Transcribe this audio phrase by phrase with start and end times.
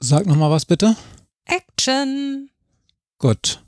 [0.00, 0.96] Sag nochmal was bitte.
[1.44, 2.50] Action.
[3.18, 3.60] Gut.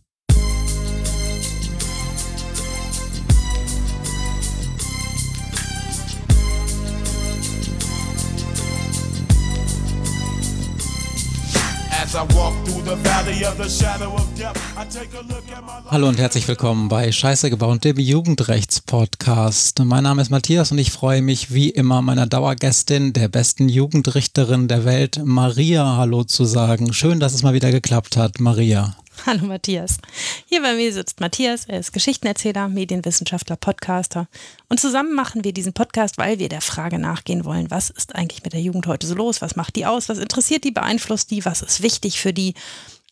[15.87, 19.85] Hallo und herzlich willkommen bei Scheiße gebaut, dem Jugendrechtspodcast.
[19.85, 24.67] Mein Name ist Matthias und ich freue mich wie immer meiner Dauergästin, der besten Jugendrichterin
[24.67, 26.93] der Welt, Maria, Hallo zu sagen.
[26.93, 28.97] Schön, dass es mal wieder geklappt hat, Maria.
[29.27, 29.99] Hallo Matthias.
[30.47, 34.29] Hier bei mir sitzt Matthias, er ist Geschichtenerzähler, Medienwissenschaftler, Podcaster.
[34.69, 38.43] Und zusammen machen wir diesen Podcast, weil wir der Frage nachgehen wollen, was ist eigentlich
[38.45, 39.43] mit der Jugend heute so los?
[39.43, 40.09] Was macht die aus?
[40.09, 40.71] Was interessiert die?
[40.71, 41.45] Beeinflusst die?
[41.45, 42.55] Was ist wichtig für die?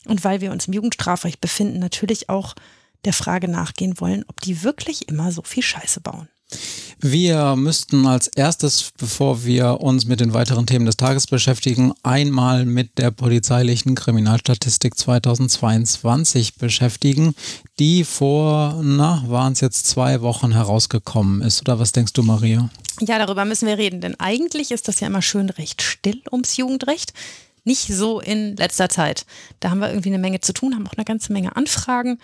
[0.05, 2.55] Und weil wir uns im Jugendstrafrecht befinden, natürlich auch
[3.05, 6.27] der Frage nachgehen wollen, ob die wirklich immer so viel Scheiße bauen.
[7.01, 12.65] Wir müssten als erstes, bevor wir uns mit den weiteren Themen des Tages beschäftigen, einmal
[12.65, 17.35] mit der polizeilichen Kriminalstatistik 2022 beschäftigen,
[17.79, 21.61] die vor, na, waren es jetzt zwei Wochen herausgekommen ist.
[21.61, 22.69] Oder was denkst du, Maria?
[22.99, 26.57] Ja, darüber müssen wir reden, denn eigentlich ist das ja immer schön recht still ums
[26.57, 27.13] Jugendrecht.
[27.63, 29.25] Nicht so in letzter Zeit.
[29.61, 32.19] Da haben wir irgendwie eine Menge zu tun, haben auch eine ganze Menge Anfragen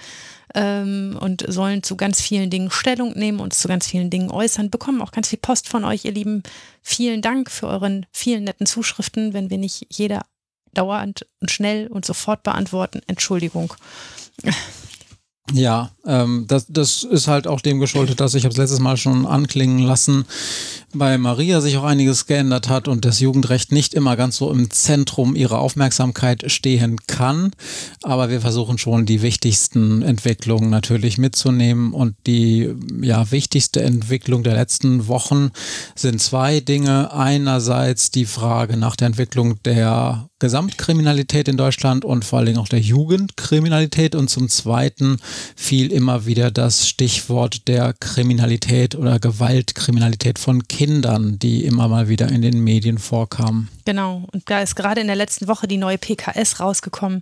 [0.55, 4.69] ähm, und sollen zu ganz vielen Dingen Stellung nehmen, uns zu ganz vielen Dingen äußern,
[4.71, 6.41] bekommen auch ganz viel Post von euch, ihr Lieben.
[6.81, 9.33] Vielen Dank für euren vielen netten Zuschriften.
[9.33, 10.25] Wenn wir nicht jeder
[10.73, 13.73] dauernd und schnell und sofort beantworten, Entschuldigung.
[15.51, 18.97] Ja, ähm, das, das ist halt auch dem geschuldet, dass ich habe es letztes Mal
[18.97, 20.25] schon anklingen lassen,
[20.97, 24.69] bei Maria sich auch einiges geändert hat und das Jugendrecht nicht immer ganz so im
[24.69, 27.51] Zentrum ihrer Aufmerksamkeit stehen kann.
[28.01, 31.93] Aber wir versuchen schon die wichtigsten Entwicklungen natürlich mitzunehmen.
[31.93, 35.51] Und die ja, wichtigste Entwicklung der letzten Wochen
[35.95, 37.13] sind zwei Dinge.
[37.13, 42.67] Einerseits die Frage nach der Entwicklung der Gesamtkriminalität in Deutschland und vor allen Dingen auch
[42.67, 44.15] der Jugendkriminalität.
[44.15, 45.17] Und zum Zweiten
[45.55, 52.29] fiel immer wieder das Stichwort der Kriminalität oder Gewaltkriminalität von Kindern die immer mal wieder
[52.29, 53.69] in den Medien vorkamen.
[53.85, 57.21] Genau, und da ist gerade in der letzten Woche die neue PKS rausgekommen.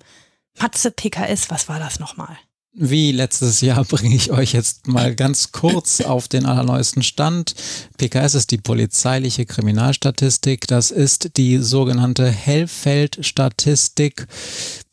[0.60, 2.38] Matze PKS, was war das nochmal?
[2.76, 7.54] Wie letztes Jahr bringe ich euch jetzt mal ganz kurz auf den allerneuesten Stand.
[7.98, 10.68] PKS ist die polizeiliche Kriminalstatistik.
[10.68, 14.28] Das ist die sogenannte Hellfeld-Statistik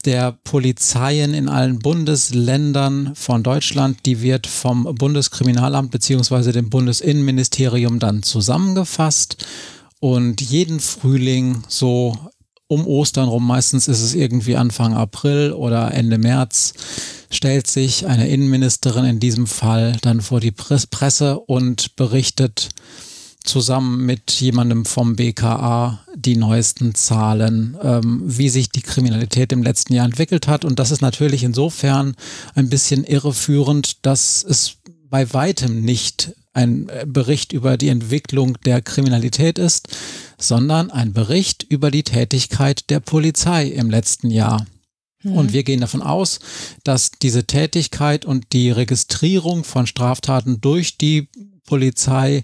[0.04, 3.98] der Polizeien in allen Bundesländern von Deutschland.
[4.06, 9.44] Die wird vom Bundeskriminalamt beziehungsweise dem Bundesinnenministerium dann zusammengefasst.
[10.00, 12.16] Und jeden Frühling, so
[12.66, 16.72] um Ostern rum, meistens ist es irgendwie Anfang April oder Ende März,
[17.30, 22.68] stellt sich eine Innenministerin in diesem Fall dann vor die Presse und berichtet,
[23.44, 29.94] zusammen mit jemandem vom BKA die neuesten Zahlen, ähm, wie sich die Kriminalität im letzten
[29.94, 30.64] Jahr entwickelt hat.
[30.64, 32.14] Und das ist natürlich insofern
[32.54, 34.76] ein bisschen irreführend, dass es
[35.08, 39.88] bei weitem nicht ein äh, Bericht über die Entwicklung der Kriminalität ist,
[40.38, 44.66] sondern ein Bericht über die Tätigkeit der Polizei im letzten Jahr.
[45.22, 45.32] Mhm.
[45.32, 46.40] Und wir gehen davon aus,
[46.84, 51.28] dass diese Tätigkeit und die Registrierung von Straftaten durch die
[51.70, 52.42] Polizei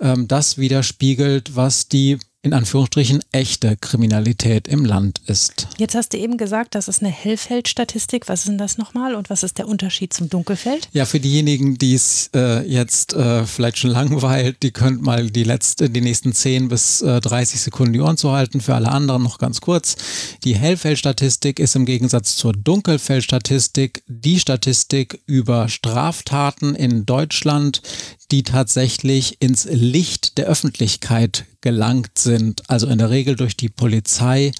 [0.00, 5.68] ähm, das widerspiegelt, was die in Anführungsstrichen echte Kriminalität im Land ist.
[5.78, 8.28] Jetzt hast du eben gesagt, das ist eine Hellfeld-Statistik.
[8.28, 10.88] Was ist denn das nochmal und was ist der Unterschied zum Dunkelfeld?
[10.92, 15.44] Ja, für diejenigen, die es äh, jetzt äh, vielleicht schon langweilt, die könnt mal die
[15.44, 18.60] letzte, die nächsten 10 bis äh, 30 Sekunden die Ohren zu halten.
[18.60, 19.94] Für alle anderen noch ganz kurz.
[20.42, 27.82] Die Hellfeld-Statistik ist im Gegensatz zur Dunkelfeld-Statistik die Statistik über Straftaten in Deutschland,
[28.32, 34.52] die tatsächlich ins Licht der Öffentlichkeit gelangt sind, also in der Regel durch die Polizei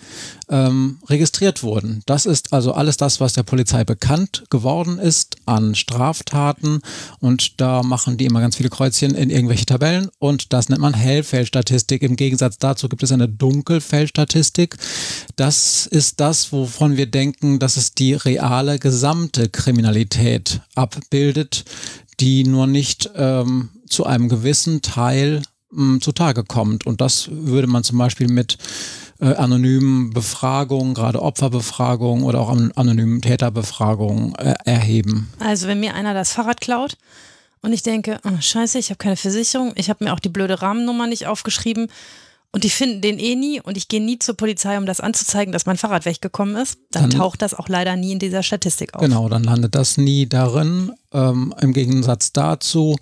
[0.48, 2.02] ähm, registriert wurden.
[2.06, 6.80] Das ist also alles das, was der Polizei bekannt geworden ist an Straftaten
[7.18, 10.94] und da machen die immer ganz viele Kreuzchen in irgendwelche Tabellen und das nennt man
[10.94, 12.02] Hellfeldstatistik.
[12.02, 14.76] Im Gegensatz dazu gibt es eine Dunkelfeldstatistik.
[15.34, 21.64] Das ist das, wovon wir denken, dass es die reale gesamte Kriminalität abbildet,
[22.22, 25.42] die nur nicht ähm, zu einem gewissen Teil
[25.76, 26.86] ähm, zutage kommt.
[26.86, 28.58] Und das würde man zum Beispiel mit
[29.20, 35.32] äh, anonymen Befragungen, gerade Opferbefragungen oder auch an, anonymen Täterbefragungen äh, erheben.
[35.40, 36.96] Also wenn mir einer das Fahrrad klaut
[37.60, 40.62] und ich denke, oh, scheiße, ich habe keine Versicherung, ich habe mir auch die blöde
[40.62, 41.88] Rahmennummer nicht aufgeschrieben
[42.52, 45.52] und die finden den eh nie und ich gehe nie zur Polizei, um das anzuzeigen,
[45.52, 48.92] dass mein Fahrrad weggekommen ist, dann, dann taucht das auch leider nie in dieser Statistik
[48.94, 49.00] auf.
[49.00, 50.92] Genau, dann landet das nie darin.
[51.12, 52.96] Ähm, Im Gegensatz dazu,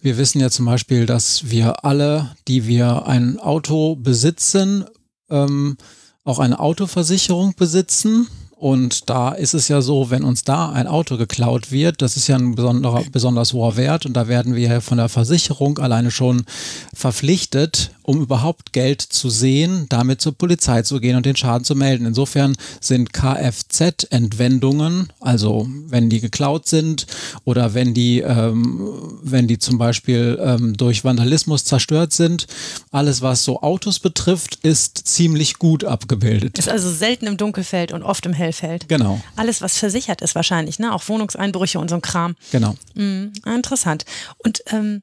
[0.00, 4.86] wir wissen ja zum Beispiel, dass wir alle, die wir ein Auto besitzen,
[5.28, 5.76] ähm,
[6.24, 8.28] auch eine Autoversicherung besitzen.
[8.56, 12.28] Und da ist es ja so, wenn uns da ein Auto geklaut wird, das ist
[12.28, 16.46] ja ein besonderer, besonders hoher Wert und da werden wir von der Versicherung alleine schon
[16.94, 21.74] verpflichtet, um überhaupt Geld zu sehen, damit zur Polizei zu gehen und den Schaden zu
[21.74, 22.06] melden.
[22.06, 27.06] Insofern sind Kfz-Entwendungen, also wenn die geklaut sind
[27.44, 32.46] oder wenn die, ähm, wenn die zum Beispiel ähm, durch Vandalismus zerstört sind,
[32.90, 36.58] alles was so Autos betrifft, ist ziemlich gut abgebildet.
[36.58, 38.88] Ist also selten im Dunkelfeld und oft im Hellfeld.
[38.88, 39.20] Genau.
[39.36, 40.94] Alles, was versichert ist wahrscheinlich, ne?
[40.94, 42.36] Auch Wohnungseinbrüche und so ein Kram.
[42.52, 42.76] Genau.
[42.94, 44.04] Mhm, interessant.
[44.38, 45.02] Und ähm,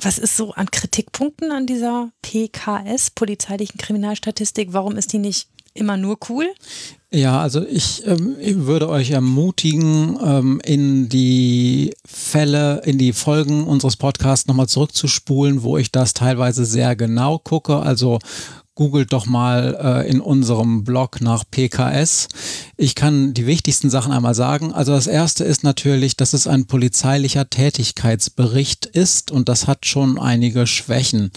[0.00, 4.72] was ist so an Kritikpunkten an dieser PKS, polizeilichen Kriminalstatistik?
[4.72, 6.46] Warum ist die nicht immer nur cool?
[7.10, 8.36] Ja, also ich, ähm,
[8.66, 15.78] würde euch ermutigen, ähm, in die Fälle, in die Folgen unseres Podcasts nochmal zurückzuspulen, wo
[15.78, 17.76] ich das teilweise sehr genau gucke.
[17.76, 18.18] Also
[18.78, 22.28] googelt doch mal äh, in unserem Blog nach PKS.
[22.76, 24.72] Ich kann die wichtigsten Sachen einmal sagen.
[24.72, 30.16] Also das erste ist natürlich, dass es ein polizeilicher Tätigkeitsbericht ist und das hat schon
[30.16, 31.32] einige Schwächen.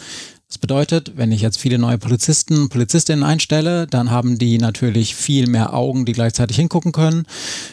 [0.51, 5.47] Das bedeutet, wenn ich jetzt viele neue Polizisten, Polizistinnen einstelle, dann haben die natürlich viel
[5.47, 7.25] mehr Augen, die gleichzeitig hingucken können.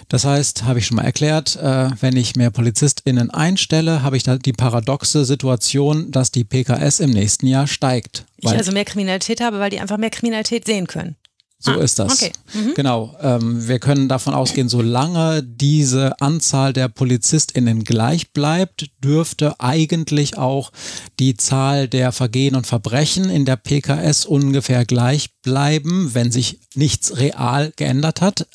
[0.07, 4.23] Das heißt, habe ich schon mal erklärt, äh, wenn ich mehr Polizistinnen einstelle, habe ich
[4.23, 8.27] da die paradoxe Situation, dass die PKS im nächsten Jahr steigt.
[8.37, 11.17] Ich also mehr Kriminalität habe, weil die einfach mehr Kriminalität sehen können.
[11.61, 12.23] So ah, ist das.
[12.23, 12.33] Okay.
[12.55, 12.75] Mhm.
[12.75, 13.17] Genau.
[13.21, 20.71] Ähm, wir können davon ausgehen, solange diese Anzahl der PolizistInnen gleich bleibt, dürfte eigentlich auch
[21.19, 27.17] die Zahl der Vergehen und Verbrechen in der PKS ungefähr gleich bleiben, wenn sich nichts
[27.17, 28.47] real geändert hat.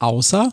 [0.00, 0.52] Außer,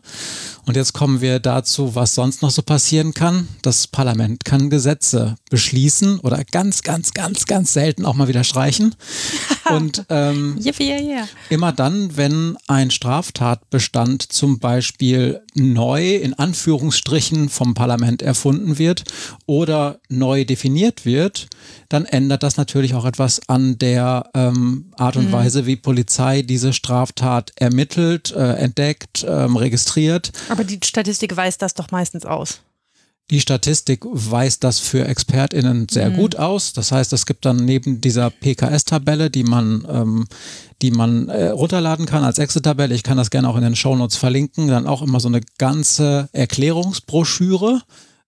[0.65, 3.47] und jetzt kommen wir dazu, was sonst noch so passieren kann.
[3.61, 8.95] Das Parlament kann Gesetze beschließen oder ganz, ganz, ganz, ganz selten auch mal wieder streichen.
[9.69, 11.27] Und ähm, yeah, yeah, yeah.
[11.49, 19.03] immer dann, wenn ein Straftatbestand zum Beispiel neu in Anführungsstrichen vom Parlament erfunden wird
[19.45, 21.47] oder neu definiert wird,
[21.89, 25.31] dann ändert das natürlich auch etwas an der ähm, Art und mhm.
[25.31, 30.31] Weise, wie Polizei diese Straftat ermittelt, äh, entdeckt, ähm, registriert.
[30.49, 32.61] Aber die Statistik weist das doch meistens aus.
[33.31, 36.15] Die Statistik weist das für ExpertInnen sehr mhm.
[36.15, 36.73] gut aus.
[36.73, 40.27] Das heißt, es gibt dann neben dieser PKS-Tabelle, die man, ähm,
[40.83, 44.17] die man äh, runterladen kann als Excel-Tabelle, ich kann das gerne auch in den Shownotes
[44.17, 47.81] verlinken, dann auch immer so eine ganze Erklärungsbroschüre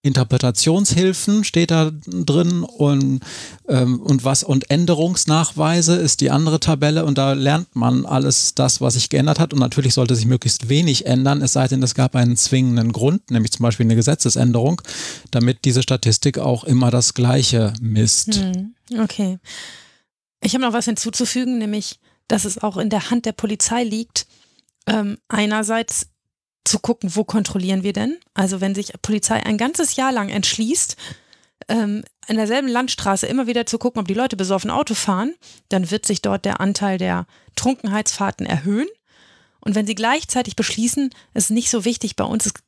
[0.04, 3.22] Interpretationshilfen steht da drin und,
[3.68, 8.80] ähm, und was und Änderungsnachweise ist die andere Tabelle und da lernt man alles das,
[8.80, 11.96] was sich geändert hat und natürlich sollte sich möglichst wenig ändern, es sei denn, es
[11.96, 14.82] gab einen zwingenden Grund, nämlich zum Beispiel eine Gesetzesänderung,
[15.32, 18.36] damit diese Statistik auch immer das Gleiche misst.
[18.36, 19.40] Hm, okay.
[20.42, 24.28] Ich habe noch was hinzuzufügen, nämlich, dass es auch in der Hand der Polizei liegt,
[24.86, 26.08] ähm, einerseits
[26.68, 28.18] zu gucken, wo kontrollieren wir denn?
[28.34, 30.96] Also wenn sich Polizei ein ganzes Jahr lang entschließt,
[31.70, 35.34] ähm, in derselben Landstraße immer wieder zu gucken, ob die Leute besoffen Auto fahren,
[35.70, 37.26] dann wird sich dort der Anteil der
[37.56, 38.88] Trunkenheitsfahrten erhöhen.
[39.60, 42.60] Und wenn sie gleichzeitig beschließen, es ist nicht so wichtig, bei uns ist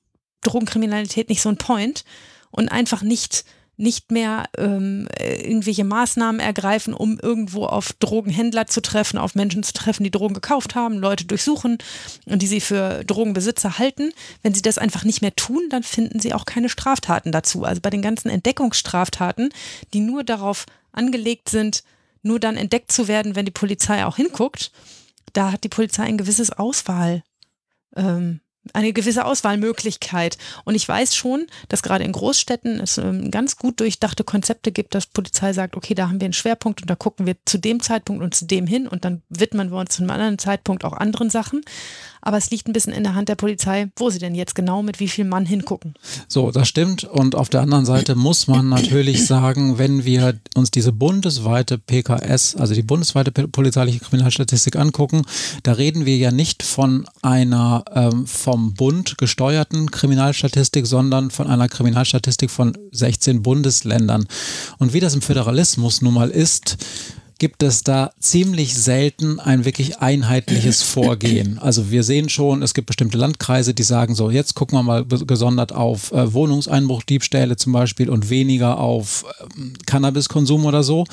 [0.42, 2.06] Drogenkriminalität nicht so ein Point
[2.52, 3.46] und einfach nicht
[3.80, 9.72] nicht mehr ähm, irgendwelche Maßnahmen ergreifen, um irgendwo auf Drogenhändler zu treffen, auf Menschen zu
[9.72, 11.78] treffen, die Drogen gekauft haben, Leute durchsuchen
[12.26, 14.12] und die sie für Drogenbesitzer halten.
[14.44, 17.64] Wenn sie das einfach nicht mehr tun, dann finden sie auch keine Straftaten dazu.
[17.64, 19.50] Also bei den ganzen Entdeckungsstraftaten,
[19.94, 21.84] die nur darauf angelegt sind,
[22.22, 24.74] nur dann entdeckt zu werden, wenn die Polizei auch hinguckt,
[25.32, 27.24] da hat die Polizei ein gewisses Auswahl.
[27.96, 28.42] Ähm,
[28.74, 30.38] eine gewisse Auswahlmöglichkeit.
[30.66, 34.96] Und ich weiß schon, dass gerade in Großstädten es ähm, ganz gut durchdachte Konzepte gibt,
[34.96, 37.82] dass Polizei sagt, okay, da haben wir einen Schwerpunkt und da gucken wir zu dem
[37.82, 40.94] Zeitpunkt und zu dem hin und dann widmen wir uns zu einem anderen Zeitpunkt auch
[40.94, 41.62] anderen Sachen
[42.22, 44.84] aber es liegt ein bisschen in der Hand der Polizei, wo sie denn jetzt genau
[44.84, 45.94] mit wie viel Mann hingucken.
[46.28, 47.04] So, das stimmt.
[47.04, 52.56] Und auf der anderen Seite muss man natürlich sagen, wenn wir uns diese bundesweite PKS,
[52.56, 55.24] also die bundesweite polizeiliche Kriminalstatistik angucken,
[55.64, 61.68] da reden wir ja nicht von einer ähm, vom Bund gesteuerten Kriminalstatistik, sondern von einer
[61.68, 64.26] Kriminalstatistik von 16 Bundesländern.
[64.78, 66.78] Und wie das im Föderalismus nun mal ist,
[67.40, 71.58] gibt es da ziemlich selten ein wirklich einheitliches Vorgehen.
[71.60, 75.06] Also wir sehen schon, es gibt bestimmte Landkreise, die sagen so, jetzt gucken wir mal
[75.06, 81.06] gesondert auf äh, Wohnungseinbruchdiebstähle zum Beispiel und weniger auf äh, Cannabiskonsum oder so.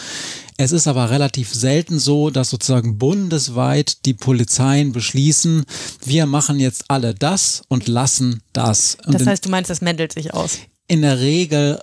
[0.58, 5.64] Es ist aber relativ selten so, dass sozusagen bundesweit die Polizeien beschließen,
[6.04, 8.96] wir machen jetzt alle das und lassen das.
[9.06, 10.58] Und das heißt, du meinst, das mendelt sich aus?
[10.88, 11.80] In der Regel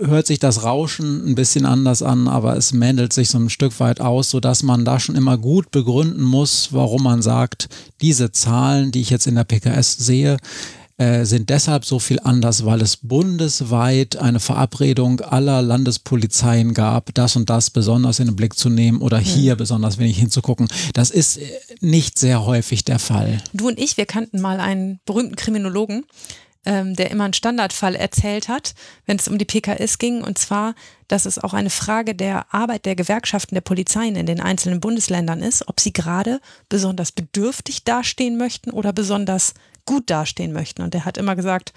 [0.00, 3.80] hört sich das Rauschen ein bisschen anders an, aber es mändelt sich so ein Stück
[3.80, 7.68] weit aus, sodass man da schon immer gut begründen muss, warum man sagt,
[8.00, 10.36] diese Zahlen, die ich jetzt in der PKS sehe,
[10.96, 17.34] äh, sind deshalb so viel anders, weil es bundesweit eine Verabredung aller Landespolizeien gab, das
[17.34, 20.68] und das besonders in den Blick zu nehmen oder hier besonders wenig hinzugucken.
[20.92, 21.48] Das ist äh,
[21.80, 23.42] nicht sehr häufig der Fall.
[23.52, 26.04] Du und ich, wir kannten mal einen berühmten Kriminologen,
[26.64, 28.74] ähm, der immer einen Standardfall erzählt hat,
[29.06, 30.22] wenn es um die PKS ging.
[30.22, 30.74] Und zwar,
[31.08, 35.40] dass es auch eine Frage der Arbeit der Gewerkschaften der Polizeien in den einzelnen Bundesländern
[35.40, 39.54] ist, ob sie gerade besonders bedürftig dastehen möchten oder besonders
[39.86, 40.82] gut dastehen möchten.
[40.82, 41.72] Und er hat immer gesagt,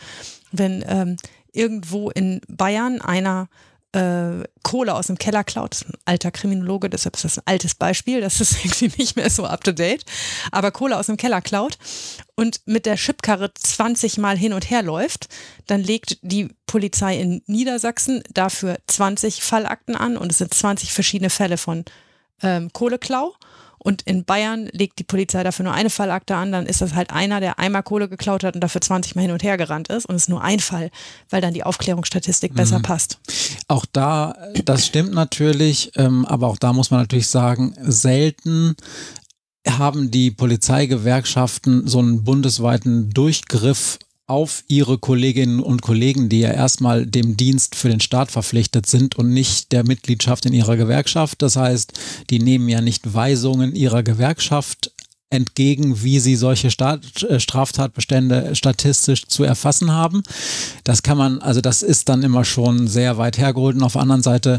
[0.51, 1.17] wenn ähm,
[1.51, 3.49] irgendwo in Bayern einer
[3.93, 5.71] äh, Kohle aus dem Keller klaut.
[5.71, 8.21] Das ist ein alter Kriminologe, deshalb ist das ein altes Beispiel.
[8.21, 10.05] Das ist irgendwie nicht mehr so up to date.
[10.51, 11.77] Aber Kohle aus dem Keller klaut
[12.37, 15.27] und mit der Chipkarre 20 Mal hin und her läuft,
[15.65, 21.31] dann legt die Polizei in Niedersachsen dafür 20 Fallakten an und es sind 20 verschiedene
[21.31, 21.83] Fälle von
[22.43, 23.33] ähm, Kohleklau.
[23.79, 27.11] Und in Bayern legt die Polizei dafür nur eine Fallakte an, dann ist das halt
[27.11, 30.05] einer, der einmal Kohle geklaut hat und dafür 20 Mal hin und her gerannt ist.
[30.05, 30.91] Und es ist nur ein Fall,
[31.29, 32.83] weil dann die Aufklärungsstatistik besser mhm.
[32.83, 33.19] passt.
[33.67, 38.75] Auch da, das stimmt natürlich, ähm, aber auch da muss man natürlich sagen, selten
[39.69, 47.05] haben die Polizeigewerkschaften so einen bundesweiten Durchgriff auf ihre Kolleginnen und Kollegen, die ja erstmal
[47.05, 51.41] dem Dienst für den Staat verpflichtet sind und nicht der Mitgliedschaft in ihrer Gewerkschaft.
[51.41, 51.93] Das heißt,
[52.29, 54.91] die nehmen ja nicht Weisungen ihrer Gewerkschaft
[55.29, 60.23] entgegen, wie sie solche Staat, äh, Straftatbestände statistisch zu erfassen haben.
[60.83, 63.75] Das kann man, also das ist dann immer schon sehr weit hergeholt.
[63.75, 64.57] Und auf der anderen Seite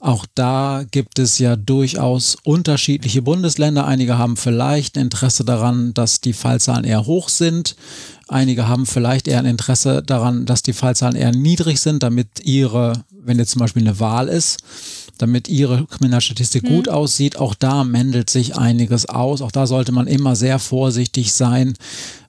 [0.00, 3.84] auch da gibt es ja durchaus unterschiedliche Bundesländer.
[3.84, 7.74] Einige haben vielleicht ein Interesse daran, dass die Fallzahlen eher hoch sind.
[8.28, 13.04] Einige haben vielleicht eher ein Interesse daran, dass die Fallzahlen eher niedrig sind, damit ihre,
[13.10, 14.58] wenn jetzt zum Beispiel eine Wahl ist,
[15.16, 16.68] damit ihre Kriminalstatistik mhm.
[16.68, 17.36] gut aussieht.
[17.36, 19.42] Auch da mändelt sich einiges aus.
[19.42, 21.74] Auch da sollte man immer sehr vorsichtig sein,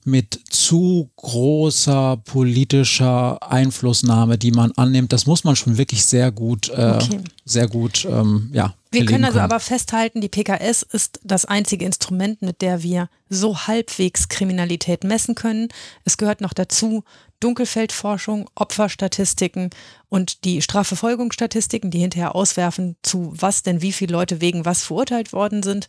[0.09, 5.13] mit zu großer politischer Einflussnahme, die man annimmt.
[5.13, 7.19] Das muss man schon wirklich sehr gut, äh, okay.
[7.45, 8.73] sehr gut, ähm, ja.
[8.91, 9.51] Wir können also können.
[9.51, 15.35] aber festhalten, die PKS ist das einzige Instrument, mit der wir so halbwegs Kriminalität messen
[15.35, 15.67] können.
[16.05, 17.03] Es gehört noch dazu
[17.39, 19.69] Dunkelfeldforschung, Opferstatistiken
[20.09, 25.33] und die Strafverfolgungsstatistiken, die hinterher auswerfen, zu was denn wie viele Leute wegen was verurteilt
[25.33, 25.87] worden sind.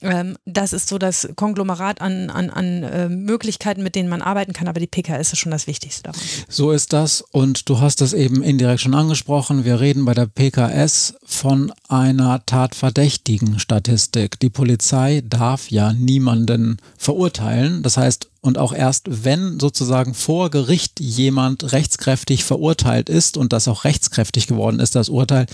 [0.00, 4.52] Ähm, das ist so das Konglomerat an, an, an äh, Möglichkeiten, mit denen man arbeiten
[4.52, 6.20] kann, aber die PKS ist schon das Wichtigste daran.
[6.48, 9.64] So ist das und du hast es eben indirekt schon angesprochen.
[9.64, 14.38] Wir reden bei der PKS von einer tatverdächtigen Statistik.
[14.40, 17.82] Die Polizei darf ja niemanden verurteilen.
[17.82, 23.68] Das heißt, und auch erst wenn sozusagen vor Gericht jemand rechtskräftig verurteilt ist und das
[23.68, 25.44] auch rechtskräftig geworden ist, das Urteil,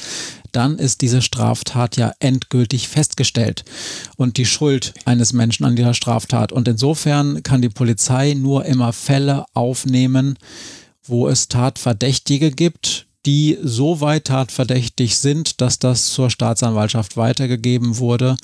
[0.52, 3.64] dann ist diese Straftat ja endgültig festgestellt
[4.14, 6.52] und die Schuld eines Menschen an dieser Straftat.
[6.52, 10.38] Und insofern kann die Polizei nur immer Fälle aufnehmen,
[11.02, 18.36] wo es Tatverdächtige gibt, die so weit tatverdächtig sind, dass das zur Staatsanwaltschaft weitergegeben wurde.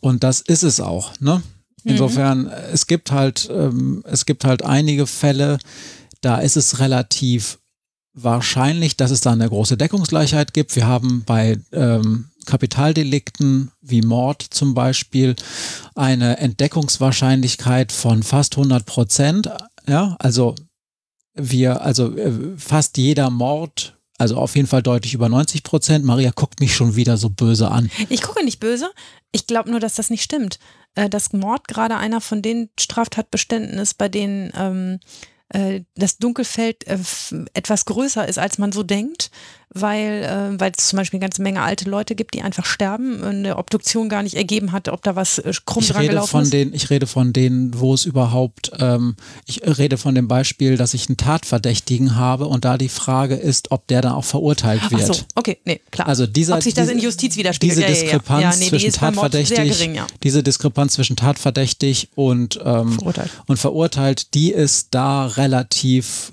[0.00, 1.12] Und das ist es auch.
[1.20, 1.44] Ne?
[1.84, 1.90] Mhm.
[1.92, 2.50] Insofern, mhm.
[2.72, 5.58] es gibt halt, ähm, es gibt halt einige Fälle,
[6.20, 7.58] da ist es relativ
[8.14, 10.76] wahrscheinlich, dass es da eine große Deckungsgleichheit gibt.
[10.76, 15.34] Wir haben bei ähm, Kapitaldelikten wie Mord zum Beispiel
[15.94, 19.50] eine Entdeckungswahrscheinlichkeit von fast 100 Prozent.
[19.86, 20.54] Ja, also
[21.34, 26.04] wir, also äh, fast jeder Mord, also auf jeden Fall deutlich über 90 Prozent.
[26.04, 27.90] Maria guckt mich schon wieder so böse an.
[28.08, 28.90] Ich gucke nicht böse.
[29.32, 30.60] Ich glaube nur, dass das nicht stimmt.
[30.94, 35.00] Äh, dass Mord gerade einer von den Straftatbeständen ist, bei denen ähm,
[35.54, 36.98] äh, das Dunkelfeld äh,
[37.54, 39.30] etwas größer ist, als man so denkt
[39.74, 43.16] weil, äh, weil es zum Beispiel eine ganze Menge alte Leute gibt, die einfach sterben,
[43.16, 46.10] und eine Obduktion gar nicht ergeben hat, ob da was äh, krumm ich dran rede
[46.10, 46.52] gelaufen von ist.
[46.52, 50.94] Den, ich rede von denen, wo es überhaupt, ähm, ich rede von dem Beispiel, dass
[50.94, 55.10] ich einen Tatverdächtigen habe und da die Frage ist, ob der dann auch verurteilt wird.
[55.10, 56.06] Ach so, okay, nee, klar.
[56.06, 57.78] Also dieser, ob sich das in Justiz widerspiegelt.
[57.78, 58.56] Diese Diskrepanz ja, ja, ja.
[58.60, 63.30] Nee, zwischen Tatverdächtig, gering, diese Diskrepanz zwischen Tatverdächtig und, ähm, verurteilt.
[63.46, 65.43] und verurteilt, die ist da relativ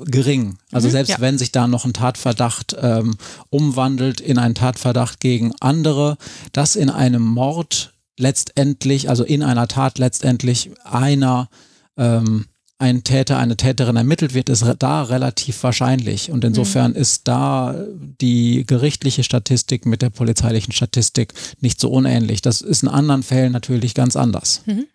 [0.05, 0.57] gering.
[0.71, 3.15] Also mhm, selbst wenn sich da noch ein Tatverdacht ähm,
[3.49, 6.17] umwandelt in einen Tatverdacht gegen andere,
[6.51, 11.49] dass in einem Mord letztendlich, also in einer Tat letztendlich einer
[11.97, 12.45] ähm,
[12.81, 16.31] ein Täter, eine Täterin ermittelt wird, ist da relativ wahrscheinlich.
[16.31, 16.97] Und insofern mhm.
[16.97, 17.75] ist da
[18.19, 22.41] die gerichtliche Statistik mit der polizeilichen Statistik nicht so unähnlich.
[22.41, 24.63] Das ist in anderen Fällen natürlich ganz anders.
[24.65, 24.87] Mhm.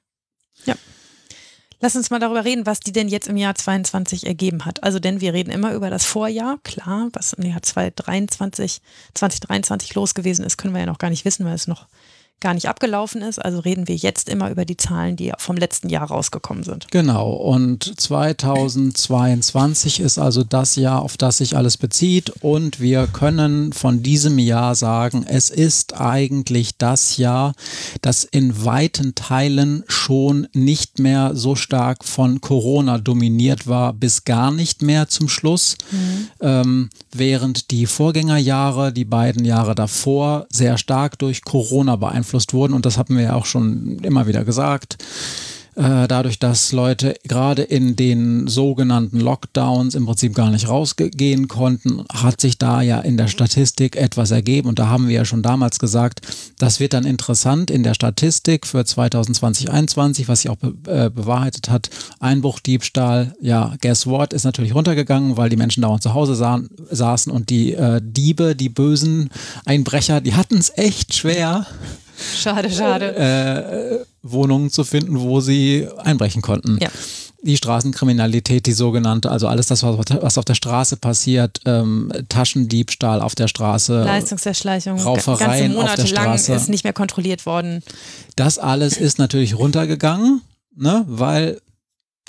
[0.64, 0.74] Ja.
[1.80, 4.82] Lass uns mal darüber reden, was die denn jetzt im Jahr 22 ergeben hat.
[4.82, 8.80] Also, denn wir reden immer über das Vorjahr, klar, was im Jahr 2023,
[9.12, 11.86] 2023 los gewesen ist, können wir ja noch gar nicht wissen, weil es noch
[12.40, 13.38] gar nicht abgelaufen ist.
[13.38, 16.86] Also reden wir jetzt immer über die Zahlen, die vom letzten Jahr rausgekommen sind.
[16.90, 17.30] Genau.
[17.30, 22.28] Und 2022 ist also das Jahr, auf das sich alles bezieht.
[22.42, 27.54] Und wir können von diesem Jahr sagen, es ist eigentlich das Jahr,
[28.02, 34.50] das in weiten Teilen schon nicht mehr so stark von Corona dominiert war, bis gar
[34.50, 35.78] nicht mehr zum Schluss.
[35.90, 36.28] Mhm.
[36.40, 42.74] Ähm, während die Vorgängerjahre, die beiden Jahre davor, sehr stark durch Corona beeinflusst beeinflusst wurden.
[42.74, 44.98] Und das haben wir ja auch schon immer wieder gesagt.
[45.76, 52.02] Äh, dadurch, dass Leute gerade in den sogenannten Lockdowns im Prinzip gar nicht rausgehen konnten,
[52.10, 54.70] hat sich da ja in der Statistik etwas ergeben.
[54.70, 56.20] Und da haben wir ja schon damals gesagt,
[56.58, 61.10] das wird dann interessant in der Statistik für 2020, 2021, was sich auch be äh,
[61.10, 61.90] bewahrheitet hat.
[62.20, 66.58] Einbruchdiebstahl, ja, guess what, ist natürlich runtergegangen, weil die Menschen dauernd zu Hause sa
[66.90, 69.28] saßen und die äh, Diebe, die bösen
[69.66, 71.66] Einbrecher, die hatten es echt schwer
[72.36, 73.16] Schade, schade.
[73.16, 76.78] Äh, Wohnungen zu finden, wo sie einbrechen konnten.
[76.80, 76.88] Ja.
[77.42, 83.34] Die Straßenkriminalität, die sogenannte, also alles das, was auf der Straße passiert, ähm, Taschendiebstahl auf
[83.34, 86.52] der Straße, Leistungserschleichung, Raufereien ganze Monate auf der Straße.
[86.52, 87.82] lang ist nicht mehr kontrolliert worden.
[88.34, 90.40] Das alles ist natürlich runtergegangen,
[90.74, 91.60] ne, weil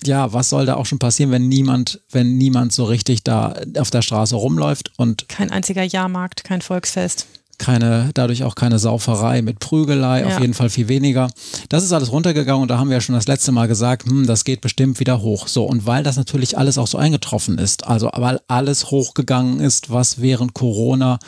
[0.03, 3.89] ja, was soll da auch schon passieren, wenn niemand, wenn niemand so richtig da auf
[3.89, 7.25] der Straße rumläuft und kein einziger Jahrmarkt, kein Volksfest
[7.57, 10.27] keine, dadurch auch keine Sauferei mit Prügelei, ja.
[10.27, 11.29] auf jeden Fall viel weniger.
[11.69, 14.27] Das ist alles runtergegangen und da haben wir ja schon das letzte Mal gesagt, hm,
[14.27, 15.47] das geht bestimmt wieder hoch.
[15.47, 19.91] So, und weil das natürlich alles auch so eingetroffen ist, also weil alles hochgegangen ist,
[19.91, 21.19] was während Corona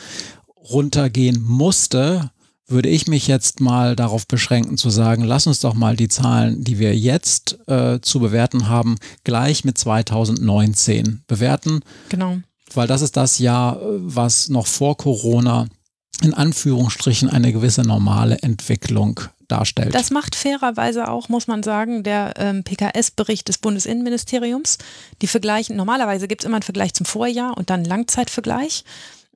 [0.70, 2.30] runtergehen musste,
[2.70, 6.62] würde ich mich jetzt mal darauf beschränken zu sagen, lass uns doch mal die Zahlen,
[6.62, 11.80] die wir jetzt äh, zu bewerten haben, gleich mit 2019 bewerten.
[12.08, 12.38] Genau.
[12.72, 15.66] Weil das ist das Jahr, was noch vor Corona
[16.22, 19.94] in Anführungsstrichen eine gewisse normale Entwicklung darstellt.
[19.94, 24.78] Das macht fairerweise auch, muss man sagen, der ähm, PKS-Bericht des Bundesinnenministeriums.
[25.22, 28.84] Die vergleichen, normalerweise gibt es immer einen Vergleich zum Vorjahr und dann einen Langzeitvergleich.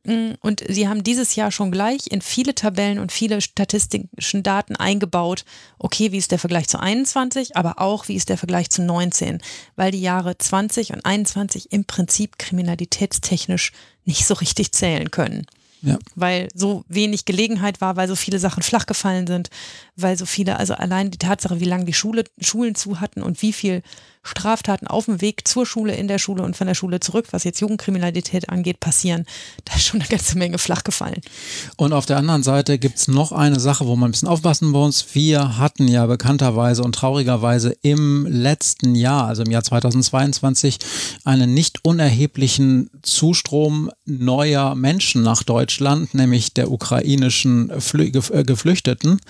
[0.04, 4.76] Mm, und sie haben dieses Jahr schon gleich in viele Tabellen und viele statistischen Daten
[4.76, 5.44] eingebaut,
[5.78, 9.40] okay, wie ist der Vergleich zu 21, aber auch wie ist der Vergleich zu 19,
[9.76, 13.72] weil die Jahre 20 und 21 im Prinzip kriminalitätstechnisch
[14.04, 15.46] nicht so richtig zählen können.
[15.84, 15.98] Ja.
[16.14, 19.50] Weil so wenig Gelegenheit war, weil so viele Sachen flach gefallen sind,
[19.96, 23.42] weil so viele, also allein die Tatsache, wie lange die Schule, Schulen zu hatten und
[23.42, 23.82] wie viel
[24.24, 27.44] Straftaten auf dem Weg zur Schule, in der Schule und von der Schule zurück, was
[27.44, 29.26] jetzt Jugendkriminalität angeht, passieren,
[29.64, 31.20] da ist schon eine ganze Menge flach gefallen.
[31.76, 34.70] Und auf der anderen Seite gibt es noch eine Sache, wo man ein bisschen aufpassen
[34.70, 35.14] muss.
[35.14, 40.78] Wir hatten ja bekannterweise und traurigerweise im letzten Jahr, also im Jahr 2022,
[41.24, 49.20] einen nicht unerheblichen Zustrom neuer Menschen nach Deutschland, nämlich der ukrainischen äh, Geflüchteten.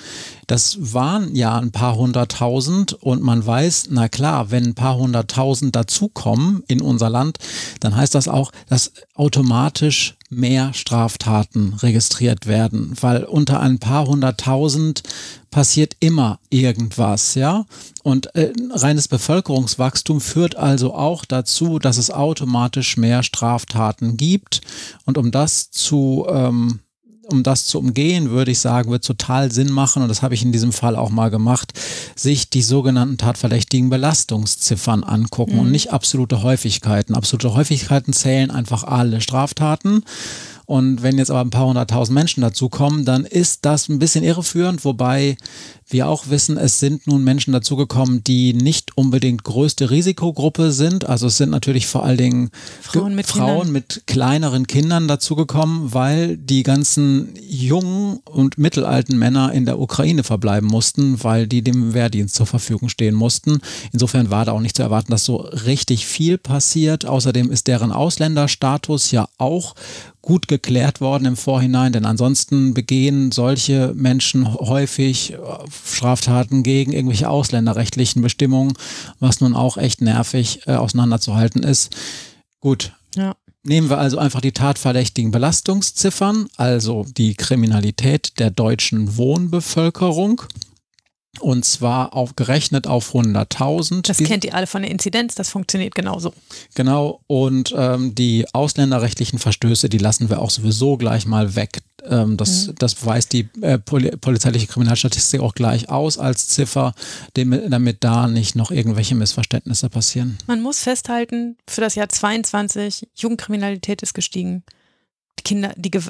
[0.47, 5.75] Das waren ja ein paar hunderttausend und man weiß, na klar, wenn ein paar hunderttausend
[5.75, 7.39] dazukommen in unser Land,
[7.81, 15.03] dann heißt das auch, dass automatisch mehr Straftaten registriert werden, weil unter ein paar hunderttausend
[15.51, 17.65] passiert immer irgendwas, ja.
[18.03, 24.63] Und äh, reines Bevölkerungswachstum führt also auch dazu, dass es automatisch mehr Straftaten gibt.
[25.05, 26.81] Und um das zu ähm,
[27.29, 30.43] um das zu umgehen, würde ich sagen, wird total Sinn machen, und das habe ich
[30.43, 31.73] in diesem Fall auch mal gemacht,
[32.17, 35.61] sich die sogenannten tatverdächtigen Belastungsziffern angucken mhm.
[35.61, 37.15] und nicht absolute Häufigkeiten.
[37.15, 40.05] Absolute Häufigkeiten zählen einfach alle Straftaten.
[40.67, 44.85] Und wenn jetzt aber ein paar hunderttausend Menschen dazukommen, dann ist das ein bisschen irreführend,
[44.85, 45.37] wobei
[45.89, 51.09] wir auch wissen, es sind nun Menschen dazugekommen, die nicht unbedingt größte Risikogruppe sind.
[51.09, 56.37] Also es sind natürlich vor allen Dingen Frauen mit, Frauen mit kleineren Kindern dazugekommen, weil
[56.37, 62.35] die ganzen jungen und mittelalten Männer in der Ukraine verbleiben mussten, weil die dem Wehrdienst
[62.35, 63.61] zur Verfügung stehen mussten.
[63.93, 67.05] Insofern war da auch nicht zu erwarten, dass so richtig viel passiert.
[67.05, 69.75] Außerdem ist deren Ausländerstatus ja auch
[70.25, 75.37] gut geklärt worden im Vorhinein, denn ansonsten begehen solche Menschen häufig
[75.85, 78.75] Straftaten gegen irgendwelche ausländerrechtlichen Bestimmungen,
[79.21, 81.95] was nun auch echt nervig äh, auseinanderzuhalten ist.
[82.61, 82.93] Gut.
[83.17, 83.35] Ja.
[83.67, 90.43] Nehmen wir also einfach die tatverdächtigen Belastungsziffern, also die Kriminalität der deutschen Wohnbevölkerung.
[91.41, 94.07] Und zwar auf, gerechnet auf 100.000.
[94.07, 96.33] Das kennt ihr alle von der Inzidenz, das funktioniert genauso.
[96.75, 101.83] Genau, und ähm, die ausländerrechtlichen Verstöße, die lassen wir auch sowieso gleich mal weg.
[102.09, 102.75] Ähm, das, mhm.
[102.79, 106.95] das weist die äh, Poli polizeiliche Kriminalstatistik auch gleich aus als Ziffer,
[107.35, 110.39] damit da nicht noch irgendwelche Missverständnisse passieren.
[110.47, 114.63] Man muss festhalten, für das Jahr 22, Jugendkriminalität ist gestiegen.
[115.39, 116.03] Die Kinder, die Ge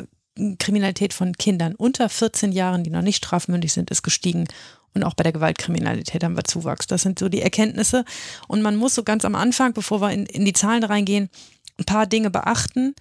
[0.59, 4.49] Kriminalität von Kindern unter 14 Jahren, die noch nicht strafmündig sind, ist gestiegen.
[4.93, 6.89] Und auch bei der Gewaltkriminalität haben wir Zuwachs.
[6.89, 8.05] Das sind so die Erkenntnisse.
[8.49, 11.31] Und man muss so ganz am Anfang, bevor wir in, in die Zahlen reingehen,
[11.79, 12.95] ein paar Dinge beachten.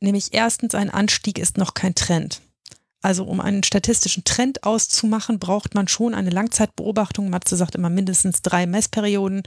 [0.00, 2.40] Nämlich erstens, ein Anstieg ist noch kein Trend.
[3.02, 7.30] Also um einen statistischen Trend auszumachen, braucht man schon eine Langzeitbeobachtung.
[7.30, 9.42] Matze sagt immer mindestens drei Messperioden.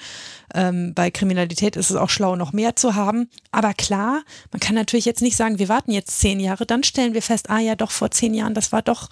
[0.53, 3.29] Ähm, bei Kriminalität ist es auch schlau, noch mehr zu haben.
[3.51, 7.13] Aber klar, man kann natürlich jetzt nicht sagen, wir warten jetzt zehn Jahre, dann stellen
[7.13, 9.09] wir fest, ah ja, doch vor zehn Jahren, das war doch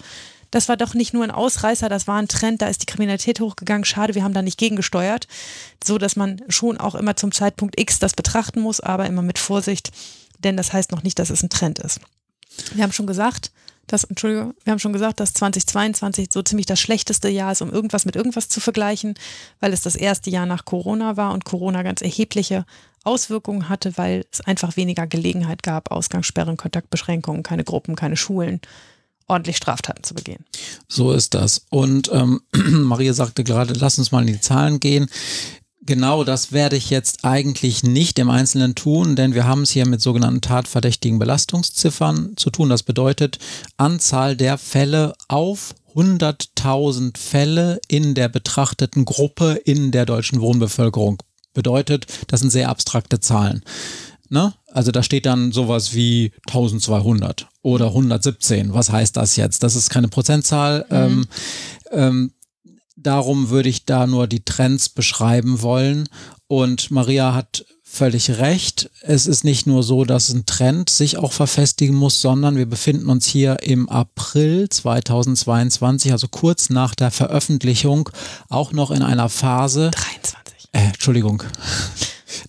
[0.50, 3.40] das war doch nicht nur ein Ausreißer, das war ein Trend, da ist die Kriminalität
[3.40, 3.84] hochgegangen.
[3.84, 5.26] Schade, wir haben da nicht gegengesteuert.
[5.84, 9.38] So dass man schon auch immer zum Zeitpunkt X das betrachten muss, aber immer mit
[9.38, 9.90] Vorsicht,
[10.38, 12.00] denn das heißt noch nicht, dass es ein Trend ist.
[12.74, 13.52] Wir haben schon gesagt,
[13.86, 17.72] dass, Entschuldigung, wir haben schon gesagt, dass 2022 so ziemlich das schlechteste Jahr ist, um
[17.72, 19.14] irgendwas mit irgendwas zu vergleichen,
[19.60, 22.66] weil es das erste Jahr nach Corona war und Corona ganz erhebliche
[23.04, 28.60] Auswirkungen hatte, weil es einfach weniger Gelegenheit gab, Ausgangssperren, Kontaktbeschränkungen, keine Gruppen, keine Schulen,
[29.28, 30.44] ordentlich Straftaten zu begehen.
[30.88, 31.66] So ist das.
[31.70, 35.08] Und ähm, Maria sagte gerade, lass uns mal in die Zahlen gehen.
[35.88, 39.88] Genau das werde ich jetzt eigentlich nicht im Einzelnen tun, denn wir haben es hier
[39.88, 42.68] mit sogenannten tatverdächtigen Belastungsziffern zu tun.
[42.68, 43.38] Das bedeutet
[43.78, 51.22] Anzahl der Fälle auf 100.000 Fälle in der betrachteten Gruppe in der deutschen Wohnbevölkerung.
[51.54, 53.62] Bedeutet, das sind sehr abstrakte Zahlen.
[54.28, 54.52] Ne?
[54.66, 58.74] Also da steht dann sowas wie 1200 oder 117.
[58.74, 59.62] Was heißt das jetzt?
[59.62, 60.84] Das ist keine Prozentzahl.
[60.90, 60.94] Mhm.
[60.94, 61.26] Ähm,
[61.92, 62.32] ähm,
[63.02, 66.08] darum würde ich da nur die Trends beschreiben wollen.
[66.46, 68.90] Und Maria hat völlig recht.
[69.00, 73.08] Es ist nicht nur so, dass ein Trend sich auch verfestigen muss, sondern wir befinden
[73.08, 78.10] uns hier im April 2022, also kurz nach der Veröffentlichung,
[78.48, 79.90] auch noch in einer Phase.
[79.90, 80.68] 23.
[80.72, 81.42] Äh, Entschuldigung.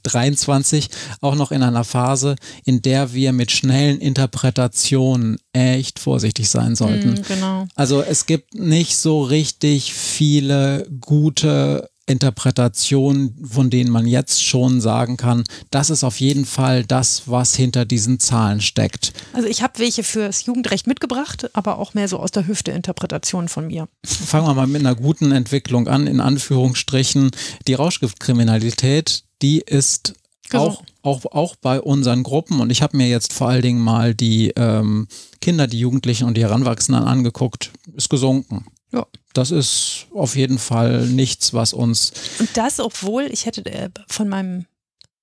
[0.04, 0.90] 23
[1.22, 7.14] auch noch in einer Phase, in der wir mit schnellen Interpretationen echt vorsichtig sein sollten.
[7.14, 7.68] Mm, genau.
[7.76, 15.16] Also es gibt nicht so richtig viele gute Interpretationen, von denen man jetzt schon sagen
[15.16, 19.14] kann, das ist auf jeden Fall das, was hinter diesen Zahlen steckt.
[19.34, 23.48] Also ich habe welche fürs Jugendrecht mitgebracht, aber auch mehr so aus der Hüfte Interpretationen
[23.48, 23.88] von mir.
[24.04, 27.30] Fangen wir mal mit einer guten Entwicklung an, in Anführungsstrichen.
[27.68, 30.14] Die Rauschgiftkriminalität, die ist
[30.54, 34.16] auch, auch, auch bei unseren Gruppen und ich habe mir jetzt vor allen Dingen mal
[34.16, 35.08] die ähm,
[35.42, 38.66] Kinder, die Jugendlichen und die Heranwachsenden angeguckt, ist gesunken.
[38.92, 39.06] Ja.
[39.34, 42.14] Das ist auf jeden Fall nichts, was uns.
[42.40, 44.66] Und das, obwohl ich hätte äh, von meinem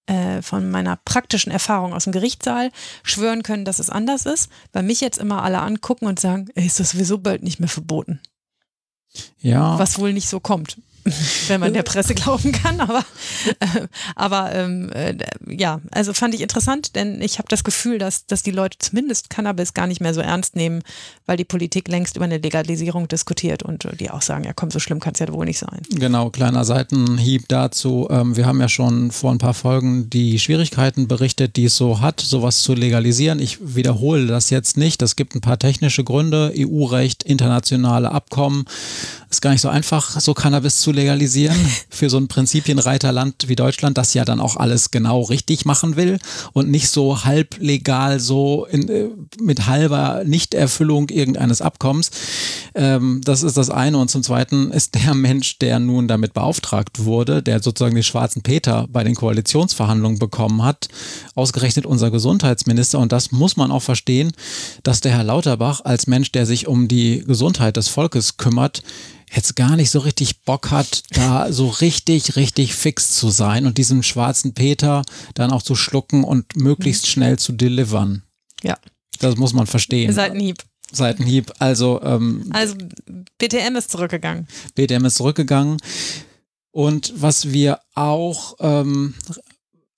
[0.06, 2.70] äh, von meiner praktischen Erfahrung aus dem Gerichtssaal
[3.02, 6.64] schwören können, dass es anders ist, weil mich jetzt immer alle angucken und sagen, ey,
[6.64, 8.20] ist das sowieso bald nicht mehr verboten.
[9.40, 9.76] Ja.
[9.80, 10.78] Was wohl nicht so kommt.
[11.48, 12.80] Wenn man der Presse glauben kann.
[12.80, 13.04] Aber,
[13.60, 15.16] äh, aber ähm, äh,
[15.46, 19.30] ja, also fand ich interessant, denn ich habe das Gefühl, dass, dass die Leute zumindest
[19.30, 20.82] Cannabis gar nicht mehr so ernst nehmen,
[21.26, 24.78] weil die Politik längst über eine Legalisierung diskutiert und die auch sagen, ja komm, so
[24.78, 25.82] schlimm kann es ja wohl nicht sein.
[25.90, 28.08] Genau, kleiner Seitenhieb dazu.
[28.10, 32.00] Ähm, wir haben ja schon vor ein paar Folgen die Schwierigkeiten berichtet, die es so
[32.00, 33.38] hat, sowas zu legalisieren.
[33.38, 35.02] Ich wiederhole das jetzt nicht.
[35.02, 38.64] Es gibt ein paar technische Gründe, EU-Recht, internationale Abkommen.
[39.30, 41.56] Ist gar nicht so einfach, so Cannabis zu legalisieren
[41.88, 46.18] für so ein Prinzipienreiterland wie Deutschland, das ja dann auch alles genau richtig machen will
[46.52, 49.08] und nicht so halblegal, so in, äh,
[49.40, 52.10] mit halber Nichterfüllung irgendeines Abkommens.
[52.74, 53.98] Ähm, das ist das eine.
[53.98, 58.42] Und zum Zweiten ist der Mensch, der nun damit beauftragt wurde, der sozusagen den schwarzen
[58.42, 60.88] Peter bei den Koalitionsverhandlungen bekommen hat,
[61.34, 62.98] ausgerechnet unser Gesundheitsminister.
[62.98, 64.32] Und das muss man auch verstehen,
[64.82, 68.82] dass der Herr Lauterbach als Mensch, der sich um die Gesundheit des Volkes kümmert,
[69.32, 73.78] jetzt gar nicht so richtig Bock hat, da so richtig, richtig fix zu sein und
[73.78, 75.02] diesen schwarzen Peter
[75.34, 77.08] dann auch zu schlucken und möglichst mhm.
[77.08, 78.22] schnell zu delivern.
[78.62, 78.78] Ja.
[79.20, 80.12] Das muss man verstehen.
[80.12, 80.62] Seitenhieb.
[80.92, 81.52] Seitenhieb.
[81.58, 82.76] Also, ähm, also
[83.38, 84.46] BTM ist zurückgegangen.
[84.74, 85.78] BTM ist zurückgegangen.
[86.70, 89.14] Und was wir auch ähm,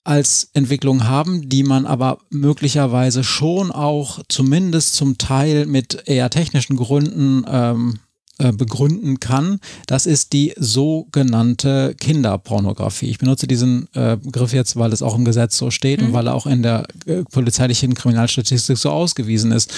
[0.03, 6.77] als Entwicklung haben, die man aber möglicherweise schon auch zumindest zum Teil mit eher technischen
[6.77, 8.08] Gründen ähm, äh,
[8.51, 9.59] begründen kann.
[9.85, 13.09] Das ist die sogenannte Kinderpornografie.
[13.09, 16.07] Ich benutze diesen äh, Begriff jetzt, weil es auch im Gesetz so steht mhm.
[16.07, 19.73] und weil er auch in der äh, polizeilichen Kriminalstatistik so ausgewiesen ist.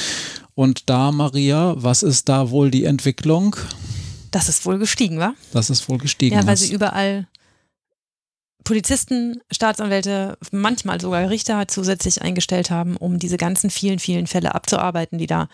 [0.54, 3.56] Und da, Maria, was ist da wohl die Entwicklung?
[4.32, 5.34] Das ist wohl gestiegen, wa?
[5.52, 6.36] Das ist wohl gestiegen.
[6.36, 7.28] Ja, weil sie überall
[8.64, 15.18] Polizisten, Staatsanwälte, manchmal sogar Richter zusätzlich eingestellt haben, um diese ganzen vielen, vielen Fälle abzuarbeiten,
[15.18, 15.50] die da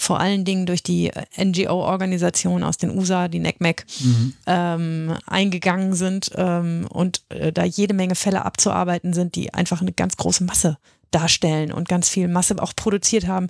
[0.00, 4.34] vor allen Dingen durch die NGO-Organisation aus den USA, die NECMEC, mhm.
[4.46, 9.92] ähm, eingegangen sind ähm, und äh, da jede Menge Fälle abzuarbeiten sind, die einfach eine
[9.92, 10.78] ganz große Masse
[11.10, 13.48] darstellen und ganz viel Masse auch produziert haben.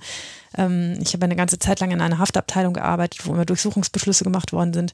[0.58, 4.52] Ähm, ich habe eine ganze Zeit lang in einer Haftabteilung gearbeitet, wo immer Durchsuchungsbeschlüsse gemacht
[4.52, 4.92] worden sind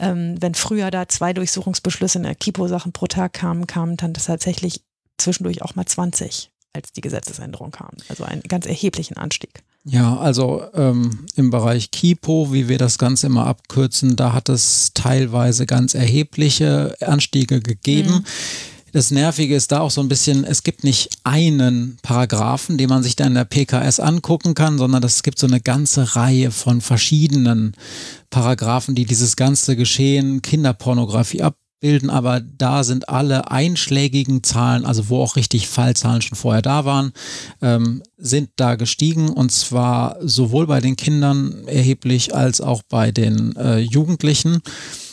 [0.00, 4.84] ähm, wenn früher da zwei Durchsuchungsbeschlüsse in der Kipo-Sachen pro Tag kamen, kamen dann tatsächlich
[5.16, 7.90] zwischendurch auch mal 20, als die Gesetzesänderung kam.
[8.08, 9.64] Also einen ganz erheblichen Anstieg.
[9.84, 14.92] Ja, also ähm, im Bereich Kipo, wie wir das Ganze immer abkürzen, da hat es
[14.92, 18.10] teilweise ganz erhebliche Anstiege gegeben.
[18.10, 18.24] Mhm.
[18.92, 23.02] Das Nervige ist da auch so ein bisschen, es gibt nicht einen Paragraphen, den man
[23.02, 26.80] sich da in der PKS angucken kann, sondern es gibt so eine ganze Reihe von
[26.80, 27.74] verschiedenen
[28.30, 31.42] Paragraphen, die dieses ganze Geschehen Kinderpornografie
[31.78, 36.84] abbilden, aber da sind alle einschlägigen Zahlen, also wo auch richtig Fallzahlen schon vorher da
[36.84, 37.12] waren,
[37.62, 43.54] ähm, sind da gestiegen und zwar sowohl bei den Kindern erheblich als auch bei den
[43.56, 44.60] äh, Jugendlichen.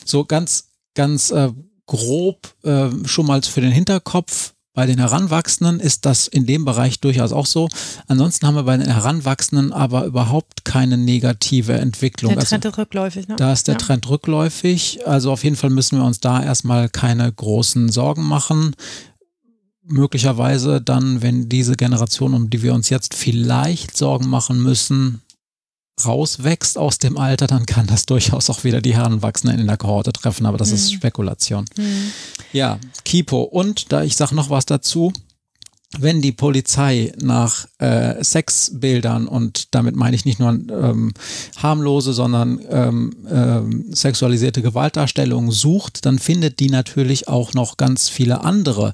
[0.06, 1.52] So ganz, ganz äh,
[1.86, 4.55] grob äh, schon mal für den Hinterkopf.
[4.76, 7.70] Bei den Heranwachsenden ist das in dem Bereich durchaus auch so.
[8.08, 12.34] Ansonsten haben wir bei den Heranwachsenden aber überhaupt keine negative Entwicklung.
[12.34, 13.38] Der Trend also, ist rückläufig, ne?
[13.38, 13.80] Da ist der ja.
[13.80, 15.08] Trend rückläufig.
[15.08, 18.76] Also auf jeden Fall müssen wir uns da erstmal keine großen Sorgen machen
[19.88, 25.22] möglicherweise dann, wenn diese Generation, um die wir uns jetzt vielleicht Sorgen machen müssen,
[26.04, 30.12] rauswächst aus dem Alter, dann kann das durchaus auch wieder die Heranwachsenden in der Kohorte
[30.12, 30.76] treffen, aber das mhm.
[30.76, 31.66] ist Spekulation.
[31.78, 32.12] Mhm.
[32.52, 33.42] Ja, Kipo.
[33.44, 35.14] Und da ich sage noch was dazu,
[35.98, 41.14] wenn die Polizei nach äh, Sexbildern und damit meine ich nicht nur ähm,
[41.58, 48.44] harmlose, sondern ähm, ähm, sexualisierte Gewaltdarstellungen sucht, dann findet die natürlich auch noch ganz viele
[48.44, 48.94] andere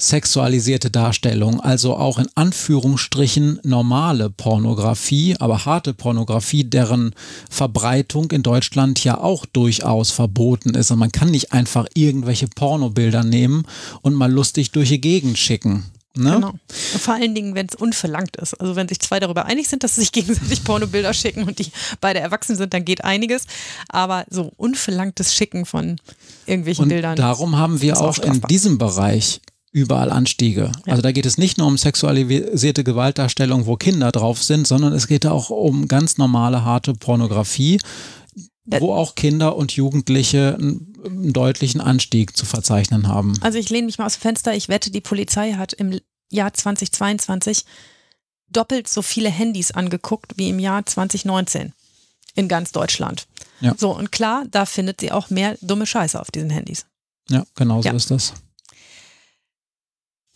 [0.00, 7.14] sexualisierte Darstellung, also auch in Anführungsstrichen normale Pornografie, aber harte Pornografie, deren
[7.48, 10.90] Verbreitung in Deutschland ja auch durchaus verboten ist.
[10.90, 13.66] Und man kann nicht einfach irgendwelche Pornobilder nehmen
[14.02, 15.84] und mal lustig durch die Gegend schicken.
[16.16, 16.32] Ne?
[16.34, 16.54] Genau.
[16.66, 18.54] Vor allen Dingen, wenn es unverlangt ist.
[18.54, 21.70] Also wenn sich zwei darüber einig sind, dass sie sich gegenseitig Pornobilder schicken und die
[22.00, 23.46] beide erwachsen sind, dann geht einiges.
[23.88, 26.00] Aber so unverlangtes Schicken von
[26.46, 27.16] irgendwelchen und Bildern.
[27.16, 29.40] Darum haben wir auch, auch in diesem Bereich
[29.72, 30.72] überall Anstiege.
[30.86, 30.92] Ja.
[30.92, 35.06] Also da geht es nicht nur um sexualisierte Gewaltdarstellung, wo Kinder drauf sind, sondern es
[35.06, 37.80] geht auch um ganz normale, harte Pornografie,
[38.64, 43.34] wo auch Kinder und Jugendliche einen, einen deutlichen Anstieg zu verzeichnen haben.
[43.40, 46.52] Also ich lehne mich mal aus dem Fenster, ich wette, die Polizei hat im Jahr
[46.52, 47.64] 2022
[48.48, 51.72] doppelt so viele Handys angeguckt wie im Jahr 2019
[52.34, 53.26] in ganz Deutschland.
[53.60, 53.74] Ja.
[53.76, 56.86] So, und klar, da findet sie auch mehr dumme Scheiße auf diesen Handys.
[57.28, 57.94] Ja, genau so ja.
[57.94, 58.34] ist das.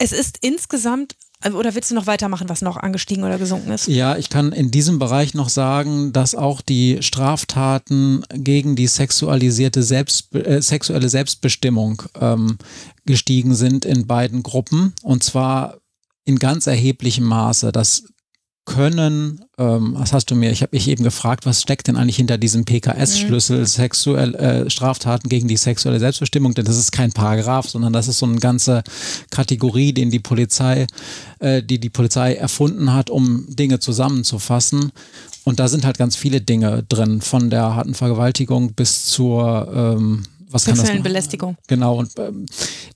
[0.05, 1.17] Es ist insgesamt
[1.51, 3.87] oder willst du noch weitermachen, was noch angestiegen oder gesunken ist?
[3.89, 9.83] Ja, ich kann in diesem Bereich noch sagen, dass auch die Straftaten gegen die sexualisierte
[9.83, 12.59] Selbst, äh, sexuelle Selbstbestimmung ähm,
[13.07, 14.93] gestiegen sind in beiden Gruppen.
[15.03, 15.79] Und zwar
[16.27, 17.73] in ganz erheblichem Maße.
[17.73, 18.05] Das
[18.65, 22.17] können, ähm, was hast du mir, ich habe mich eben gefragt, was steckt denn eigentlich
[22.17, 23.67] hinter diesem PKS-Schlüssel mhm.
[23.67, 26.55] sexuell äh, Straftaten gegen die sexuelle Selbstbestimmung?
[26.55, 28.83] Denn das ist kein Paragraph, sondern das ist so eine ganze
[29.31, 30.87] Kategorie, den die Polizei,
[31.41, 34.93] äh, die die Polizei erfunden hat, um Dinge zusammenzufassen.
[35.45, 40.25] Und da sind halt ganz viele Dinge drin, von der harten Vergewaltigung bis zur ähm,
[40.55, 41.57] was kann das Belästigung.
[41.67, 42.47] Genau, und ähm,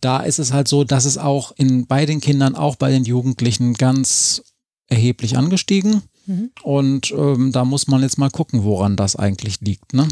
[0.00, 3.04] da ist es halt so, dass es auch in, bei den Kindern, auch bei den
[3.04, 4.44] Jugendlichen ganz
[4.88, 6.03] erheblich angestiegen.
[6.27, 6.51] Mhm.
[6.62, 9.94] Und ähm, da muss man jetzt mal gucken, woran das eigentlich liegt.
[9.94, 10.09] Ne?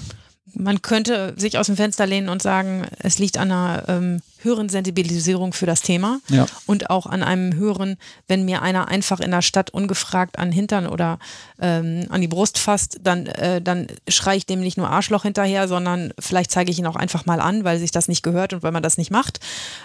[0.58, 4.70] Man könnte sich aus dem Fenster lehnen und sagen, es liegt an einer ähm, höheren
[4.70, 6.46] Sensibilisierung für das Thema ja.
[6.64, 10.86] und auch an einem höheren, wenn mir einer einfach in der Stadt ungefragt an Hintern
[10.86, 11.18] oder
[11.60, 15.68] ähm, an die Brust fasst, dann, äh, dann schreie ich dem nicht nur Arschloch hinterher,
[15.68, 18.62] sondern vielleicht zeige ich ihn auch einfach mal an, weil sich das nicht gehört und
[18.62, 19.40] weil man das nicht macht.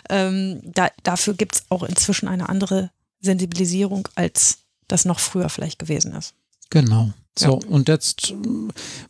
[0.09, 4.59] Ähm, da, dafür gibt es auch inzwischen eine andere Sensibilisierung als
[4.91, 6.33] das noch früher vielleicht gewesen ist.
[6.69, 7.11] Genau.
[7.37, 7.69] So, ja.
[7.69, 8.33] und jetzt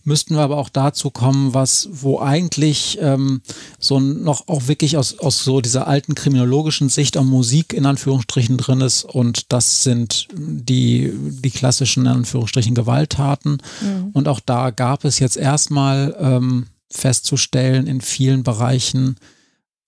[0.04, 3.42] müssten wir aber auch dazu kommen, was, wo eigentlich ähm,
[3.80, 8.58] so noch auch wirklich aus, aus so dieser alten kriminologischen Sicht am Musik in Anführungsstrichen
[8.58, 9.06] drin ist.
[9.06, 13.58] Und das sind die, die klassischen in Anführungsstrichen Gewalttaten.
[13.82, 14.10] Mhm.
[14.14, 19.16] Und auch da gab es jetzt erstmal ähm, festzustellen in vielen Bereichen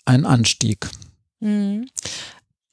[0.05, 0.89] einen Anstieg.
[1.39, 1.85] Mhm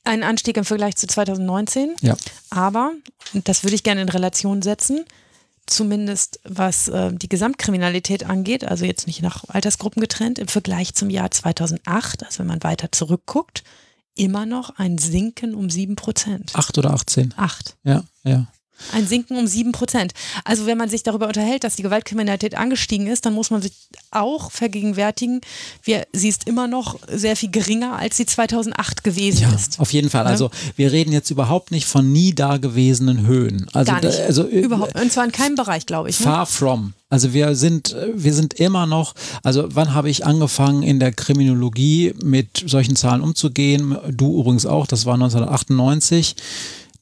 [0.05, 1.95] ein Anstieg im Vergleich zu 2019.
[2.01, 2.17] Ja.
[2.51, 2.93] Aber,
[3.35, 5.05] das würde ich gerne in Relation setzen,
[5.67, 11.11] zumindest was äh, die Gesamtkriminalität angeht, also jetzt nicht nach Altersgruppen getrennt, im Vergleich zum
[11.11, 13.63] Jahr 2008, also wenn man weiter zurückguckt,
[14.17, 16.51] immer noch ein Sinken um sieben Prozent.
[16.55, 17.35] Acht oder 18?
[17.37, 17.77] Acht.
[17.85, 18.47] Ja, ja.
[18.93, 20.13] Ein Sinken um sieben Prozent.
[20.45, 23.73] Also wenn man sich darüber unterhält, dass die Gewaltkriminalität angestiegen ist, dann muss man sich
[24.11, 25.41] auch vergegenwärtigen,
[25.85, 29.79] wir, sie ist immer noch sehr viel geringer, als sie 2008 gewesen ja, ist.
[29.79, 30.25] Auf jeden Fall.
[30.25, 30.31] Ja?
[30.31, 33.67] Also wir reden jetzt überhaupt nicht von nie dagewesenen Höhen.
[33.73, 34.19] Also, Gar nicht.
[34.19, 35.01] Da, also, überhaupt.
[35.01, 36.19] Und zwar in keinem Bereich, glaube ich.
[36.21, 36.25] Ne?
[36.25, 36.95] Far from.
[37.11, 42.15] Also wir sind, wir sind immer noch, also wann habe ich angefangen in der Kriminologie
[42.23, 43.99] mit solchen Zahlen umzugehen?
[44.09, 46.37] Du übrigens auch, das war 1998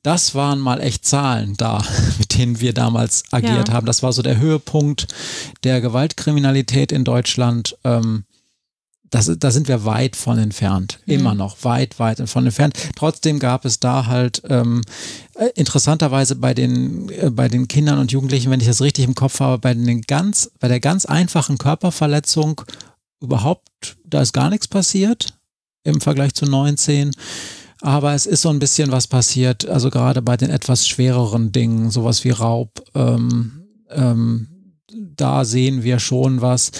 [0.02, 1.82] das waren mal echt Zahlen da,
[2.18, 3.74] mit denen wir damals agiert ja.
[3.74, 3.86] haben.
[3.86, 5.08] Das war so der Höhepunkt
[5.64, 7.76] der Gewaltkriminalität in Deutschland.
[7.84, 8.24] Ähm,
[9.10, 11.00] das, da sind wir weit von entfernt.
[11.06, 11.14] Mhm.
[11.14, 12.76] Immer noch weit, weit von entfernt.
[12.94, 14.82] Trotzdem gab es da halt ähm,
[15.34, 19.14] äh, interessanterweise bei den, äh, bei den Kindern und Jugendlichen, wenn ich das richtig im
[19.14, 22.62] Kopf habe, bei, den ganz, bei der ganz einfachen Körperverletzung
[23.20, 25.38] überhaupt, da ist gar nichts passiert
[25.84, 27.12] im Vergleich zu 19.
[27.80, 31.90] Aber es ist so ein bisschen was passiert, also gerade bei den etwas schwereren Dingen,
[31.90, 34.48] sowas wie Raub, ähm, ähm,
[35.16, 36.70] da sehen wir schon was.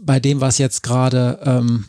[0.00, 1.84] Bei dem, was jetzt gerade ähm,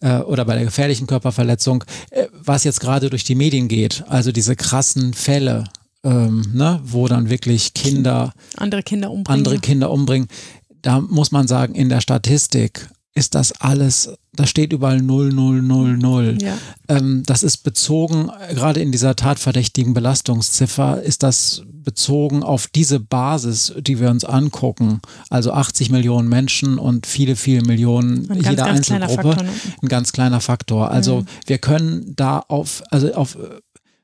[0.00, 4.32] äh, oder bei der gefährlichen Körperverletzung, äh, was jetzt gerade durch die Medien geht, also
[4.32, 5.64] diese krassen Fälle,
[6.02, 9.38] ähm, ne, wo dann wirklich Kinder andere Kinder umbringen.
[9.38, 10.28] Andere Kinder umbringen.
[10.82, 12.88] Da muss man sagen, in der Statistik
[13.20, 16.38] ist das alles, da steht überall 0, 0, 0, 0.
[16.40, 16.56] Ja.
[16.88, 23.74] Ähm, das ist bezogen, gerade in dieser tatverdächtigen Belastungsziffer, ist das bezogen auf diese Basis,
[23.78, 25.02] die wir uns angucken.
[25.28, 29.34] Also 80 Millionen Menschen und viele, viele Millionen, jeder ganz, Einzelgruppe.
[29.34, 29.52] Faktor, ne?
[29.82, 30.90] Ein ganz kleiner Faktor.
[30.90, 31.26] Also mhm.
[31.44, 33.36] wir können da auf, also auf,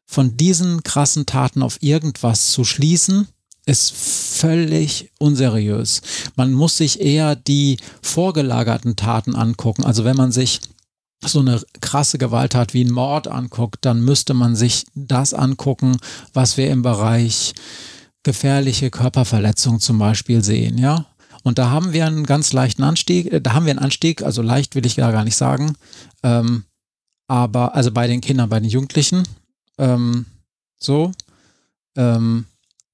[0.04, 3.28] von diesen krassen Taten auf irgendwas zu schließen,
[3.66, 6.00] ist völlig unseriös.
[6.36, 9.84] Man muss sich eher die vorgelagerten Taten angucken.
[9.84, 10.60] Also wenn man sich
[11.24, 15.96] so eine krasse Gewalttat wie ein Mord anguckt, dann müsste man sich das angucken,
[16.32, 17.54] was wir im Bereich
[18.22, 21.06] gefährliche Körperverletzung zum Beispiel sehen, ja.
[21.42, 24.74] Und da haben wir einen ganz leichten Anstieg, da haben wir einen Anstieg, also leicht
[24.74, 25.76] will ich gar nicht sagen,
[26.24, 26.64] ähm,
[27.28, 29.22] aber also bei den Kindern, bei den Jugendlichen,
[29.78, 30.26] ähm,
[30.76, 31.12] so,
[31.96, 32.46] ähm,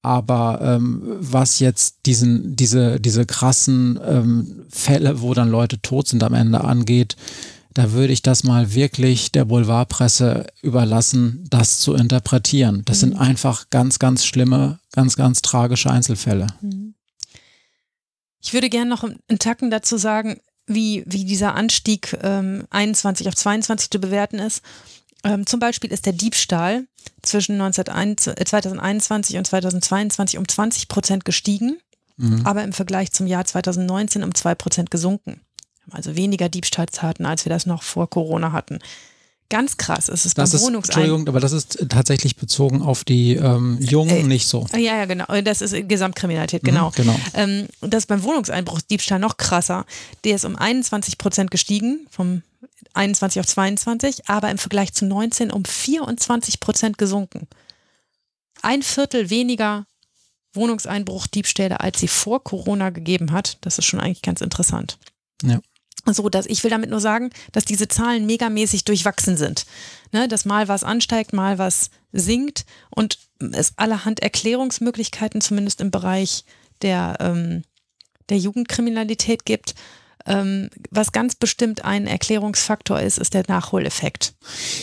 [0.03, 6.23] aber ähm, was jetzt diesen, diese, diese krassen ähm, Fälle, wo dann Leute tot sind
[6.23, 7.15] am Ende angeht,
[7.73, 12.83] da würde ich das mal wirklich der Boulevardpresse überlassen, das zu interpretieren.
[12.85, 12.99] Das mhm.
[13.01, 16.47] sind einfach ganz, ganz schlimme, ganz, ganz tragische Einzelfälle.
[16.61, 16.93] Mhm.
[18.41, 20.37] Ich würde gerne noch einen Tacken dazu sagen,
[20.67, 24.61] wie, wie dieser Anstieg ähm, 21 auf 22 zu bewerten ist.
[25.23, 26.85] Ähm, zum Beispiel ist der Diebstahl
[27.21, 31.77] zwischen 2021 äh, und 2022 um 20 Prozent gestiegen,
[32.17, 32.45] mhm.
[32.45, 35.41] aber im Vergleich zum Jahr 2019 um 2 Prozent gesunken.
[35.91, 38.79] Also weniger Diebstahlstaten, als wir das noch vor Corona hatten.
[39.49, 41.03] Ganz krass ist es das beim Wohnungsein.
[41.03, 44.65] Entschuldigung, aber das ist tatsächlich bezogen auf die ähm, Jungen äh, nicht so.
[44.73, 45.25] Ja, ja, genau.
[45.43, 46.89] Das ist Gesamtkriminalität, genau.
[46.89, 47.19] Mhm, genau.
[47.35, 49.85] Ähm, das ist beim Wohnungseinbruch Diebstahl noch krasser.
[50.23, 52.41] Der ist um 21 Prozent gestiegen, vom
[52.93, 57.47] 21 auf 22, aber im Vergleich zu 19 um 24 Prozent gesunken.
[58.61, 59.85] Ein Viertel weniger
[60.53, 63.57] Wohnungseinbruch, Diebstähle, als sie vor Corona gegeben hat.
[63.61, 64.97] Das ist schon eigentlich ganz interessant.
[65.41, 65.59] Ja.
[66.05, 69.65] So, dass ich will damit nur sagen, dass diese Zahlen megamäßig durchwachsen sind.
[70.11, 76.45] Ne, dass mal was ansteigt, mal was sinkt und es allerhand Erklärungsmöglichkeiten, zumindest im Bereich
[76.81, 77.63] der, ähm,
[78.29, 79.75] der Jugendkriminalität gibt.
[80.25, 84.33] Ähm, was ganz bestimmt ein Erklärungsfaktor ist, ist der Nachholeffekt.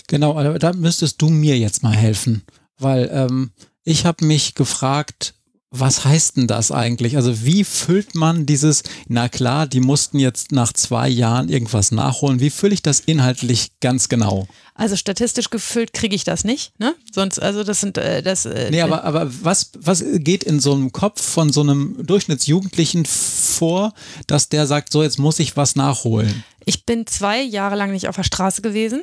[0.06, 2.42] Genau, aber da müsstest du mir jetzt mal helfen,
[2.78, 3.52] weil ähm,
[3.84, 5.34] ich habe mich gefragt,
[5.72, 7.16] was heißt denn das eigentlich?
[7.16, 12.40] Also wie füllt man dieses, na klar, die mussten jetzt nach zwei Jahren irgendwas nachholen.
[12.40, 14.48] Wie fülle ich das inhaltlich ganz genau?
[14.74, 16.96] Also statistisch gefüllt kriege ich das nicht, ne?
[17.12, 18.46] Sonst, also das sind äh, das.
[18.46, 23.06] Äh, nee, aber, aber was, was geht in so einem Kopf von so einem Durchschnittsjugendlichen
[23.06, 23.92] vor,
[24.26, 26.42] dass der sagt, so jetzt muss ich was nachholen?
[26.64, 29.02] Ich bin zwei Jahre lang nicht auf der Straße gewesen.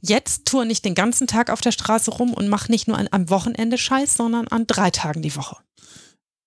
[0.00, 3.08] Jetzt tour nicht den ganzen Tag auf der Straße rum und mache nicht nur an,
[3.12, 5.56] am Wochenende Scheiß, sondern an drei Tagen die Woche.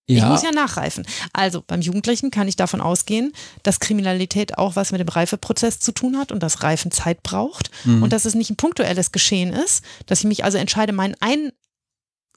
[0.08, 0.24] Ja.
[0.24, 1.06] Ich muss ja nachreifen.
[1.32, 3.34] Also beim Jugendlichen kann ich davon ausgehen,
[3.64, 7.72] dass Kriminalität auch was mit dem Reifeprozess zu tun hat und dass Reifen Zeit braucht
[7.86, 8.04] mhm.
[8.04, 11.52] und dass es nicht ein punktuelles Geschehen ist, dass ich mich also entscheide, meinen einen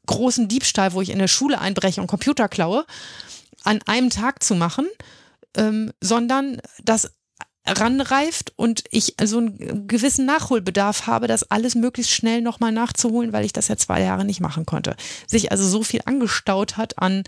[0.07, 2.85] großen Diebstahl, wo ich in der Schule einbreche und Computer klaue,
[3.65, 4.87] an einem Tag zu machen,
[5.57, 7.13] ähm, sondern dass
[7.67, 13.45] ranreift und ich so einen gewissen Nachholbedarf habe, das alles möglichst schnell nochmal nachzuholen, weil
[13.45, 14.97] ich das ja zwei Jahre nicht machen konnte.
[15.27, 17.25] Sich also so viel angestaut hat an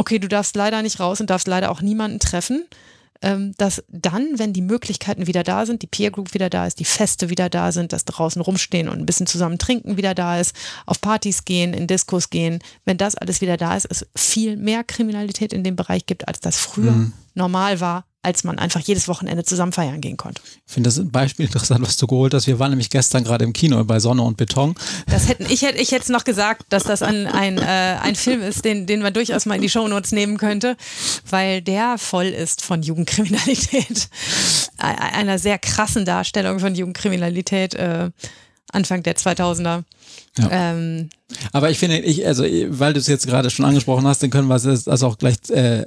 [0.00, 2.64] okay, du darfst leider nicht raus und darfst leider auch niemanden treffen,
[3.22, 6.80] ähm, dass dann, wenn die Möglichkeiten wieder da sind, die Peer Group wieder da ist,
[6.80, 10.40] die Feste wieder da sind, dass draußen rumstehen und ein bisschen zusammen trinken wieder da
[10.40, 10.56] ist,
[10.86, 14.84] auf Partys gehen, in Diskos gehen, wenn das alles wieder da ist, es viel mehr
[14.84, 17.12] Kriminalität in dem Bereich gibt, als das früher mhm.
[17.34, 20.42] normal war, als man einfach jedes Wochenende zusammen feiern gehen konnte.
[20.66, 22.46] Ich finde das ein Beispiel interessant, was du geholt hast.
[22.46, 24.74] Wir waren nämlich gestern gerade im Kino bei Sonne und Beton.
[25.06, 28.42] Das hätten, ich hätte ich hätte noch gesagt, dass das ein, ein, äh, ein Film
[28.42, 30.76] ist, den, den man durchaus mal in die Shownotes nehmen könnte,
[31.30, 34.08] weil der voll ist von Jugendkriminalität.
[34.78, 38.10] Einer sehr krassen Darstellung von Jugendkriminalität äh,
[38.72, 39.84] Anfang der 2000er.
[40.38, 40.48] Ja.
[40.50, 41.08] Ähm,
[41.52, 44.48] aber ich finde, ich, also, weil du es jetzt gerade schon angesprochen hast, dann können
[44.48, 45.84] wir es also auch gleich äh,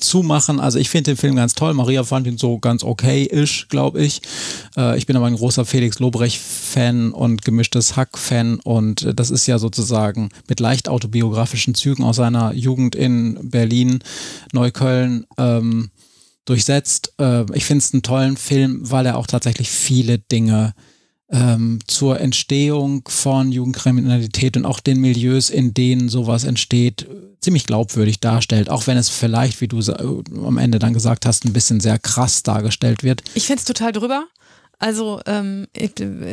[0.00, 0.60] zumachen.
[0.60, 1.74] Also, ich finde den Film ganz toll.
[1.74, 4.22] Maria fand ihn so ganz okay-ish, glaube ich.
[4.76, 9.58] Äh, ich bin aber ein großer Felix Lobrecht-Fan und gemischtes Hack-Fan und das ist ja
[9.58, 14.00] sozusagen mit leicht autobiografischen Zügen aus seiner Jugend in Berlin,
[14.52, 15.26] Neukölln.
[15.38, 15.90] Ähm,
[16.44, 17.14] durchsetzt.
[17.20, 20.74] Äh, ich finde es einen tollen Film, weil er auch tatsächlich viele Dinge
[21.32, 27.06] ähm, zur Entstehung von Jugendkriminalität und auch den Milieus, in denen sowas entsteht,
[27.40, 29.80] ziemlich glaubwürdig darstellt, auch wenn es vielleicht, wie du
[30.46, 33.22] am Ende dann gesagt hast, ein bisschen sehr krass dargestellt wird.
[33.34, 34.26] Ich finde es total drüber.
[34.82, 35.92] Also ähm, ich,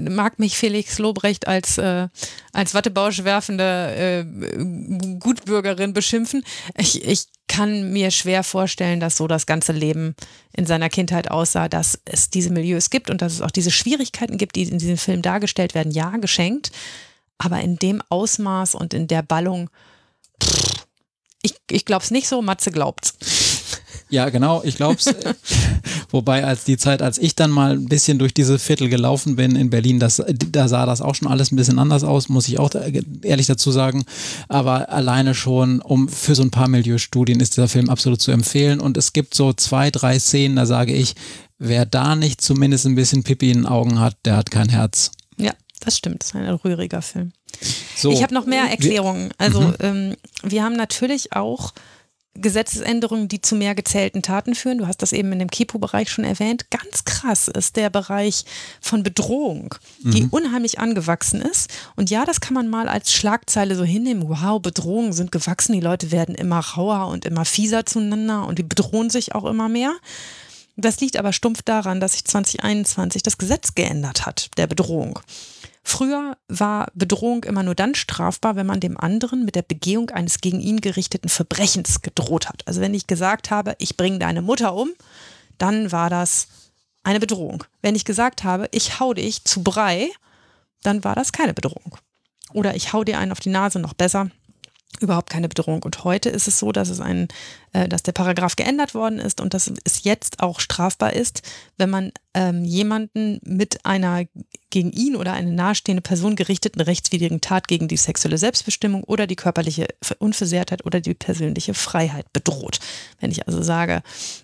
[0.10, 2.08] mag mich Felix Lobrecht als, äh,
[2.52, 6.43] als Wattebausch werfende äh, Gutbürgerin beschimpfen.
[6.76, 10.16] Ich, ich kann mir schwer vorstellen, dass so das ganze Leben
[10.58, 14.39] in seiner Kindheit aussah, dass es diese Milieus gibt und dass es auch diese Schwierigkeiten
[14.39, 15.91] gibt, die in diesem Film dargestellt werden.
[15.91, 16.72] Ja, geschenkt,
[17.38, 19.70] aber in dem Ausmaß und in der Ballung,
[20.43, 20.88] pff,
[21.43, 23.14] ich, ich glaube es nicht so, Matze glaubt's.
[24.10, 25.14] Ja, genau, ich glaube es.
[26.12, 29.55] Wobei als die Zeit, als ich dann mal ein bisschen durch diese Viertel gelaufen bin
[29.55, 32.57] in Berlin, das, da sah das auch schon alles ein bisschen anders aus, muss ich
[32.57, 32.72] auch
[33.22, 34.05] ehrlich dazu sagen.
[34.47, 38.80] Aber alleine schon, um für so ein paar Milieustudien ist dieser Film absolut zu empfehlen.
[38.80, 41.14] Und es gibt so zwei, drei Szenen, da sage ich,
[41.60, 45.12] wer da nicht zumindest ein bisschen Pipi in den Augen hat, der hat kein Herz.
[45.38, 45.51] Ja,
[45.82, 46.24] das stimmt.
[46.24, 47.32] Das ist ein rühriger Film.
[47.95, 49.32] So, ich habe noch mehr Erklärungen.
[49.38, 49.76] Also mhm.
[49.82, 51.74] ähm, wir haben natürlich auch
[52.42, 54.80] Gesetzesänderungen, die zu mehr gezählten Taten führen.
[54.80, 56.70] Du hast das eben in dem Kipo-Bereich schon erwähnt.
[56.70, 58.46] Ganz krass ist der Bereich
[58.82, 60.30] von Bedrohung, die mhm.
[60.30, 61.70] unheimlich angewachsen ist.
[61.96, 64.28] Und ja, das kann man mal als Schlagzeile so hinnehmen.
[64.28, 65.74] Wow, Bedrohungen sind gewachsen.
[65.74, 69.70] Die Leute werden immer rauer und immer fieser zueinander und die bedrohen sich auch immer
[69.70, 69.94] mehr.
[70.82, 75.20] Das liegt aber stumpf daran, dass sich 2021 das Gesetz geändert hat, der Bedrohung.
[75.84, 80.41] Früher war Bedrohung immer nur dann strafbar, wenn man dem anderen mit der Begehung eines
[80.41, 82.67] gegen ihn gerichteten Verbrechens gedroht hat.
[82.67, 84.89] Also wenn ich gesagt habe, ich bringe deine Mutter um,
[85.57, 86.47] dann war das
[87.03, 87.63] eine Bedrohung.
[87.82, 90.09] Wenn ich gesagt habe, ich hau dich zu Brei,
[90.84, 91.97] dann war das keine Bedrohung.
[92.53, 94.30] Oder ich hau dir einen auf die Nase, noch besser,
[95.00, 95.84] überhaupt keine Bedrohung.
[95.84, 97.28] Und heute ist es so, dass es ein,
[97.74, 101.44] äh, dass der Paragraph geändert worden ist und dass es jetzt auch strafbar ist,
[101.78, 104.26] wenn man ähm, jemanden mit einer
[104.72, 109.36] gegen ihn oder eine nahestehende Person gerichteten rechtswidrigen Tat gegen die sexuelle Selbstbestimmung oder die
[109.36, 109.88] körperliche
[110.20, 112.80] Unversehrtheit oder die persönliche Freiheit bedroht.
[113.20, 114.02] Wenn ich also sage,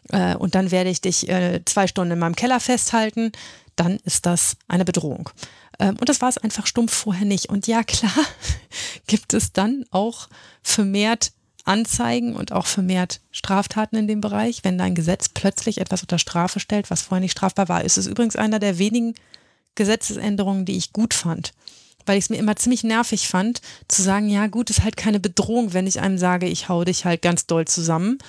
[0.10, 3.32] äh, und dann werde ich dich äh, zwei Stunden in meinem Keller festhalten,
[3.76, 5.30] dann ist das eine Bedrohung.
[5.80, 7.50] Ähm, und das war es einfach stumpf vorher nicht.
[7.50, 8.12] Und ja, klar,
[9.08, 10.28] gibt es dann auch
[10.62, 11.32] vermehrt
[11.66, 16.60] Anzeigen und auch vermehrt Straftaten in dem Bereich, wenn dein Gesetz plötzlich etwas unter Strafe
[16.60, 17.84] stellt, was vorher nicht strafbar war.
[17.84, 19.16] Ist es übrigens einer der wenigen
[19.74, 21.54] Gesetzesänderungen, die ich gut fand.
[22.06, 25.20] Weil ich es mir immer ziemlich nervig fand, zu sagen, ja gut, ist halt keine
[25.20, 28.20] Bedrohung, wenn ich einem sage, ich hau dich halt ganz doll zusammen,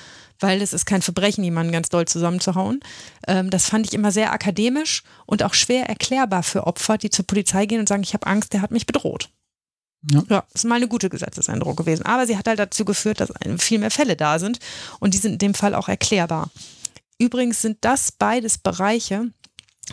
[0.41, 2.81] weil es ist kein Verbrechen, jemanden ganz doll zusammenzuhauen.
[3.27, 7.27] Ähm, das fand ich immer sehr akademisch und auch schwer erklärbar für Opfer, die zur
[7.27, 9.31] Polizei gehen und sagen, ich habe Angst, der hat mich bedroht.
[10.11, 10.23] Ja.
[10.29, 12.05] ja, ist mal eine gute Gesetzesänderung gewesen.
[12.05, 14.61] Aber sie hat halt dazu geführt, dass viel mehr Fälle da sind
[15.01, 16.51] und die sind in dem Fall auch erklärbar.
[17.19, 19.31] Übrigens sind das beides Bereiche,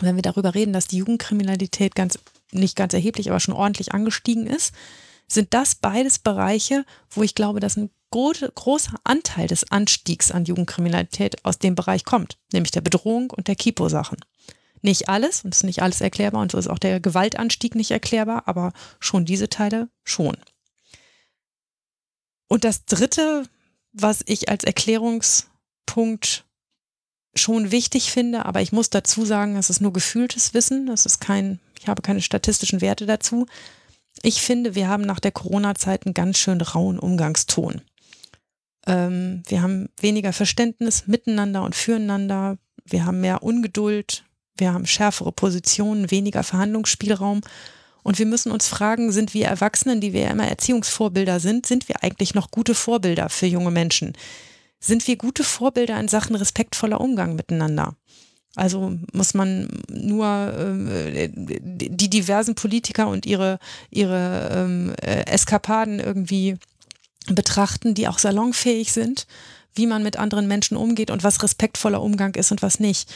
[0.00, 2.18] wenn wir darüber reden, dass die Jugendkriminalität ganz,
[2.52, 4.74] nicht ganz erheblich, aber schon ordentlich angestiegen ist,
[5.26, 11.44] sind das beides Bereiche, wo ich glaube, dass ein großer Anteil des Anstiegs an Jugendkriminalität
[11.44, 14.18] aus dem Bereich kommt, nämlich der Bedrohung und der Kipo-Sachen.
[14.82, 17.90] Nicht alles, und es ist nicht alles erklärbar, und so ist auch der Gewaltanstieg nicht
[17.90, 20.36] erklärbar, aber schon diese Teile schon.
[22.48, 23.48] Und das Dritte,
[23.92, 26.44] was ich als Erklärungspunkt
[27.34, 31.20] schon wichtig finde, aber ich muss dazu sagen, es ist nur gefühltes Wissen, das ist
[31.20, 33.46] kein, ich habe keine statistischen Werte dazu.
[34.22, 37.82] Ich finde, wir haben nach der Corona-Zeit einen ganz schön rauen Umgangston.
[38.86, 42.58] Ähm, wir haben weniger Verständnis miteinander und füreinander.
[42.84, 44.24] Wir haben mehr Ungeduld.
[44.56, 47.40] Wir haben schärfere Positionen, weniger Verhandlungsspielraum.
[48.02, 51.88] Und wir müssen uns fragen, sind wir Erwachsenen, die wir ja immer Erziehungsvorbilder sind, sind
[51.88, 54.12] wir eigentlich noch gute Vorbilder für junge Menschen?
[54.84, 57.96] sind wir gute Vorbilder in Sachen respektvoller Umgang miteinander?
[58.56, 63.58] Also muss man nur äh, die diversen Politiker und ihre,
[63.90, 66.56] ihre ähm, äh, Eskapaden irgendwie
[67.30, 69.26] betrachten, die auch salonfähig sind,
[69.74, 73.12] wie man mit anderen Menschen umgeht und was respektvoller Umgang ist und was nicht.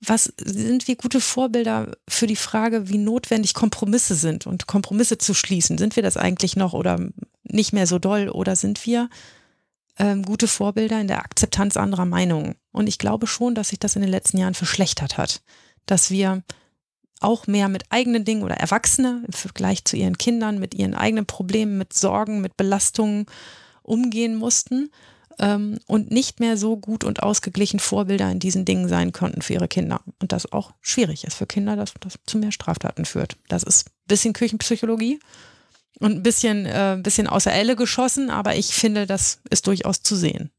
[0.00, 5.32] Was sind wir gute Vorbilder für die Frage, wie notwendig Kompromisse sind und Kompromisse zu
[5.32, 5.78] schließen?
[5.78, 7.00] Sind wir das eigentlich noch oder
[7.44, 9.08] nicht mehr so doll oder sind wir
[9.98, 12.56] ähm, gute Vorbilder in der Akzeptanz anderer Meinungen.
[12.72, 15.42] Und ich glaube schon, dass sich das in den letzten Jahren verschlechtert hat.
[15.86, 16.42] Dass wir
[17.20, 21.26] auch mehr mit eigenen Dingen oder Erwachsene im Vergleich zu ihren Kindern mit ihren eigenen
[21.26, 23.26] Problemen, mit Sorgen, mit Belastungen
[23.82, 24.90] umgehen mussten
[25.38, 29.54] ähm, und nicht mehr so gut und ausgeglichen Vorbilder in diesen Dingen sein konnten für
[29.54, 30.00] ihre Kinder.
[30.20, 33.36] Und das auch schwierig ist für Kinder, dass das zu mehr Straftaten führt.
[33.48, 35.20] Das ist ein bisschen Küchenpsychologie
[35.98, 40.16] und ein bisschen, äh, bisschen außer Elle geschossen, aber ich finde, das ist durchaus zu
[40.16, 40.50] sehen.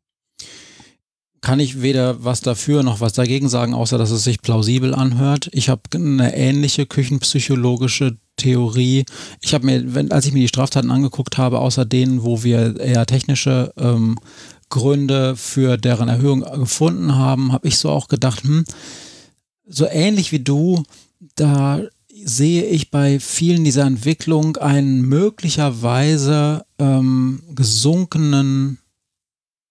[1.41, 5.49] Kann ich weder was dafür noch was dagegen sagen, außer dass es sich plausibel anhört.
[5.51, 9.05] Ich habe eine ähnliche küchenpsychologische Theorie.
[9.41, 12.79] Ich habe mir, wenn, als ich mir die Straftaten angeguckt habe, außer denen, wo wir
[12.79, 14.17] eher technische ähm,
[14.69, 18.65] Gründe für deren Erhöhung gefunden haben, habe ich so auch gedacht, hm,
[19.65, 20.83] so ähnlich wie du,
[21.35, 21.81] da
[22.23, 28.79] sehe ich bei vielen dieser Entwicklung einen möglicherweise ähm, gesunkenen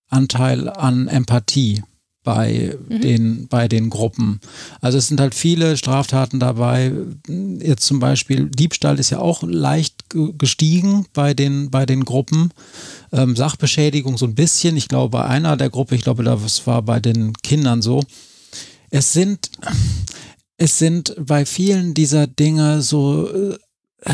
[0.08, 1.82] Anteil an Empathie
[2.26, 3.00] bei mhm.
[3.00, 4.40] den bei den Gruppen.
[4.80, 6.92] Also es sind halt viele Straftaten dabei.
[7.28, 12.50] Jetzt zum Beispiel Diebstahl ist ja auch leicht gestiegen bei den bei den Gruppen.
[13.12, 14.76] Ähm, Sachbeschädigung so ein bisschen.
[14.76, 18.02] Ich glaube bei einer der Gruppe, ich glaube das war bei den Kindern so.
[18.90, 19.50] Es sind
[20.58, 23.56] es sind bei vielen dieser Dinge so äh,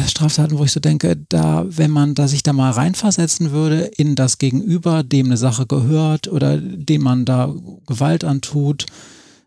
[0.07, 4.15] Straftaten, wo ich so denke, da, wenn man da sich da mal reinversetzen würde in
[4.15, 7.55] das Gegenüber, dem eine Sache gehört oder dem man da
[7.87, 8.87] Gewalt antut,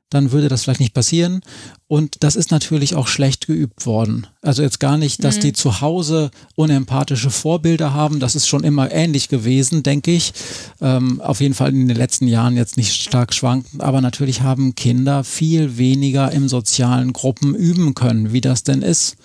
[0.10, 1.42] dann würde das vielleicht nicht passieren.
[1.88, 4.28] Und das ist natürlich auch schlecht geübt worden.
[4.42, 5.42] Also jetzt gar nicht, dass mhm.
[5.42, 8.20] die zu Hause unempathische Vorbilder haben.
[8.20, 10.34] Das ist schon immer ähnlich gewesen, denke ich.
[10.80, 13.84] Ähm, auf jeden Fall in den letzten Jahren jetzt nicht stark schwankend.
[13.84, 19.18] Aber natürlich haben Kinder viel weniger im sozialen Gruppen üben können, wie das denn ist,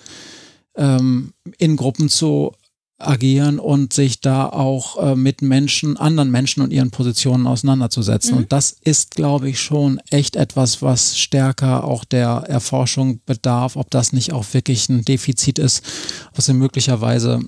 [0.75, 2.53] ähm, in Gruppen zu
[3.01, 8.33] agieren und sich da auch äh, mit Menschen, anderen Menschen und ihren Positionen auseinanderzusetzen.
[8.33, 8.37] Mhm.
[8.37, 13.89] Und das ist, glaube ich, schon echt etwas, was stärker auch der Erforschung bedarf, ob
[13.89, 15.83] das nicht auch wirklich ein Defizit ist,
[16.33, 17.39] was wir möglicherweise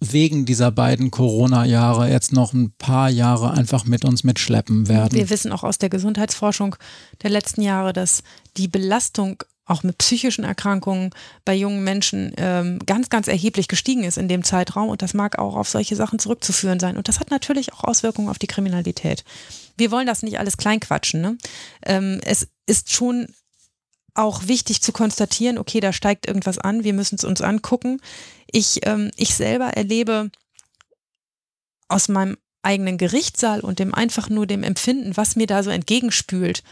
[0.00, 5.16] wegen dieser beiden Corona-Jahre jetzt noch ein paar Jahre einfach mit uns mitschleppen werden.
[5.16, 6.76] Wir wissen auch aus der Gesundheitsforschung
[7.22, 8.22] der letzten Jahre, dass
[8.56, 11.10] die Belastung auch mit psychischen Erkrankungen
[11.44, 14.90] bei jungen Menschen ähm, ganz, ganz erheblich gestiegen ist in dem Zeitraum.
[14.90, 16.96] Und das mag auch auf solche Sachen zurückzuführen sein.
[16.96, 19.24] Und das hat natürlich auch Auswirkungen auf die Kriminalität.
[19.76, 21.20] Wir wollen das nicht alles kleinquatschen.
[21.20, 21.38] Ne?
[21.84, 23.28] Ähm, es ist schon
[24.14, 28.00] auch wichtig zu konstatieren, okay, da steigt irgendwas an, wir müssen es uns angucken.
[28.46, 30.30] Ich, ähm, ich selber erlebe
[31.88, 36.62] aus meinem eigenen Gerichtssaal und dem einfach nur dem Empfinden, was mir da so entgegenspült,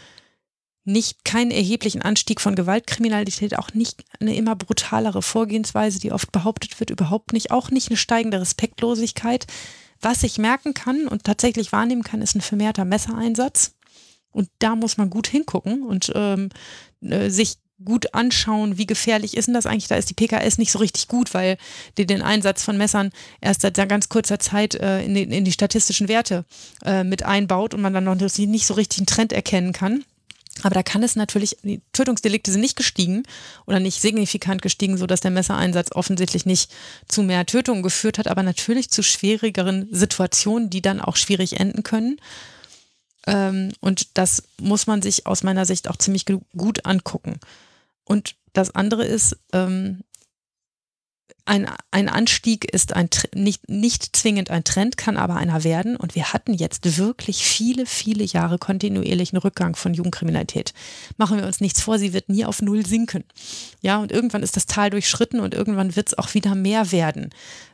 [0.84, 6.80] nicht keinen erheblichen Anstieg von Gewaltkriminalität, auch nicht eine immer brutalere Vorgehensweise, die oft behauptet
[6.80, 9.46] wird, überhaupt nicht, auch nicht eine steigende Respektlosigkeit.
[10.00, 13.74] Was ich merken kann und tatsächlich wahrnehmen kann, ist ein vermehrter Messereinsatz.
[14.32, 16.48] Und da muss man gut hingucken und ähm,
[17.02, 19.88] äh, sich gut anschauen, wie gefährlich ist denn das eigentlich?
[19.88, 21.58] Da ist die PKS nicht so richtig gut, weil
[21.98, 23.10] die den Einsatz von Messern
[23.40, 26.44] erst seit ganz kurzer Zeit äh, in, die, in, die, statistischen Werte
[26.84, 30.04] äh, mit einbaut und man dann noch nicht so richtig einen Trend erkennen kann.
[30.62, 33.22] Aber da kann es natürlich, die Tötungsdelikte sind nicht gestiegen
[33.66, 36.70] oder nicht signifikant gestiegen, sodass der Messereinsatz offensichtlich nicht
[37.08, 41.82] zu mehr Tötungen geführt hat, aber natürlich zu schwierigeren Situationen, die dann auch schwierig enden
[41.82, 42.20] können.
[43.26, 46.26] Ähm, und das muss man sich aus meiner Sicht auch ziemlich
[46.56, 47.40] gut angucken.
[48.04, 50.02] Und das andere ist, ähm,
[51.44, 55.96] ein, ein Anstieg ist ein, nicht, nicht zwingend ein Trend, kann aber einer werden.
[55.96, 60.72] Und wir hatten jetzt wirklich viele, viele Jahre kontinuierlichen Rückgang von Jugendkriminalität.
[61.16, 63.24] Machen wir uns nichts vor, sie wird nie auf Null sinken.
[63.80, 67.30] Ja, und irgendwann ist das Tal durchschritten und irgendwann wird es auch wieder mehr werden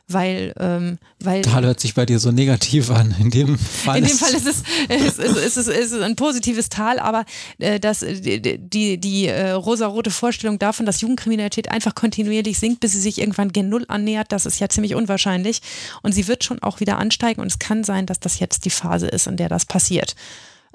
[0.09, 1.43] weil, ähm, weil.
[1.43, 3.15] Tal hört sich bei dir so negativ an.
[3.19, 6.99] In dem Fall, in dem Fall ist es, ist, ist, ist, ist, ein positives Tal,
[6.99, 7.25] aber
[7.59, 12.93] äh, das, die, die, die äh, rosarote Vorstellung davon, dass Jugendkriminalität einfach kontinuierlich sinkt, bis
[12.93, 15.61] sie sich irgendwann gen Null annähert, das ist ja ziemlich unwahrscheinlich.
[16.01, 18.71] Und sie wird schon auch wieder ansteigen und es kann sein, dass das jetzt die
[18.71, 20.15] Phase ist, in der das passiert.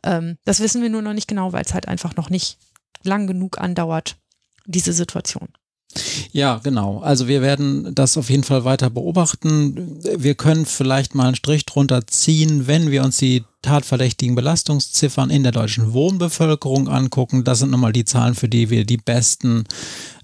[0.04, 2.58] Ähm, das wissen wir nur noch nicht genau, weil es halt einfach noch nicht
[3.02, 4.16] lang genug andauert,
[4.66, 5.48] diese Situation.
[6.32, 7.00] Ja, genau.
[7.00, 10.00] Also wir werden das auf jeden Fall weiter beobachten.
[10.16, 15.42] Wir können vielleicht mal einen Strich drunter ziehen, wenn wir uns die tatverdächtigen Belastungsziffern in
[15.42, 17.44] der deutschen Wohnbevölkerung angucken.
[17.44, 19.64] Das sind nochmal die Zahlen, für die wir die besten,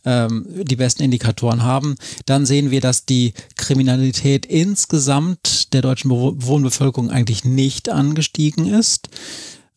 [0.04, 1.96] ähm, die besten Indikatoren haben.
[2.26, 9.08] Dann sehen wir, dass die Kriminalität insgesamt der deutschen Wohnbevölkerung eigentlich nicht angestiegen ist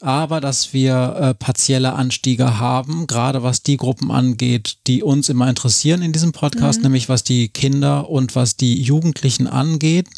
[0.04, 5.48] aber dass wir äh, partielle Anstiege haben, gerade was die Gruppen angeht, die uns immer
[5.48, 6.84] interessieren in diesem Podcast, mhm.
[6.84, 10.10] nämlich was die Kinder und was die Jugendlichen angeht,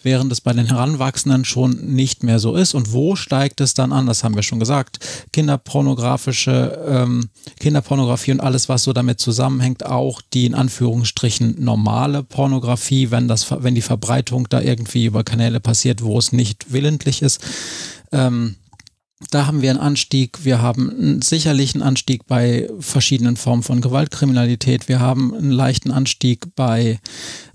[0.00, 2.72] während es bei den Heranwachsenden schon nicht mehr so ist.
[2.74, 4.06] Und wo steigt es dann an?
[4.06, 5.00] Das haben wir schon gesagt.
[5.32, 7.28] Kinderpornografische, ähm,
[7.58, 13.50] Kinderpornografie und alles, was so damit zusammenhängt, auch die in Anführungsstrichen normale Pornografie, wenn das,
[13.50, 17.40] wenn die Verbreitung da irgendwie über Kanäle passiert, wo es nicht willentlich ist.
[18.12, 18.54] Ähm,
[19.30, 20.44] da haben wir einen Anstieg.
[20.44, 24.88] Wir haben einen sicherlichen Anstieg bei verschiedenen Formen von Gewaltkriminalität.
[24.88, 26.98] Wir haben einen leichten Anstieg bei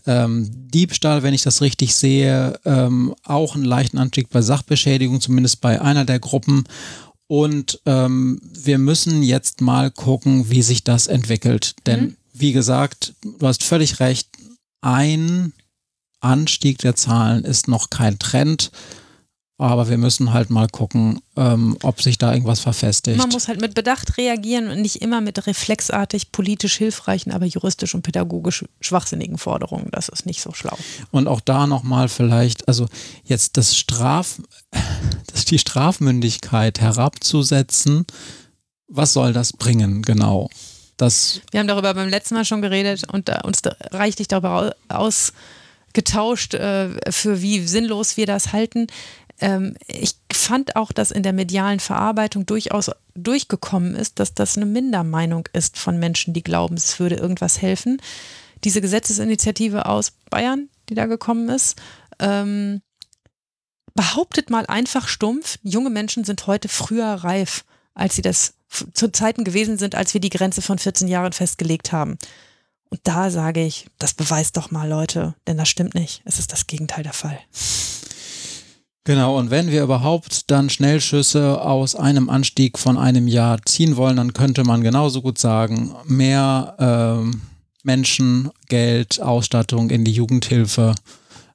[0.06, 2.60] ähm, Diebstahl, wenn ich das richtig sehe.
[2.66, 6.64] Ähm, auch einen leichten Anstieg bei Sachbeschädigung, zumindest bei einer der Gruppen.
[7.28, 11.76] Und ähm, wir müssen jetzt mal gucken, wie sich das entwickelt.
[11.86, 12.18] Denn, mhm.
[12.34, 14.30] wie gesagt, du hast völlig recht,
[14.82, 15.54] ein
[16.20, 18.72] Anstieg der Zahlen ist noch kein Trend.
[19.60, 23.18] Aber wir müssen halt mal gucken, ähm, ob sich da irgendwas verfestigt.
[23.18, 27.96] Man muss halt mit Bedacht reagieren und nicht immer mit reflexartig politisch hilfreichen, aber juristisch
[27.96, 29.88] und pädagogisch schwachsinnigen Forderungen.
[29.92, 30.78] Das ist nicht so schlau.
[31.10, 32.86] Und auch da nochmal vielleicht, also
[33.24, 34.40] jetzt das Straf,
[35.34, 38.06] das die Strafmündigkeit herabzusetzen,
[38.88, 40.50] was soll das bringen, genau?
[40.98, 47.12] Das wir haben darüber beim letzten Mal schon geredet und uns reichlich darüber ausgetauscht, äh,
[47.12, 48.88] für wie sinnlos wir das halten
[49.40, 54.66] ähm, ich fand auch, dass in der medialen Verarbeitung durchaus durchgekommen ist, dass das eine
[54.66, 58.02] Mindermeinung ist von Menschen, die glauben, es würde irgendwas helfen.
[58.64, 61.80] Diese Gesetzesinitiative aus Bayern, die da gekommen ist,
[62.20, 62.82] ähm,
[63.94, 68.54] behauptet mal einfach stumpf, junge Menschen sind heute früher reif, als sie das
[68.94, 72.18] zu Zeiten gewesen sind, als wir die Grenze von 14 Jahren festgelegt haben.
[72.90, 76.22] Und da sage ich, das beweist doch mal Leute, denn das stimmt nicht.
[76.26, 77.40] Es ist das Gegenteil der Fall.
[79.08, 84.18] Genau, und wenn wir überhaupt dann Schnellschüsse aus einem Anstieg von einem Jahr ziehen wollen,
[84.18, 87.42] dann könnte man genauso gut sagen, mehr ähm,
[87.84, 90.94] Menschen, Geld, Ausstattung in die Jugendhilfe,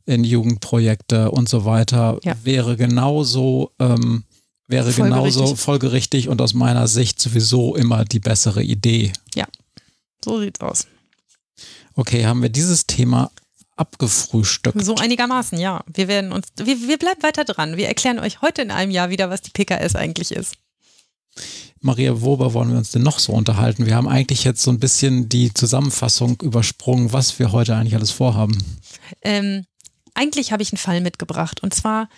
[0.07, 2.35] in Jugendprojekte und so weiter ja.
[2.43, 4.25] wäre genauso ähm,
[4.67, 5.35] wäre folgerichtig.
[5.35, 9.13] genauso folgerichtig und aus meiner Sicht sowieso immer die bessere Idee.
[9.35, 9.45] Ja,
[10.25, 10.87] so sieht's aus.
[11.97, 13.31] Okay, haben wir dieses Thema
[13.77, 14.85] abgefrühstückt.
[14.85, 15.83] So einigermaßen, ja.
[15.93, 17.77] Wir werden uns, wir, wir bleiben weiter dran.
[17.77, 20.57] Wir erklären euch heute in einem Jahr wieder, was die PKS eigentlich ist.
[21.81, 23.87] Maria, worüber wollen wir uns denn noch so unterhalten?
[23.87, 28.13] Wir haben eigentlich jetzt so ein bisschen die Zusammenfassung übersprungen, was wir heute eigentlich alles
[28.13, 28.57] vorhaben.
[29.23, 29.65] Ähm,
[30.15, 32.09] eigentlich habe ich einen Fall mitgebracht und zwar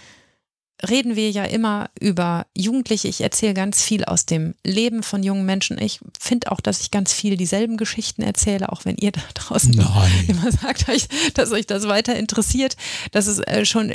[0.89, 3.09] reden wir ja immer über Jugendliche.
[3.09, 5.81] Ich erzähle ganz viel aus dem Leben von jungen Menschen.
[5.81, 9.73] Ich finde auch, dass ich ganz viel dieselben Geschichten erzähle, auch wenn ihr da draußen
[9.73, 10.25] Nein.
[10.29, 10.87] immer sagt,
[11.35, 12.77] dass euch das weiter interessiert,
[13.13, 13.93] dass es äh, schon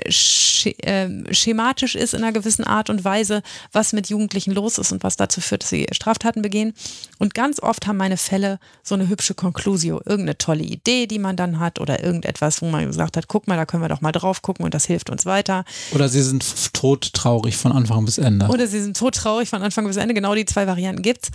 [0.84, 5.04] ähm, schematisch ist in einer gewissen Art und Weise, was mit Jugendlichen los ist und
[5.04, 6.74] was dazu führt, dass sie Straftaten begehen.
[7.18, 11.36] Und ganz oft haben meine Fälle so eine hübsche Konklusio, irgendeine tolle Idee, die man
[11.36, 14.12] dann hat oder irgendetwas, wo man gesagt hat, guck mal, da können wir doch mal
[14.12, 15.66] drauf gucken und das hilft uns weiter.
[15.94, 16.44] Oder sie sind
[16.80, 18.48] todtraurig von Anfang bis Ende.
[18.48, 20.14] Oder sie sind todtraurig von Anfang bis Ende.
[20.14, 21.32] Genau die zwei Varianten gibt es.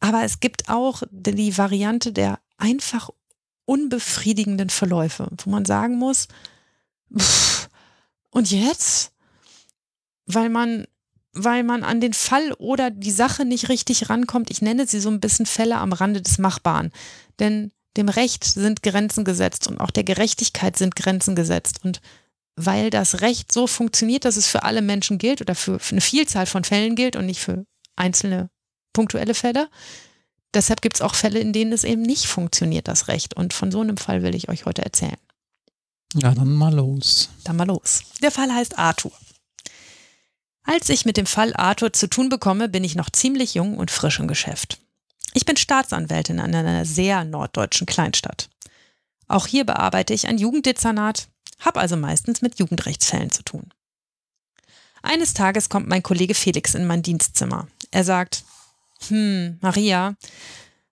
[0.00, 3.10] Aber es gibt auch die Variante der einfach
[3.64, 6.28] unbefriedigenden Verläufe, wo man sagen muss,
[7.16, 7.68] pff,
[8.30, 9.12] und jetzt?
[10.26, 10.86] Weil man,
[11.32, 14.50] weil man an den Fall oder die Sache nicht richtig rankommt.
[14.50, 16.92] Ich nenne sie so ein bisschen Fälle am Rande des Machbaren.
[17.40, 21.80] Denn dem Recht sind Grenzen gesetzt und auch der Gerechtigkeit sind Grenzen gesetzt.
[21.82, 22.00] Und
[22.58, 26.46] weil das Recht so funktioniert, dass es für alle Menschen gilt oder für eine Vielzahl
[26.46, 27.64] von Fällen gilt und nicht für
[27.96, 28.50] einzelne
[28.92, 29.68] punktuelle Fälle.
[30.54, 33.34] Deshalb gibt es auch Fälle, in denen es eben nicht funktioniert, das Recht.
[33.34, 35.16] Und von so einem Fall will ich euch heute erzählen.
[36.14, 37.28] Ja, dann mal los.
[37.44, 38.02] Dann mal los.
[38.22, 39.12] Der Fall heißt Arthur.
[40.64, 43.90] Als ich mit dem Fall Arthur zu tun bekomme, bin ich noch ziemlich jung und
[43.90, 44.80] frisch im Geschäft.
[45.34, 48.48] Ich bin Staatsanwältin an einer sehr norddeutschen Kleinstadt.
[49.28, 51.28] Auch hier bearbeite ich ein Jugenddezernat,
[51.60, 53.72] habe also meistens mit Jugendrechtsfällen zu tun.
[55.02, 57.68] Eines Tages kommt mein Kollege Felix in mein Dienstzimmer.
[57.90, 58.44] Er sagt,
[59.08, 60.16] hm, Maria,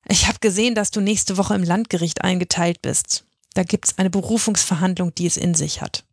[0.08, 3.24] ich habe gesehen, dass du nächste Woche im Landgericht eingeteilt bist.
[3.54, 6.04] Da gibt's eine Berufungsverhandlung, die es in sich hat.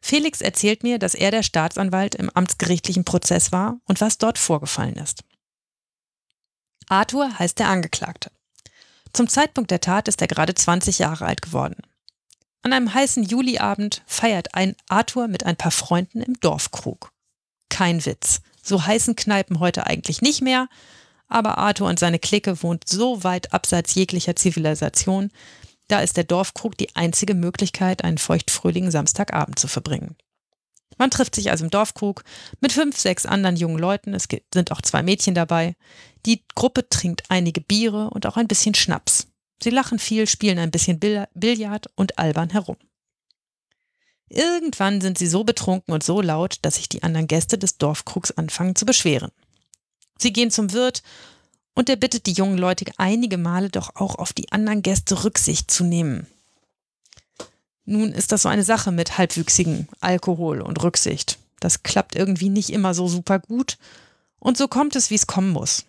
[0.00, 4.96] Felix erzählt mir, dass er der Staatsanwalt im amtsgerichtlichen Prozess war und was dort vorgefallen
[4.96, 5.22] ist.
[6.88, 8.32] Arthur heißt der Angeklagte.
[9.12, 11.76] Zum Zeitpunkt der Tat ist er gerade 20 Jahre alt geworden.
[12.62, 17.10] An einem heißen Juliabend feiert ein Arthur mit ein paar Freunden im Dorfkrug.
[17.68, 18.40] Kein Witz.
[18.62, 20.68] So heißen Kneipen heute eigentlich nicht mehr,
[21.28, 25.30] aber Arthur und seine Clique wohnt so weit abseits jeglicher Zivilisation,
[25.88, 30.16] da ist der Dorfkrug die einzige Möglichkeit, einen feuchtfröhlichen Samstagabend zu verbringen.
[30.98, 32.22] Man trifft sich also im Dorfkrug
[32.60, 34.14] mit fünf, sechs anderen jungen Leuten.
[34.14, 35.74] Es sind auch zwei Mädchen dabei.
[36.26, 39.26] Die Gruppe trinkt einige Biere und auch ein bisschen Schnaps.
[39.62, 42.76] Sie lachen viel, spielen ein bisschen Billard und albern herum.
[44.28, 48.30] Irgendwann sind sie so betrunken und so laut, dass sich die anderen Gäste des Dorfkrugs
[48.32, 49.30] anfangen zu beschweren.
[50.18, 51.02] Sie gehen zum Wirt
[51.74, 55.70] und er bittet die jungen Leute einige Male doch auch auf die anderen Gäste Rücksicht
[55.70, 56.26] zu nehmen.
[57.84, 61.38] Nun ist das so eine Sache mit halbwüchsigen Alkohol und Rücksicht.
[61.60, 63.78] Das klappt irgendwie nicht immer so super gut.
[64.38, 65.84] Und so kommt es, wie es kommen muss.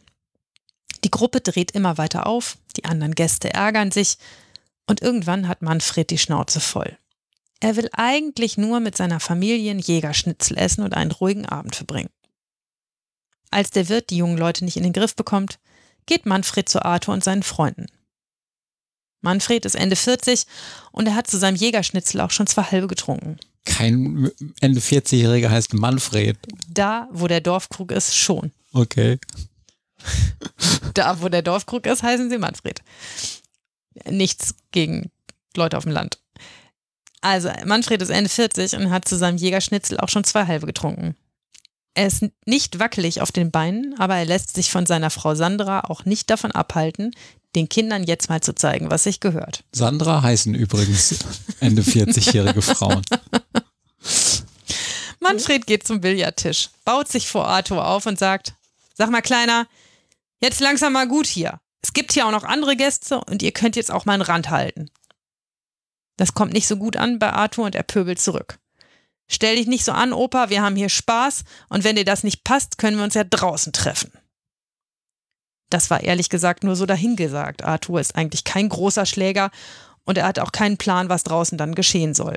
[1.04, 4.18] Die Gruppe dreht immer weiter auf, die anderen Gäste ärgern sich
[4.88, 6.98] und irgendwann hat Manfred die Schnauze voll.
[7.60, 12.10] Er will eigentlich nur mit seiner Familie einen Jägerschnitzel essen und einen ruhigen Abend verbringen.
[13.52, 15.60] Als der Wirt die jungen Leute nicht in den Griff bekommt,
[16.06, 17.86] geht Manfred zu Arthur und seinen Freunden.
[19.22, 20.46] Manfred ist Ende 40
[20.92, 23.38] und er hat zu seinem Jägerschnitzel auch schon zwei halbe getrunken.
[23.66, 24.30] Kein
[24.60, 26.38] Ende 40-Jähriger heißt Manfred.
[26.68, 28.52] Da, wo der Dorfkrug ist, schon.
[28.74, 29.20] Okay.
[30.94, 32.82] Da, wo der Dorfkrug ist, heißen sie Manfred.
[34.06, 35.10] Nichts gegen
[35.56, 36.20] Leute auf dem Land.
[37.22, 41.16] Also, Manfred ist Ende 40 und hat zu seinem Jägerschnitzel auch schon zwei halbe getrunken.
[41.96, 45.82] Er ist nicht wackelig auf den Beinen, aber er lässt sich von seiner Frau Sandra
[45.82, 47.12] auch nicht davon abhalten,
[47.56, 49.64] den Kindern jetzt mal zu zeigen, was sich gehört.
[49.72, 51.16] Sandra heißen übrigens
[51.60, 53.04] Ende 40-jährige Frauen.
[55.20, 58.54] Manfred geht zum Billardtisch, baut sich vor Arthur auf und sagt:
[58.96, 59.68] Sag mal, Kleiner,
[60.44, 61.60] jetzt langsam mal gut hier.
[61.82, 64.50] Es gibt hier auch noch andere Gäste und ihr könnt jetzt auch mal einen Rand
[64.50, 64.90] halten.
[66.18, 68.60] Das kommt nicht so gut an bei Arthur und er pöbelt zurück.
[69.28, 72.44] Stell dich nicht so an, Opa, wir haben hier Spaß und wenn dir das nicht
[72.44, 74.12] passt, können wir uns ja draußen treffen.
[75.70, 77.64] Das war ehrlich gesagt nur so dahingesagt.
[77.64, 79.50] Arthur ist eigentlich kein großer Schläger
[80.04, 82.36] und er hat auch keinen Plan, was draußen dann geschehen soll.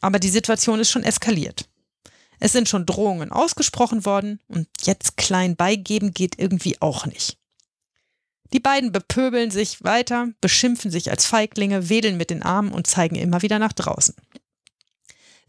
[0.00, 1.68] Aber die Situation ist schon eskaliert.
[2.40, 7.36] Es sind schon Drohungen ausgesprochen worden und jetzt klein beigeben geht irgendwie auch nicht.
[8.52, 13.14] Die beiden bepöbeln sich weiter, beschimpfen sich als Feiglinge, wedeln mit den Armen und zeigen
[13.14, 14.14] immer wieder nach draußen.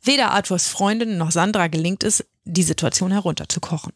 [0.04, 3.94] Weder Arthurs Freundin noch Sandra gelingt es, die Situation herunterzukochen.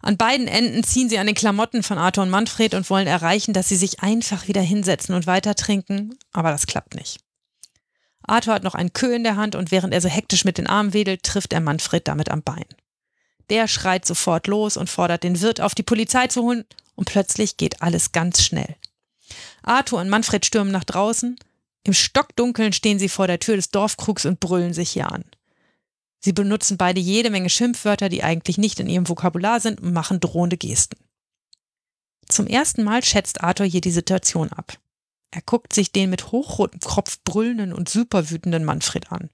[0.00, 3.52] An beiden Enden ziehen sie an den Klamotten von Arthur und Manfred und wollen erreichen,
[3.52, 7.18] dass sie sich einfach wieder hinsetzen und weiter trinken, aber das klappt nicht.
[8.22, 10.66] Arthur hat noch einen Kö in der Hand und während er so hektisch mit den
[10.66, 12.66] Armen wedelt, trifft er Manfred damit am Bein.
[13.48, 16.64] Der schreit sofort los und fordert den Wirt auf, die Polizei zu holen
[16.94, 18.76] und plötzlich geht alles ganz schnell.
[19.62, 21.36] Arthur und Manfred stürmen nach draußen,
[21.82, 25.24] im Stockdunkeln stehen sie vor der Tür des Dorfkrugs und brüllen sich hier an.
[26.20, 30.20] Sie benutzen beide jede Menge Schimpfwörter, die eigentlich nicht in ihrem Vokabular sind und machen
[30.20, 30.98] drohende Gesten.
[32.28, 34.78] Zum ersten Mal schätzt Arthur hier die Situation ab.
[35.30, 39.30] Er guckt sich den mit hochrotem Kopf brüllenden und superwütenden Manfred an.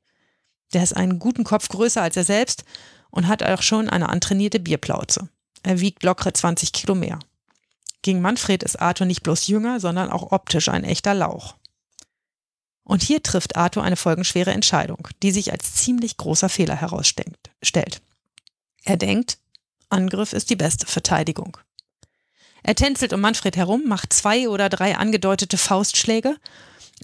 [0.72, 2.64] Der ist einen guten Kopf größer als er selbst
[3.10, 5.28] und hat auch schon eine antrainierte Bierplauze.
[5.62, 7.18] Er wiegt lockere 20 Kilo mehr.
[8.02, 11.56] Gegen Manfred ist Arthur nicht bloß jünger, sondern auch optisch ein echter Lauch.
[12.84, 18.00] Und hier trifft Arthur eine folgenschwere Entscheidung, die sich als ziemlich großer Fehler herausstellt.
[18.84, 19.38] Er denkt,
[19.88, 21.56] Angriff ist die beste Verteidigung.
[22.66, 26.36] Er tänzelt um Manfred herum, macht zwei oder drei angedeutete Faustschläge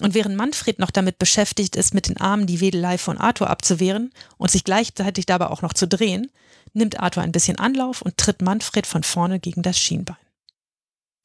[0.01, 4.11] und während Manfred noch damit beschäftigt ist, mit den Armen die Wedelei von Arthur abzuwehren
[4.37, 6.29] und sich gleichzeitig dabei auch noch zu drehen,
[6.73, 10.17] nimmt Arthur ein bisschen Anlauf und tritt Manfred von vorne gegen das Schienbein.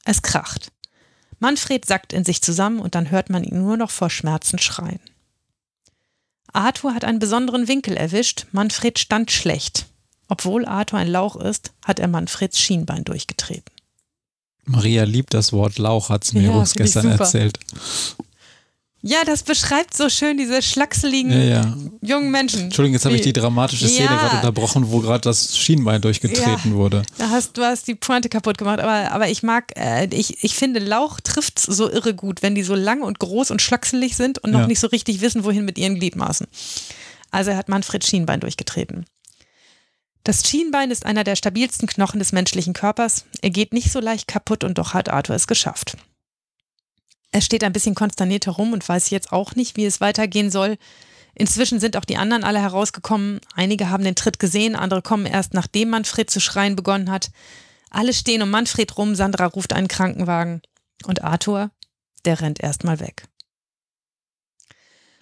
[0.04, 0.70] Es kracht.
[1.40, 5.00] Manfred sackt in sich zusammen und dann hört man ihn nur noch vor Schmerzen schreien.
[6.52, 9.86] Arthur hat einen besonderen Winkel erwischt, Manfred stand schlecht.
[10.28, 13.77] Obwohl Arthur ein Lauch ist, hat er Manfreds Schienbein durchgetreten.
[14.68, 17.58] Maria liebt das Wort Lauch, hat es mir ja, gestern erzählt.
[19.00, 21.76] Ja, das beschreibt so schön diese schlachseligen ja, ja.
[22.02, 22.62] jungen Menschen.
[22.62, 24.16] Entschuldigung, jetzt habe ich die dramatische Szene ja.
[24.16, 27.04] gerade unterbrochen, wo gerade das Schienbein durchgetreten wurde.
[27.16, 30.56] Da hast, du hast die Pointe kaputt gemacht, aber, aber ich mag, äh, ich, ich
[30.56, 34.40] finde, Lauch trifft so irre gut, wenn die so lang und groß und schlachselig sind
[34.40, 36.48] und noch nicht so richtig wissen, wohin mit ihren Gliedmaßen.
[37.30, 39.06] Also er hat Manfred Schienbein durchgetreten.
[40.24, 43.24] Das Schienbein ist einer der stabilsten Knochen des menschlichen Körpers.
[43.40, 45.96] Er geht nicht so leicht kaputt und doch hat Arthur es geschafft.
[47.30, 50.76] Er steht ein bisschen konsterniert herum und weiß jetzt auch nicht, wie es weitergehen soll.
[51.34, 53.40] Inzwischen sind auch die anderen alle herausgekommen.
[53.54, 57.30] Einige haben den Tritt gesehen, andere kommen erst nachdem Manfred zu schreien begonnen hat.
[57.90, 60.62] Alle stehen um Manfred rum, Sandra ruft einen Krankenwagen.
[61.04, 61.70] Und Arthur,
[62.24, 63.28] der rennt erstmal weg.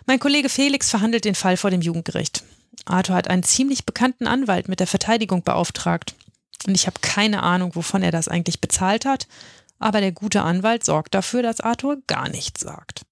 [0.06, 2.44] Mein Kollege Felix verhandelt den Fall vor dem Jugendgericht.
[2.84, 6.14] Arthur hat einen ziemlich bekannten Anwalt mit der Verteidigung beauftragt.
[6.66, 9.26] Und ich habe keine Ahnung, wovon er das eigentlich bezahlt hat,
[9.78, 13.02] aber der gute Anwalt sorgt dafür, dass Arthur gar nichts sagt.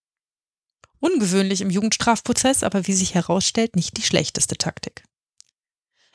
[1.00, 5.04] Ungewöhnlich im Jugendstrafprozess, aber wie sich herausstellt, nicht die schlechteste Taktik.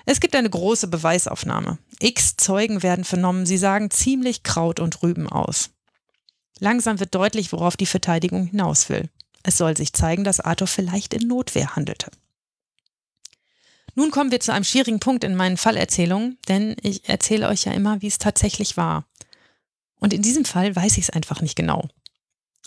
[0.05, 1.77] Es gibt eine große Beweisaufnahme.
[1.99, 5.69] X Zeugen werden vernommen, sie sagen ziemlich Kraut und Rüben aus.
[6.57, 9.09] Langsam wird deutlich, worauf die Verteidigung hinaus will.
[9.43, 12.09] Es soll sich zeigen, dass Arthur vielleicht in Notwehr handelte.
[13.99, 17.73] Nun kommen wir zu einem schwierigen Punkt in meinen Fallerzählungen, denn ich erzähle euch ja
[17.73, 19.03] immer, wie es tatsächlich war.
[19.99, 21.83] Und in diesem Fall weiß ich es einfach nicht genau.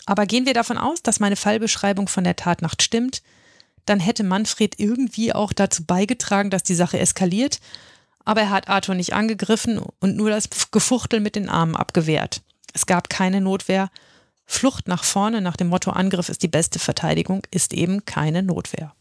[0.05, 3.23] Aber gehen wir davon aus, dass meine Fallbeschreibung von der Tatnacht stimmt,
[3.87, 7.61] dann hätte Manfred irgendwie auch dazu beigetragen, dass die Sache eskaliert,
[8.23, 12.43] aber er hat Arthur nicht angegriffen und nur das Gefuchtel mit den Armen abgewehrt.
[12.75, 13.89] Es gab keine Notwehr.
[14.45, 18.93] Flucht nach vorne nach dem Motto Angriff ist die beste Verteidigung ist eben keine Notwehr.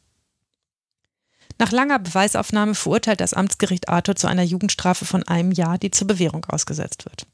[1.59, 6.07] Nach langer Beweisaufnahme verurteilt das Amtsgericht Arthur zu einer Jugendstrafe von einem Jahr, die zur
[6.07, 7.27] Bewährung ausgesetzt wird.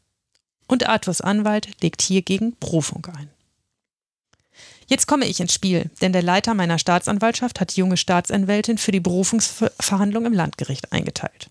[0.66, 3.30] Und Arthurs Anwalt legt hiergegen Berufung ein.
[4.86, 8.92] Jetzt komme ich ins Spiel, denn der Leiter meiner Staatsanwaltschaft hat die junge Staatsanwältin für
[8.92, 11.50] die Berufungsverhandlung im Landgericht eingeteilt.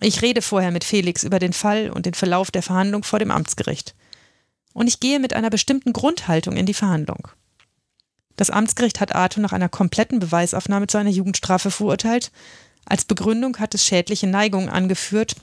[0.00, 3.30] Ich rede vorher mit Felix über den Fall und den Verlauf der Verhandlung vor dem
[3.30, 3.94] Amtsgericht.
[4.72, 7.28] Und ich gehe mit einer bestimmten Grundhaltung in die Verhandlung.
[8.40, 12.32] Das Amtsgericht hat Arthur nach einer kompletten Beweisaufnahme zu einer Jugendstrafe verurteilt.
[12.86, 15.36] Als Begründung hat es schädliche Neigungen angeführt,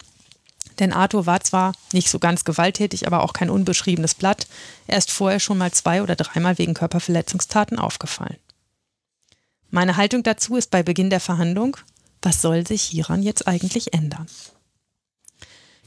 [0.79, 4.47] denn Arthur war zwar nicht so ganz gewalttätig, aber auch kein unbeschriebenes Blatt.
[4.87, 8.37] Er ist vorher schon mal zwei oder dreimal wegen Körperverletzungstaten aufgefallen.
[9.69, 11.77] Meine Haltung dazu ist bei Beginn der Verhandlung,
[12.23, 14.25] was soll sich hieran jetzt eigentlich ändern?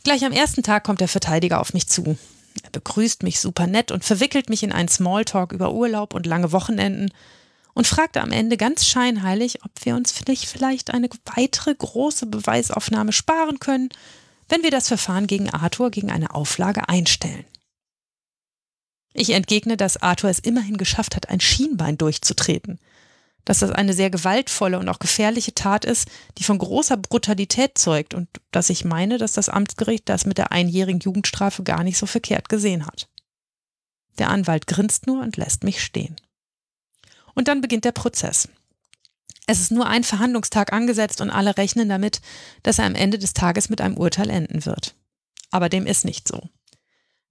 [0.05, 2.17] Gleich am ersten Tag kommt der Verteidiger auf mich zu.
[2.63, 6.53] Er begrüßt mich super nett und verwickelt mich in einen Smalltalk über Urlaub und lange
[6.53, 7.11] Wochenenden
[7.75, 13.61] und fragte am Ende ganz scheinheilig, ob wir uns vielleicht eine weitere große Beweisaufnahme sparen
[13.61, 13.91] können
[14.51, 17.45] wenn wir das Verfahren gegen Arthur gegen eine Auflage einstellen.
[19.13, 22.79] Ich entgegne, dass Arthur es immerhin geschafft hat, ein Schienbein durchzutreten,
[23.45, 28.15] dass das eine sehr gewaltvolle und auch gefährliche Tat ist, die von großer Brutalität zeugt
[28.15, 32.07] und dass ich meine, dass das Amtsgericht das mit der einjährigen Jugendstrafe gar nicht so
[32.07, 33.09] verkehrt gesehen hat.
[34.19, 36.17] Der Anwalt grinst nur und lässt mich stehen.
[37.35, 38.49] Und dann beginnt der Prozess.
[39.47, 42.21] Es ist nur ein Verhandlungstag angesetzt und alle rechnen damit,
[42.63, 44.95] dass er am Ende des Tages mit einem Urteil enden wird.
[45.51, 46.49] Aber dem ist nicht so.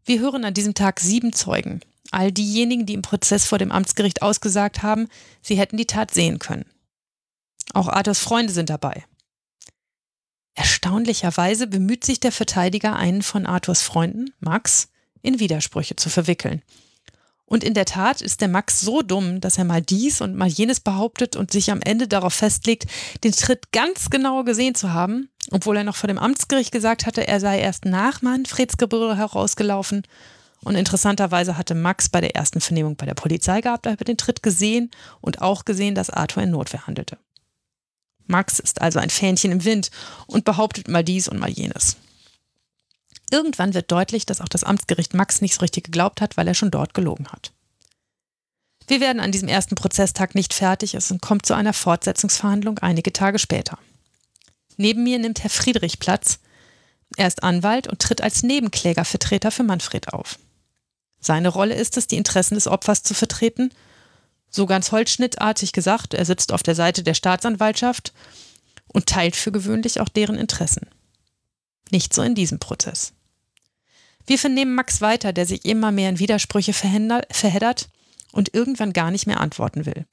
[0.04, 1.82] Wir hören an diesem Tag sieben Zeugen,
[2.12, 5.08] all diejenigen, die im Prozess vor dem Amtsgericht ausgesagt haben,
[5.42, 6.66] sie hätten die Tat sehen können.
[7.74, 9.06] Auch Arthurs Freunde sind dabei.
[10.56, 14.90] Erstaunlicherweise bemüht sich der Verteidiger, einen von Arthurs Freunden, Max,
[15.22, 16.64] in Widersprüche zu verwickeln
[17.50, 20.48] und in der Tat ist der Max so dumm, dass er mal dies und mal
[20.48, 22.86] jenes behauptet und sich am Ende darauf festlegt,
[23.24, 27.28] den Schritt ganz genau gesehen zu haben, obwohl er noch vor dem Amtsgericht gesagt hatte,
[27.28, 30.04] er sei erst nach Manfreds Gebäude herausgelaufen.
[30.64, 34.44] Und interessanterweise hatte Max bei der ersten Vernehmung bei der Polizei gehabt, er den Tritt
[34.44, 34.92] gesehen
[35.22, 37.18] und auch gesehen, dass Arthur in Notwehr handelte.
[38.28, 39.90] Max ist also ein Fähnchen im Wind
[40.28, 41.98] und behauptet mal dies und mal jenes.
[43.32, 46.54] Irgendwann wird deutlich, dass auch das Amtsgericht Max nicht so richtig geglaubt hat, weil er
[46.54, 47.52] schon dort gelogen hat.
[48.88, 53.38] Wir werden an diesem ersten Prozesstag nicht fertig, es kommt zu einer Fortsetzungsverhandlung einige Tage
[53.38, 53.78] später.
[54.78, 56.40] Neben mir nimmt Herr Friedrich Platz.
[57.18, 60.40] Er ist Anwalt und tritt als Nebenklägervertreter für Manfred auf.
[61.20, 63.72] Seine Rolle ist es, die Interessen des Opfers zu vertreten.
[64.50, 68.14] So ganz holzschnittartig gesagt, er sitzt auf der Seite der Staatsanwaltschaft
[68.88, 70.88] und teilt für gewöhnlich auch deren Interessen.
[71.92, 73.14] Nicht so in diesem Prozess.
[74.26, 77.90] Wir vernehmen Max weiter, der sich immer mehr in Widersprüche verheddert
[78.32, 80.06] und irgendwann gar nicht mehr antworten will.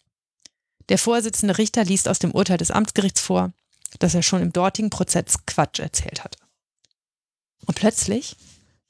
[0.88, 3.52] Der Vorsitzende Richter liest aus dem Urteil des Amtsgerichts vor,
[3.98, 6.36] dass er schon im dortigen Prozess Quatsch erzählt hat.
[7.66, 8.36] Und plötzlich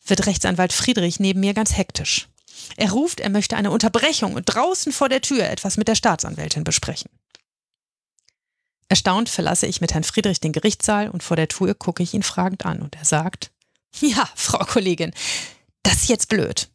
[0.06, 2.28] wird Rechtsanwalt Friedrich neben mir ganz hektisch.
[2.76, 6.64] Er ruft, er möchte eine Unterbrechung und draußen vor der Tür etwas mit der Staatsanwältin
[6.64, 7.10] besprechen.
[8.88, 12.22] Erstaunt verlasse ich mit Herrn Friedrich den Gerichtssaal und vor der Tür gucke ich ihn
[12.22, 13.50] fragend an und er sagt,
[14.00, 15.12] ja, Frau Kollegin,
[15.82, 16.68] das ist jetzt blöd.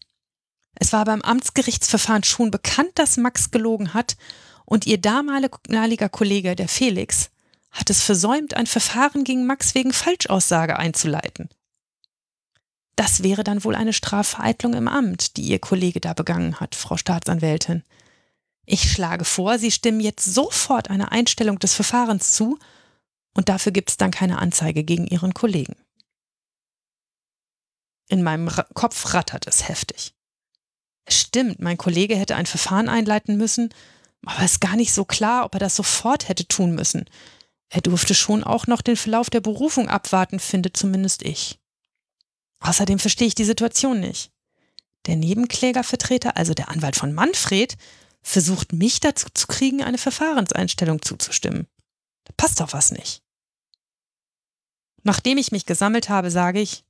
[0.76, 4.18] Es war beim Amtsgerichtsverfahren schon bekannt, dass Max gelogen hat
[4.66, 7.30] und ihr damaliger Kollege, der Felix,
[7.72, 11.50] hat es versäumt, ein Verfahren gegen Max wegen Falschaussage einzuleiten.
[13.02, 16.98] Das wäre dann wohl eine Strafvereitlung im Amt, die Ihr Kollege da begangen hat, Frau
[16.98, 17.82] Staatsanwältin.
[18.68, 22.60] Ich schlage vor, Sie stimmen jetzt sofort einer Einstellung des Verfahrens zu
[23.34, 25.76] und dafür gibt es dann keine Anzeige gegen Ihren Kollegen.
[28.08, 30.14] In meinem Kopf rattert es heftig.
[31.10, 33.74] Stimmt, mein Kollege hätte ein Verfahren einleiten müssen,
[34.28, 37.06] aber es ist gar nicht so klar, ob er das sofort hätte tun müssen.
[37.70, 41.61] Er durfte schon auch noch den Verlauf der Berufung abwarten, finde zumindest ich.
[42.62, 44.32] Außerdem verstehe ich die Situation nicht.
[45.08, 47.76] Der Nebenklägervertreter, also der Anwalt von Manfred,
[48.22, 51.68] versucht mich dazu zu kriegen, eine Verfahrenseinstellung zuzustimmen.
[52.26, 53.24] Da passt doch was nicht.
[55.04, 56.86] Nachdem ich mich gesammelt habe, sage ich,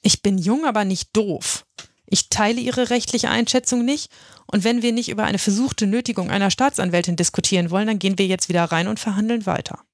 [0.00, 1.66] ich bin jung, aber nicht doof.
[2.06, 4.12] Ich teile Ihre rechtliche Einschätzung nicht
[4.46, 8.26] und wenn wir nicht über eine versuchte Nötigung einer Staatsanwältin diskutieren wollen, dann gehen wir
[8.26, 9.84] jetzt wieder rein und verhandeln weiter.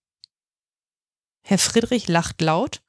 [1.43, 2.83] Herr Friedrich lacht laut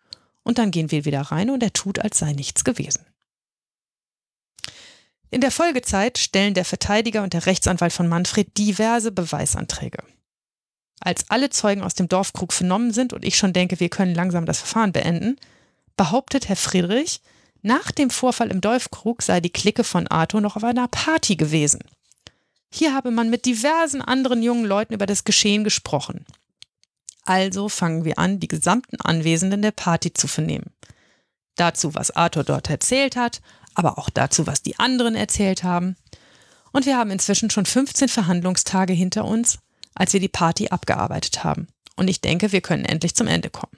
[0.44, 3.06] und dann gehen wir wieder rein und er tut, als sei nichts gewesen.
[5.30, 10.04] In der Folgezeit stellen der Verteidiger und der Rechtsanwalt von Manfred diverse Beweisanträge.
[11.00, 14.46] Als alle Zeugen aus dem Dorfkrug vernommen sind und ich schon denke, wir können langsam
[14.46, 15.38] das Verfahren beenden,
[15.96, 17.22] behauptet Herr Friedrich,
[17.62, 21.84] nach dem Vorfall im Dorfkrug sei die Clique von Arthur noch auf einer Party gewesen.
[22.74, 26.26] Hier habe man mit diversen anderen jungen Leuten über das Geschehen gesprochen.
[27.32, 30.74] Also fangen wir an, die gesamten Anwesenden der Party zu vernehmen.
[31.56, 33.42] Dazu, was Arthur dort erzählt hat,
[33.74, 35.96] aber auch dazu, was die anderen erzählt haben.
[36.74, 39.60] Und wir haben inzwischen schon 15 Verhandlungstage hinter uns,
[39.96, 41.70] als wir die Party abgearbeitet haben.
[41.96, 43.78] Und ich denke, wir können endlich zum Ende kommen.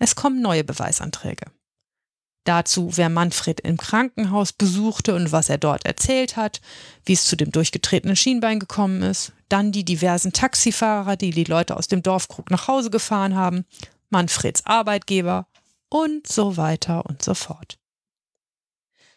[0.00, 1.46] Es kommen neue Beweisanträge.
[2.44, 6.60] Dazu, wer Manfred im Krankenhaus besuchte und was er dort erzählt hat,
[7.04, 11.76] wie es zu dem durchgetretenen Schienbein gekommen ist, dann die diversen Taxifahrer, die die Leute
[11.76, 13.64] aus dem Dorfkrug nach Hause gefahren haben,
[14.10, 15.46] Manfreds Arbeitgeber
[15.88, 17.78] und so weiter und so fort.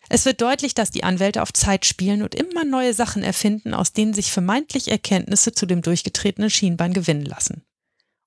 [0.08, 3.92] Es wird deutlich, dass die Anwälte auf Zeit spielen und immer neue Sachen erfinden, aus
[3.92, 7.64] denen sich vermeintlich Erkenntnisse zu dem durchgetretenen Schienbein gewinnen lassen.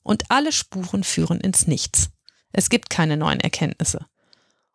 [0.02, 2.10] Und alle Spuren führen ins Nichts.
[2.52, 4.06] Es gibt keine neuen Erkenntnisse.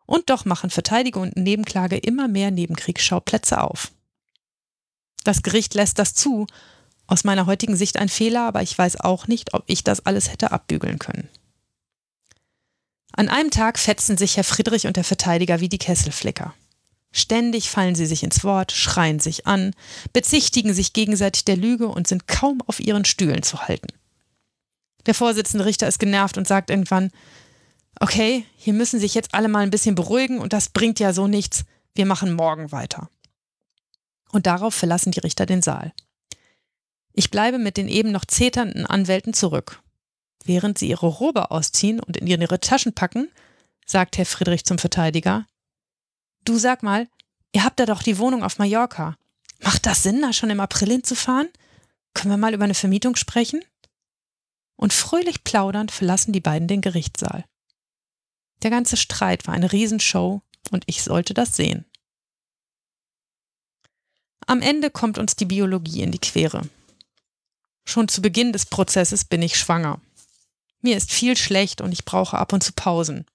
[0.06, 3.90] Und doch machen Verteidigung und Nebenklage immer mehr Nebenkriegsschauplätze auf.
[5.24, 6.46] Das Gericht lässt das zu.
[7.06, 10.30] Aus meiner heutigen Sicht ein Fehler, aber ich weiß auch nicht, ob ich das alles
[10.30, 11.28] hätte abbügeln können.
[13.12, 16.54] An einem Tag fetzen sich Herr Friedrich und der Verteidiger wie die Kesselflicker.
[17.12, 19.72] Ständig fallen sie sich ins Wort, schreien sich an,
[20.12, 23.86] bezichtigen sich gegenseitig der Lüge und sind kaum auf ihren Stühlen zu halten.
[25.06, 27.12] Der Vorsitzende Richter ist genervt und sagt irgendwann,
[28.00, 31.26] okay, hier müssen sich jetzt alle mal ein bisschen beruhigen und das bringt ja so
[31.26, 31.64] nichts,
[31.94, 33.08] wir machen morgen weiter.
[34.32, 35.92] Und darauf verlassen die Richter den Saal.
[37.12, 39.80] Ich bleibe mit den eben noch zeternden Anwälten zurück.
[40.44, 43.30] Während sie ihre Robe ausziehen und in ihre Taschen packen,
[43.86, 45.46] sagt Herr Friedrich zum Verteidiger,
[46.44, 47.08] Du sag mal,
[47.52, 49.16] ihr habt da doch die Wohnung auf Mallorca.
[49.60, 51.48] Macht das Sinn, da schon im April hinzufahren?
[52.12, 53.64] Können wir mal über eine Vermietung sprechen?
[54.76, 57.44] Und fröhlich plaudernd verlassen die beiden den Gerichtssaal.
[58.62, 61.84] Der ganze Streit war eine Riesenshow und ich sollte das sehen.
[64.46, 66.62] Am Ende kommt uns die Biologie in die Quere.
[67.84, 70.00] Schon zu Beginn des Prozesses bin ich schwanger.
[70.80, 73.26] Mir ist viel schlecht und ich brauche ab und zu Pausen.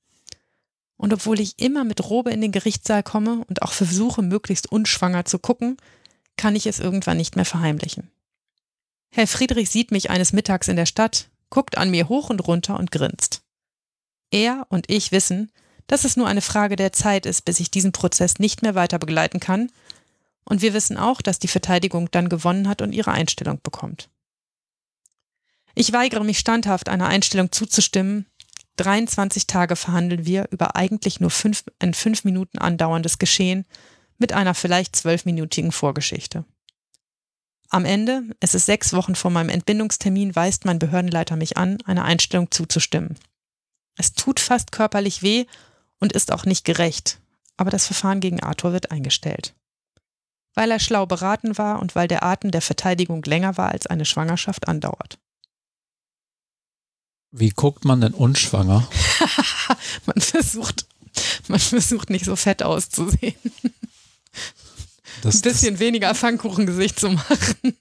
[0.98, 5.26] Und obwohl ich immer mit Robe in den Gerichtssaal komme und auch versuche, möglichst unschwanger
[5.26, 5.78] zu gucken,
[6.36, 8.12] kann ich es irgendwann nicht mehr verheimlichen.
[9.12, 12.78] Herr Friedrich sieht mich eines Mittags in der Stadt, guckt an mir hoch und runter
[12.78, 13.42] und grinst.
[14.32, 15.52] Er und ich wissen,
[15.88, 19.00] dass es nur eine Frage der Zeit ist, bis ich diesen Prozess nicht mehr weiter
[19.00, 19.72] begleiten kann,
[20.46, 24.10] und wir wissen auch, dass die Verteidigung dann gewonnen hat und ihre Einstellung bekommt.
[25.76, 28.26] Ich weigere mich standhaft, einer Einstellung zuzustimmen,
[28.78, 33.66] 23 Tage verhandeln wir über eigentlich nur fünf, ein fünf Minuten andauerndes Geschehen
[34.18, 36.46] mit einer vielleicht zwölfminütigen Vorgeschichte.
[37.70, 42.06] Am Ende, es ist sechs Wochen vor meinem Entbindungstermin, weist mein Behördenleiter mich an, einer
[42.06, 43.18] Einstellung zuzustimmen.
[44.00, 45.46] Es tut fast körperlich weh
[46.00, 47.20] und ist auch nicht gerecht,
[47.58, 49.54] aber das Verfahren gegen Arthur wird eingestellt.
[50.54, 54.06] Weil er schlau beraten war und weil der Atem der Verteidigung länger war als eine
[54.06, 55.20] Schwangerschaft andauert.
[57.32, 58.88] Wie guckt man denn unschwanger?
[60.06, 60.86] man versucht,
[61.50, 63.36] man versucht nicht so fett auszusehen.
[65.24, 67.58] Das, ein bisschen das, weniger Pfannkuchengesicht zu machen.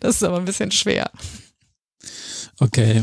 [0.00, 1.10] Das ist aber ein bisschen schwer.
[2.60, 3.02] Okay.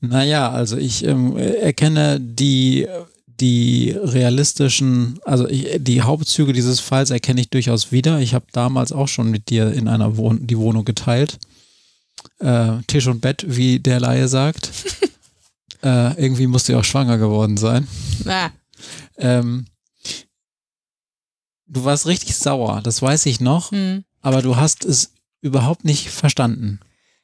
[0.00, 2.86] Naja, also ich ähm, erkenne die,
[3.40, 8.18] die realistischen, also ich, die Hauptzüge dieses Falls erkenne ich durchaus wieder.
[8.20, 11.38] Ich habe damals auch schon mit dir in einer Wohn die Wohnung geteilt
[12.40, 14.70] äh, Tisch und Bett, wie der Laie sagt.
[15.82, 17.86] äh, irgendwie musst du ja auch schwanger geworden sein.
[18.26, 18.50] Ah.
[19.18, 19.66] Ähm,
[21.66, 24.04] du warst richtig sauer, das weiß ich noch, hm.
[24.22, 26.80] aber du hast es überhaupt nicht verstanden.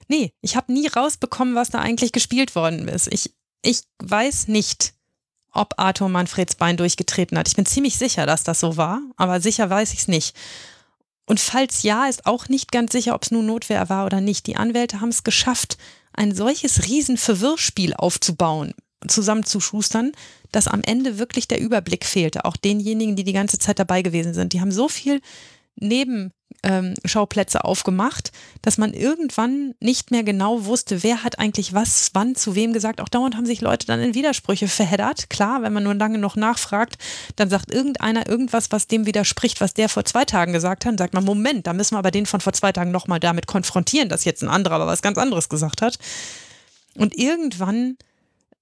[0.09, 3.13] Nee, ich habe nie rausbekommen, was da eigentlich gespielt worden ist.
[3.13, 4.95] Ich, ich weiß nicht,
[5.53, 7.49] ob Arthur Manfreds Bein durchgetreten hat.
[7.49, 10.37] Ich bin ziemlich sicher, dass das so war, aber sicher weiß ich es nicht.
[11.27, 14.47] Und falls ja, ist auch nicht ganz sicher, ob es nun Notwehr war oder nicht.
[14.47, 15.77] Die Anwälte haben es geschafft,
[16.13, 18.75] ein solches Riesenverwirrspiel aufzubauen,
[19.09, 20.13] zusammenzuschustern,
[20.53, 22.45] dass am Ende wirklich der Überblick fehlte.
[22.45, 24.53] Auch denjenigen, die die ganze Zeit dabei gewesen sind.
[24.53, 25.21] Die haben so viel
[25.77, 32.35] Nebenschauplätze ähm, aufgemacht, dass man irgendwann nicht mehr genau wusste, wer hat eigentlich was, wann,
[32.35, 33.01] zu wem gesagt.
[33.01, 35.31] Auch dauernd haben sich Leute dann in Widersprüche verheddert.
[35.31, 36.97] Klar, wenn man nur lange noch nachfragt,
[37.37, 40.93] dann sagt irgendeiner irgendwas, was dem widerspricht, was der vor zwei Tagen gesagt hat.
[40.93, 43.47] Dann sagt man, Moment, da müssen wir aber den von vor zwei Tagen nochmal damit
[43.47, 45.99] konfrontieren, dass jetzt ein anderer aber was ganz anderes gesagt hat.
[46.97, 47.97] Und irgendwann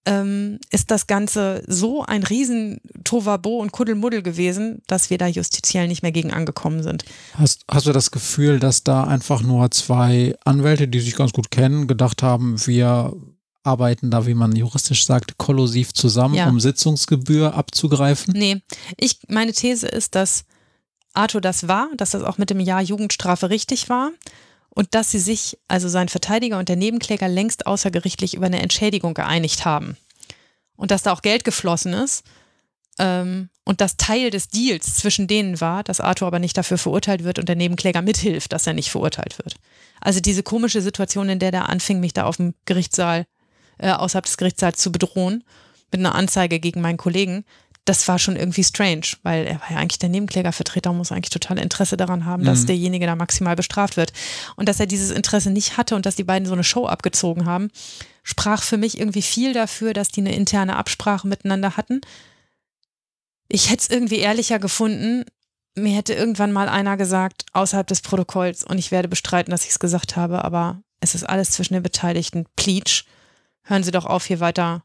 [0.07, 5.89] ähm, ist das Ganze so ein riesen Tovabo und Kuddelmuddel gewesen, dass wir da justiziell
[5.89, 7.05] nicht mehr gegen angekommen sind.
[7.35, 11.51] Hast, hast du das Gefühl, dass da einfach nur zwei Anwälte, die sich ganz gut
[11.51, 13.15] kennen, gedacht haben, wir
[13.63, 16.49] arbeiten da, wie man juristisch sagt, kollusiv zusammen, ja.
[16.49, 18.35] um Sitzungsgebühr abzugreifen?
[18.37, 18.61] Nee,
[18.99, 20.45] ich, meine These ist, dass
[21.15, 24.11] Arthur das war, dass das auch mit dem Jahr Jugendstrafe richtig war
[24.75, 29.14] und dass sie sich, also sein Verteidiger und der Nebenkläger, längst außergerichtlich über eine Entschädigung
[29.14, 29.97] geeinigt haben.
[30.77, 32.25] Und dass da auch Geld geflossen ist.
[32.99, 37.25] Ähm, und das Teil des Deals zwischen denen war, dass Arthur aber nicht dafür verurteilt
[37.25, 39.55] wird und der Nebenkläger mithilft, dass er nicht verurteilt wird.
[40.01, 43.27] Also diese komische Situation, in der der anfing, mich da auf dem Gerichtssaal,
[43.79, 45.45] äh, außerhalb des Gerichtssaals zu bedrohen,
[45.93, 47.45] mit einer Anzeige gegen meinen Kollegen,
[47.85, 51.30] das war schon irgendwie strange, weil er war ja eigentlich der Nebenklägervertreter und muss eigentlich
[51.30, 52.66] total Interesse daran haben, dass mhm.
[52.66, 54.12] derjenige da maximal bestraft wird.
[54.57, 57.45] Und dass er dieses Interesse nicht hatte und dass die beiden so eine Show abgezogen
[57.45, 57.70] haben,
[58.22, 62.01] sprach für mich irgendwie viel dafür, dass die eine interne Absprache miteinander hatten.
[63.49, 65.24] Ich hätte es irgendwie ehrlicher gefunden.
[65.74, 69.70] Mir hätte irgendwann mal einer gesagt, außerhalb des Protokolls, und ich werde bestreiten, dass ich
[69.70, 72.47] es gesagt habe, aber es ist alles zwischen den Beteiligten.
[72.57, 73.05] Pleach,
[73.64, 74.85] hören Sie doch auf, hier weiter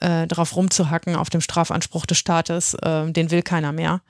[0.00, 4.00] äh, drauf rumzuhacken auf dem Strafanspruch des Staates, äh, den will keiner mehr.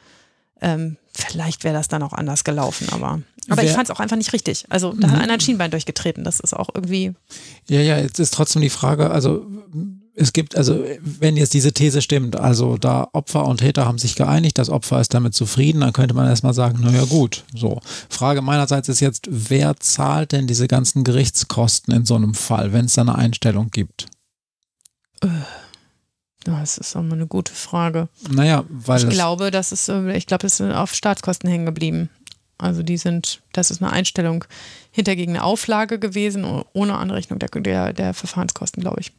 [0.60, 4.16] Ähm, vielleicht wäre das dann auch anders gelaufen, aber, aber ich fand es auch einfach
[4.16, 4.66] nicht richtig.
[4.68, 5.22] Also da hat mhm.
[5.22, 7.14] einer ein Schienbein durchgetreten, das ist auch irgendwie.
[7.68, 9.46] Ja, ja, jetzt ist trotzdem die Frage, also
[10.14, 14.16] es gibt, also wenn jetzt diese These stimmt, also da Opfer und Täter haben sich
[14.16, 17.80] geeinigt, das Opfer ist damit zufrieden, dann könnte man erstmal sagen, naja gut, so.
[18.10, 22.84] Frage meinerseits ist jetzt, wer zahlt denn diese ganzen Gerichtskosten in so einem Fall, wenn
[22.84, 24.06] es da eine Einstellung gibt?
[25.22, 25.28] Äh.
[26.44, 28.08] Das ist auch mal eine gute Frage.
[28.30, 29.02] Naja, weil.
[29.02, 32.08] Ich glaube, das ist, äh, ich glaube, es sind auf Staatskosten hängen geblieben.
[32.56, 34.44] Also die sind, das ist eine Einstellung
[34.90, 39.12] hinter gegen eine Auflage gewesen, ohne Anrechnung der, der, der Verfahrenskosten, glaube ich.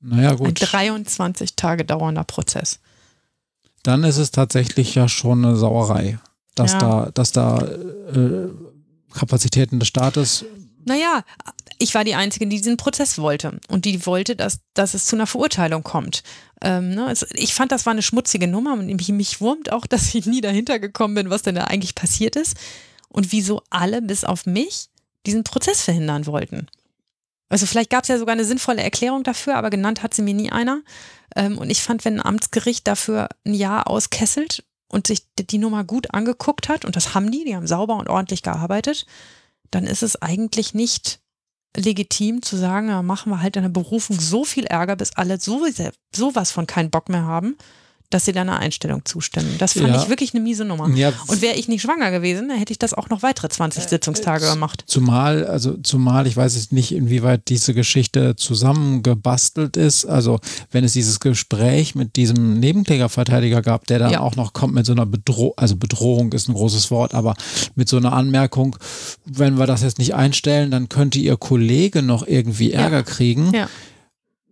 [0.00, 0.48] Naja, gut.
[0.48, 2.80] Ein 23 Tage dauernder Prozess.
[3.82, 6.18] Dann ist es tatsächlich ja schon eine Sauerei,
[6.54, 6.78] dass ja.
[6.78, 8.48] da, dass da äh,
[9.12, 10.44] Kapazitäten des Staates
[10.84, 11.24] naja,
[11.78, 13.60] ich war die Einzige, die diesen Prozess wollte.
[13.68, 16.22] Und die wollte, dass, dass es zu einer Verurteilung kommt.
[16.60, 17.06] Ähm, ne?
[17.06, 20.26] also ich fand, das war eine schmutzige Nummer und mich, mich wurmt auch, dass ich
[20.26, 22.56] nie dahinter gekommen bin, was denn da eigentlich passiert ist.
[23.08, 24.88] Und wieso alle, bis auf mich,
[25.26, 26.68] diesen Prozess verhindern wollten.
[27.48, 30.32] Also vielleicht gab es ja sogar eine sinnvolle Erklärung dafür, aber genannt hat sie mir
[30.32, 30.80] nie einer.
[31.36, 35.84] Ähm, und ich fand, wenn ein Amtsgericht dafür ein Jahr auskesselt und sich die Nummer
[35.84, 39.06] gut angeguckt hat, und das haben die, die haben sauber und ordentlich gearbeitet,
[39.72, 41.20] dann ist es eigentlich nicht
[41.76, 45.40] legitim zu sagen, ja, machen wir halt in der Berufung so viel Ärger, bis alle
[45.40, 45.66] so,
[46.14, 47.56] sowas von keinen Bock mehr haben,
[48.12, 49.56] dass sie deiner Einstellung zustimmen.
[49.58, 50.02] Das fand ja.
[50.02, 50.88] ich wirklich eine miese Nummer.
[50.94, 51.12] Ja.
[51.26, 53.88] Und wäre ich nicht schwanger gewesen, dann hätte ich das auch noch weitere 20 äh,
[53.88, 54.84] Sitzungstage äh, gemacht.
[54.86, 60.04] Zumal, also zumal, ich weiß jetzt nicht, inwieweit diese Geschichte zusammengebastelt ist.
[60.04, 60.40] Also
[60.70, 64.20] wenn es dieses Gespräch mit diesem Nebenklägerverteidiger gab, der dann ja.
[64.20, 67.34] auch noch kommt mit so einer Bedrohung, also Bedrohung ist ein großes Wort, aber
[67.74, 68.76] mit so einer Anmerkung,
[69.24, 73.02] wenn wir das jetzt nicht einstellen, dann könnte ihr Kollege noch irgendwie Ärger ja.
[73.02, 73.52] kriegen.
[73.54, 73.68] Ja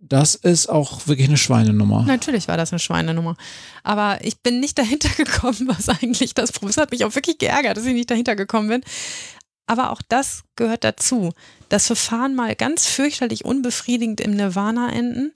[0.01, 2.03] das ist auch wirklich eine Schweinenummer.
[2.03, 3.37] Natürlich war das eine Schweinenummer.
[3.83, 6.77] Aber ich bin nicht dahinter gekommen, was eigentlich das Problem ist.
[6.77, 8.81] hat mich auch wirklich geärgert, dass ich nicht dahinter gekommen bin.
[9.67, 11.31] Aber auch das gehört dazu.
[11.69, 15.31] Das Verfahren mal ganz fürchterlich unbefriedigend im Nirvana enden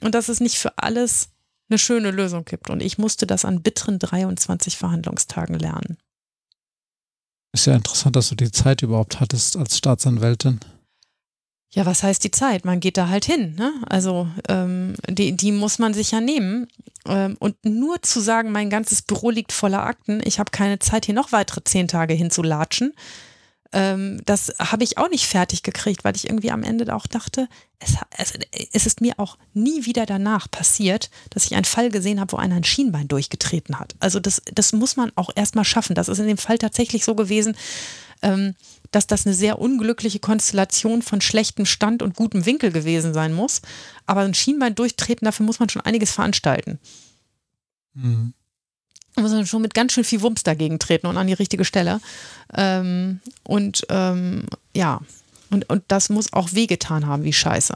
[0.00, 1.28] und dass es nicht für alles
[1.68, 2.70] eine schöne Lösung gibt.
[2.70, 5.98] Und ich musste das an bitteren 23 Verhandlungstagen lernen.
[7.52, 10.60] Ist ja interessant, dass du die Zeit überhaupt hattest als Staatsanwältin.
[11.74, 12.64] Ja, was heißt die Zeit?
[12.64, 13.56] Man geht da halt hin.
[13.56, 13.72] Ne?
[13.86, 16.68] Also ähm, die, die muss man sich ja nehmen.
[17.06, 21.06] Ähm, und nur zu sagen, mein ganzes Büro liegt voller Akten, ich habe keine Zeit,
[21.06, 22.94] hier noch weitere zehn Tage hinzulatschen,
[23.74, 27.48] ähm, das habe ich auch nicht fertig gekriegt, weil ich irgendwie am Ende auch dachte,
[27.80, 28.32] es, es,
[28.72, 32.36] es ist mir auch nie wieder danach passiert, dass ich einen Fall gesehen habe, wo
[32.36, 33.96] einer ein Schienbein durchgetreten hat.
[33.98, 35.96] Also das, das muss man auch erstmal schaffen.
[35.96, 37.56] Das ist in dem Fall tatsächlich so gewesen.
[38.22, 38.54] Ähm,
[38.94, 43.62] dass das eine sehr unglückliche Konstellation von schlechtem Stand und gutem Winkel gewesen sein muss.
[44.06, 46.78] Aber ein Schienbein durchtreten, dafür muss man schon einiges veranstalten.
[47.94, 48.34] Mhm.
[49.14, 51.64] Da muss man schon mit ganz schön viel Wumms dagegen treten und an die richtige
[51.64, 52.00] Stelle.
[52.52, 55.00] Ähm, und ähm, ja,
[55.50, 57.74] und, und das muss auch wehgetan haben, wie scheiße.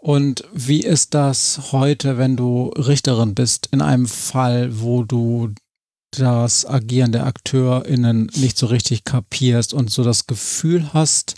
[0.00, 5.52] Und wie ist das heute, wenn du Richterin bist, in einem Fall, wo du
[6.18, 11.34] das Agieren der AkteurInnen nicht so richtig kapierst und so das Gefühl hast,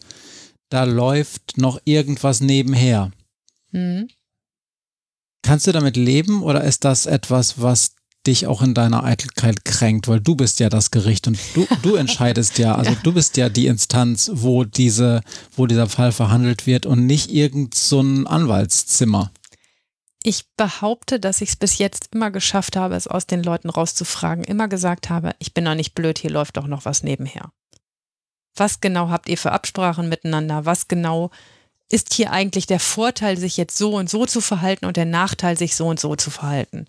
[0.71, 3.11] da läuft noch irgendwas nebenher?
[3.73, 4.09] Mhm.
[5.43, 7.93] Kannst du damit leben oder ist das etwas, was
[8.27, 11.95] dich auch in deiner Eitelkeit kränkt, weil du bist ja das Gericht und du, du
[11.97, 12.99] entscheidest ja, also ja.
[13.03, 15.23] du bist ja die Instanz, wo diese,
[15.57, 19.31] wo dieser Fall verhandelt wird und nicht irgend so ein Anwaltszimmer.
[20.23, 24.45] Ich behaupte, dass ich es bis jetzt immer geschafft habe, es aus den Leuten rauszufragen,
[24.45, 27.53] immer gesagt habe, ich bin doch nicht blöd, hier läuft doch noch was nebenher.
[28.57, 30.65] Was genau habt ihr für Absprachen miteinander?
[30.65, 31.31] Was genau
[31.89, 35.57] ist hier eigentlich der Vorteil, sich jetzt so und so zu verhalten und der Nachteil,
[35.57, 36.87] sich so und so zu verhalten?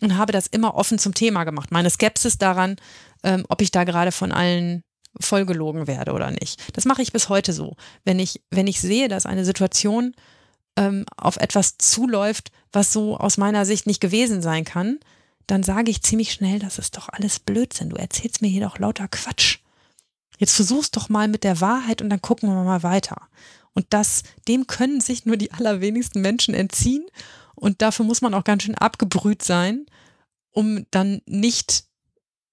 [0.00, 1.70] und habe das immer offen zum Thema gemacht.
[1.70, 2.76] Meine Skepsis daran,
[3.22, 4.82] ähm, ob ich da gerade von allen
[5.20, 6.62] vollgelogen werde oder nicht.
[6.76, 7.76] Das mache ich bis heute so.
[8.04, 10.14] Wenn ich, wenn ich sehe, dass eine Situation
[10.78, 15.00] ähm, auf etwas zuläuft, was so aus meiner Sicht nicht gewesen sein kann,
[15.48, 17.90] dann sage ich ziemlich schnell, das ist doch alles Blödsinn.
[17.90, 19.58] Du erzählst mir hier doch lauter Quatsch.
[20.38, 23.28] Jetzt versuch's doch mal mit der Wahrheit und dann gucken wir mal weiter.
[23.74, 27.04] Und das, dem können sich nur die allerwenigsten Menschen entziehen.
[27.56, 29.86] Und dafür muss man auch ganz schön abgebrüht sein,
[30.52, 31.84] um dann nicht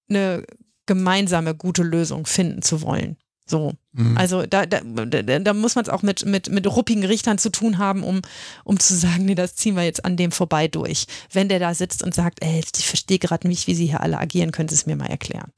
[0.09, 0.45] eine
[0.87, 3.17] gemeinsame gute Lösung finden zu wollen.
[3.45, 3.73] So.
[3.93, 4.17] Mhm.
[4.17, 7.77] Also da, da, da, muss man es auch mit, mit, mit ruppigen Richtern zu tun
[7.77, 8.21] haben, um,
[8.63, 11.05] um zu sagen, nee, das ziehen wir jetzt an dem vorbei durch.
[11.31, 14.17] Wenn der da sitzt und sagt, ey, ich verstehe gerade nicht, wie sie hier alle
[14.17, 15.51] agieren, können Sie es mir mal erklären.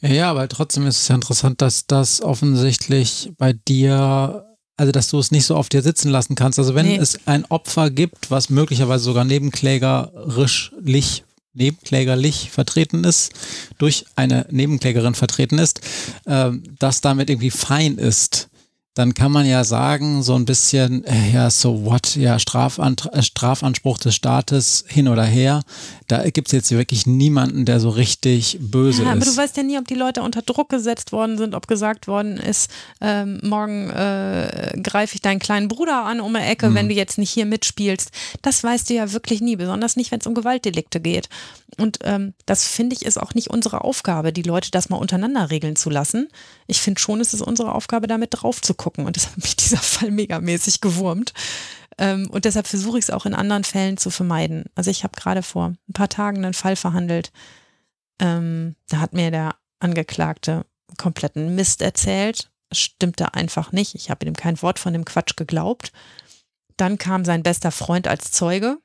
[0.00, 4.42] Ja, aber trotzdem ist es ja interessant, dass das offensichtlich bei dir
[4.76, 6.58] also dass du es nicht so auf dir sitzen lassen kannst.
[6.58, 6.98] Also wenn nee.
[6.98, 10.72] es ein Opfer gibt, was möglicherweise sogar nebenklägerisch
[11.56, 13.32] nebenklägerlich vertreten ist,
[13.78, 15.80] durch eine Nebenklägerin vertreten ist,
[16.26, 18.48] äh, das damit irgendwie fein ist,
[18.96, 23.22] dann kann man ja sagen, so ein bisschen, äh, ja, so what, ja, Strafant äh,
[23.22, 25.60] Strafanspruch des Staates hin oder her.
[26.06, 29.16] Da gibt es jetzt wirklich niemanden, der so richtig böse ja, ist.
[29.16, 32.08] Aber du weißt ja nie, ob die Leute unter Druck gesetzt worden sind, ob gesagt
[32.08, 32.70] worden ist,
[33.02, 36.74] ähm, morgen äh, greife ich deinen kleinen Bruder an um eine Ecke, mhm.
[36.74, 38.12] wenn du jetzt nicht hier mitspielst.
[38.40, 41.28] Das weißt du ja wirklich nie, besonders nicht, wenn es um Gewaltdelikte geht.
[41.76, 45.50] Und ähm, das finde ich ist auch nicht unsere Aufgabe, die Leute das mal untereinander
[45.50, 46.28] regeln zu lassen.
[46.66, 48.85] Ich finde schon, es ist unsere Aufgabe, damit drauf zu gucken.
[48.94, 51.32] Und das hat mich dieser Fall megamäßig gewurmt.
[51.98, 54.64] Ähm, und deshalb versuche ich es auch in anderen Fällen zu vermeiden.
[54.74, 57.32] Also ich habe gerade vor ein paar Tagen einen Fall verhandelt.
[58.18, 60.64] Ähm, da hat mir der Angeklagte
[60.98, 62.50] kompletten Mist erzählt.
[62.72, 63.94] Stimmte einfach nicht.
[63.94, 65.92] Ich habe ihm kein Wort von dem Quatsch geglaubt.
[66.76, 68.78] Dann kam sein bester Freund als Zeuge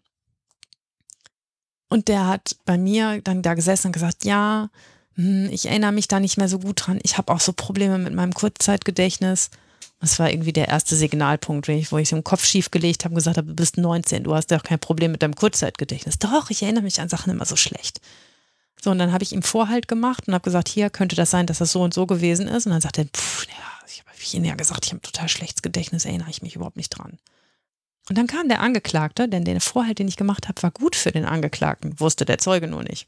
[1.92, 4.70] und der hat bei mir dann da gesessen und gesagt, ja,
[5.16, 7.02] hm, ich erinnere mich da nicht mehr so gut dran.
[7.04, 9.50] Ich habe auch so Probleme mit meinem Kurzzeitgedächtnis.
[10.02, 13.38] Das war irgendwie der erste Signalpunkt, wo ich den Kopf schief gelegt habe und gesagt
[13.38, 16.18] habe, du bist 19, du hast ja auch kein Problem mit deinem Kurzzeitgedächtnis.
[16.18, 18.02] Doch, ich erinnere mich an Sachen immer so schlecht.
[18.82, 21.46] So, und dann habe ich ihm Vorhalt gemacht und habe gesagt, hier könnte das sein,
[21.46, 22.66] dass das so und so gewesen ist.
[22.66, 23.54] Und dann sagt er, pff, ja,
[23.88, 26.90] ich habe Ihnen ja gesagt, ich habe total schlechtes Gedächtnis, erinnere ich mich überhaupt nicht
[26.90, 27.20] dran.
[28.10, 31.12] Und dann kam der Angeklagte, denn der Vorhalt, den ich gemacht habe, war gut für
[31.12, 33.08] den Angeklagten, wusste der Zeuge nur nicht.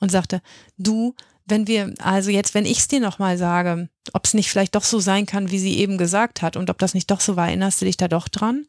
[0.00, 0.40] Und sagte,
[0.78, 1.14] du,
[1.46, 4.84] wenn wir, also jetzt, wenn ich es dir nochmal sage, ob es nicht vielleicht doch
[4.84, 7.48] so sein kann, wie sie eben gesagt hat und ob das nicht doch so war,
[7.48, 8.66] erinnerst du dich da doch dran?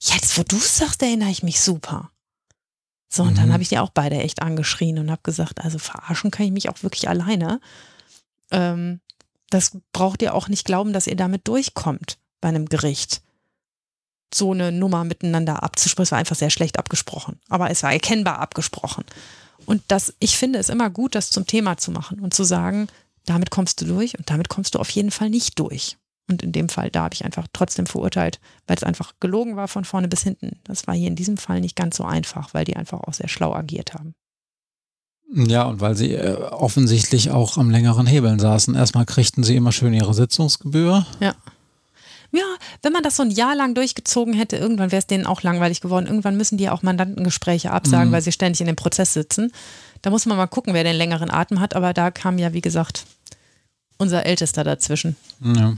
[0.00, 2.10] Jetzt, wo du es sagst, erinnere ich mich super.
[3.08, 3.36] So, und mhm.
[3.36, 6.52] dann habe ich die auch beide echt angeschrien und habe gesagt, also verarschen kann ich
[6.52, 7.60] mich auch wirklich alleine.
[8.50, 9.00] Ähm,
[9.50, 13.22] das braucht ihr auch nicht glauben, dass ihr damit durchkommt bei einem Gericht
[14.32, 16.04] so eine Nummer miteinander abzusprechen.
[16.04, 19.04] Es war einfach sehr schlecht abgesprochen, aber es war erkennbar abgesprochen.
[19.66, 22.88] Und das, ich finde es immer gut, das zum Thema zu machen und zu sagen,
[23.26, 25.96] damit kommst du durch und damit kommst du auf jeden Fall nicht durch.
[26.30, 29.66] Und in dem Fall, da habe ich einfach trotzdem verurteilt, weil es einfach gelogen war
[29.66, 30.60] von vorne bis hinten.
[30.64, 33.28] Das war hier in diesem Fall nicht ganz so einfach, weil die einfach auch sehr
[33.28, 34.14] schlau agiert haben.
[35.34, 38.74] Ja, und weil sie äh, offensichtlich auch am längeren Hebeln saßen.
[38.74, 41.06] Erstmal kriegten sie immer schön ihre Sitzungsgebühr.
[41.20, 41.34] Ja.
[42.30, 42.44] Ja,
[42.82, 45.80] wenn man das so ein Jahr lang durchgezogen hätte, irgendwann wäre es denen auch langweilig
[45.80, 46.06] geworden.
[46.06, 48.12] Irgendwann müssen die ja auch Mandantengespräche absagen, mhm.
[48.12, 49.52] weil sie ständig in dem Prozess sitzen.
[50.02, 51.74] Da muss man mal gucken, wer den längeren Atem hat.
[51.74, 53.06] Aber da kam ja, wie gesagt,
[53.96, 55.16] unser Ältester dazwischen.
[55.42, 55.74] Ja.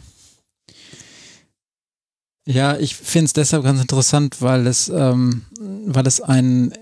[2.47, 5.45] Ja, ich finde es deshalb ganz interessant, weil es, ähm,
[5.87, 6.73] weil es ein,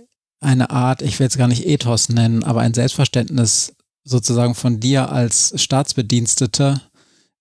[0.40, 3.74] eine Art, ich will es gar nicht Ethos nennen, aber ein Selbstverständnis
[4.04, 6.80] sozusagen von dir als Staatsbedienstete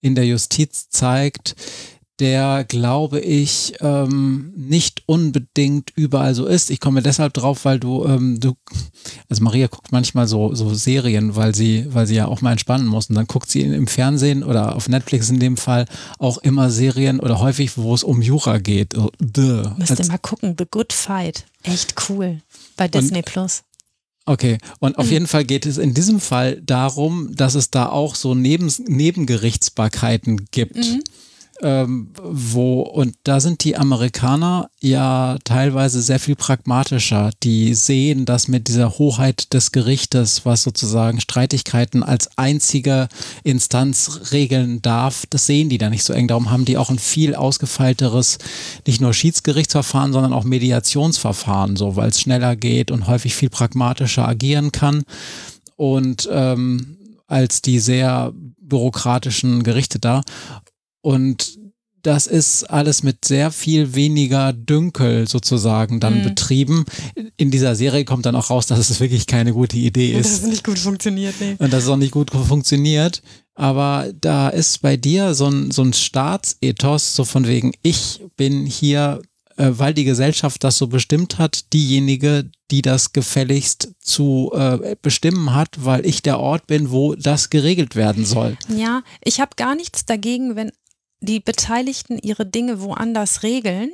[0.01, 1.55] in der Justiz zeigt,
[2.19, 6.71] der, glaube ich, ähm, nicht unbedingt überall so ist.
[6.71, 8.55] Ich komme deshalb drauf, weil du, ähm, du,
[9.29, 12.87] also Maria guckt manchmal so, so Serien, weil sie, weil sie ja auch mal entspannen
[12.87, 13.09] muss.
[13.09, 15.85] Und dann guckt sie im Fernsehen oder auf Netflix in dem Fall
[16.17, 18.93] auch immer Serien oder häufig, wo es um Jura geht.
[18.93, 19.69] So, duh.
[19.77, 21.45] Müsst ihr mal gucken, The Good Fight.
[21.63, 22.41] Echt cool.
[22.77, 23.63] Bei Disney Plus.
[24.25, 25.11] Okay, und auf mhm.
[25.11, 30.47] jeden Fall geht es in diesem Fall darum, dass es da auch so Neben Nebengerichtsbarkeiten
[30.51, 30.75] gibt.
[30.75, 31.03] Mhm
[31.63, 37.31] ähm, wo, und da sind die Amerikaner ja teilweise sehr viel pragmatischer.
[37.41, 43.07] Die sehen das mit dieser Hoheit des Gerichtes, was sozusagen Streitigkeiten als einzige
[43.43, 46.27] Instanz regeln darf, das sehen die da nicht so eng.
[46.27, 48.37] Darum haben die auch ein viel ausgefeilteres,
[48.85, 54.27] nicht nur Schiedsgerichtsverfahren, sondern auch Mediationsverfahren, so weil es schneller geht und häufig viel pragmatischer
[54.27, 55.03] agieren kann.
[55.75, 56.97] Und ähm,
[57.27, 58.33] als die sehr
[58.67, 60.23] bürokratischen Gerichte da.
[61.07, 61.57] Und
[62.01, 66.23] das ist alles mit sehr viel weniger Dünkel sozusagen dann mhm.
[66.23, 66.85] betrieben.
[67.37, 70.17] In dieser Serie kommt dann auch raus, dass es wirklich keine gute Idee ist.
[70.17, 71.55] Und dass es nicht gut funktioniert, nee.
[71.59, 73.21] Und dass es auch nicht gut funktioniert.
[73.55, 78.65] Aber da ist bei dir so ein, so ein Staatsethos, so von wegen, ich bin
[78.65, 79.21] hier,
[79.55, 85.55] äh, weil die Gesellschaft das so bestimmt hat, diejenige, die das gefälligst zu äh, bestimmen
[85.55, 88.57] hat, weil ich der Ort bin, wo das geregelt werden soll.
[88.67, 90.69] Ja, ich habe gar nichts dagegen, wenn
[91.19, 93.91] die Beteiligten ihre Dinge woanders regeln,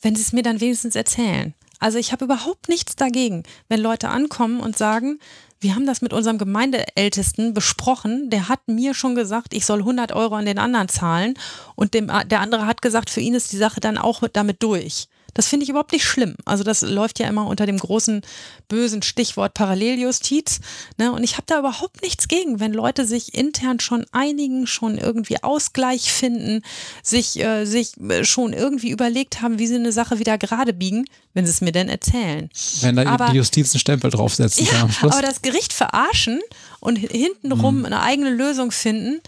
[0.00, 1.54] wenn sie es mir dann wenigstens erzählen.
[1.78, 5.18] Also ich habe überhaupt nichts dagegen, wenn Leute ankommen und sagen,
[5.62, 8.30] wir haben das mit unserem Gemeindeältesten besprochen.
[8.30, 11.34] Der hat mir schon gesagt, ich soll 100 Euro an den anderen zahlen.
[11.76, 15.08] Und dem, der andere hat gesagt, für ihn ist die Sache dann auch damit durch.
[15.34, 16.34] Das finde ich überhaupt nicht schlimm.
[16.44, 18.22] Also das läuft ja immer unter dem großen
[18.68, 20.60] bösen Stichwort Paralleljustiz.
[20.98, 21.12] Ne?
[21.12, 25.42] Und ich habe da überhaupt nichts gegen, wenn Leute sich intern schon einigen, schon irgendwie
[25.42, 26.62] Ausgleich finden,
[27.02, 31.06] sich, äh, sich äh, schon irgendwie überlegt haben, wie sie eine Sache wieder gerade biegen,
[31.32, 32.50] wenn sie es mir denn erzählen.
[32.80, 35.12] Wenn da aber, die Justiz einen Stempel draufsetzen ja, am Schluss.
[35.12, 36.40] Aber das Gericht verarschen
[36.80, 37.86] und hintenrum hm.
[37.86, 39.20] eine eigene Lösung finden,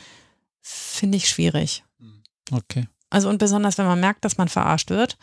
[0.61, 1.83] finde ich schwierig.
[2.51, 2.89] Okay.
[3.11, 5.17] Also und besonders, wenn man merkt, dass man verarscht wird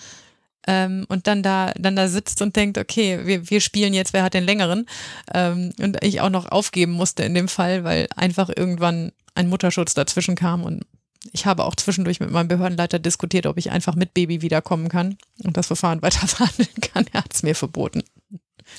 [0.68, 4.24] ähm, und dann da, dann da sitzt und denkt, okay, wir, wir spielen jetzt, wer
[4.24, 4.86] hat den längeren?
[5.34, 9.94] Ähm, und ich auch noch aufgeben musste in dem Fall, weil einfach irgendwann ein Mutterschutz
[9.94, 10.84] dazwischen kam und
[11.34, 15.18] ich habe auch zwischendurch mit meinem Behördenleiter diskutiert, ob ich einfach mit Baby wiederkommen kann
[15.44, 17.06] und das Verfahren weiter verhandeln kann.
[17.14, 18.04] Er hat es mir verboten.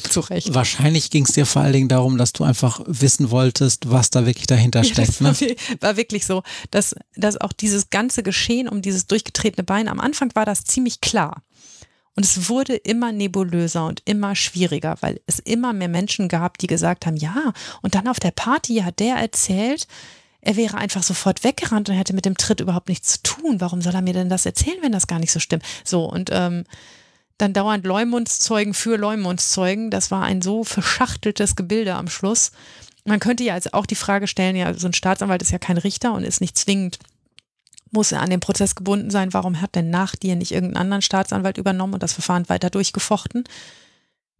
[0.08, 0.54] Zu Recht.
[0.54, 4.24] Wahrscheinlich ging es dir vor allen Dingen darum, dass du einfach wissen wolltest, was da
[4.24, 5.20] wirklich dahinter steckt.
[5.20, 5.54] Ja, das ne?
[5.80, 10.30] war wirklich so, dass, dass auch dieses ganze Geschehen um dieses durchgetretene Bein, am Anfang
[10.34, 11.42] war das ziemlich klar.
[12.14, 16.66] Und es wurde immer nebulöser und immer schwieriger, weil es immer mehr Menschen gab, die
[16.66, 19.86] gesagt haben, ja, und dann auf der Party hat der erzählt,
[20.42, 23.60] er wäre einfach sofort weggerannt und hätte mit dem Tritt überhaupt nichts zu tun.
[23.60, 25.64] Warum soll er mir denn das erzählen, wenn das gar nicht so stimmt?
[25.84, 26.64] So, und ähm,
[27.38, 29.90] dann dauernd Leumundszeugen für Leumundszeugen.
[29.90, 32.50] Das war ein so verschachteltes Gebilde am Schluss.
[33.04, 35.78] Man könnte ja also auch die Frage stellen, ja, so ein Staatsanwalt ist ja kein
[35.78, 36.98] Richter und ist nicht zwingend
[37.92, 39.32] muss er an den Prozess gebunden sein.
[39.32, 43.44] Warum hat denn nach dir nicht irgendeinen anderen Staatsanwalt übernommen und das Verfahren weiter durchgefochten?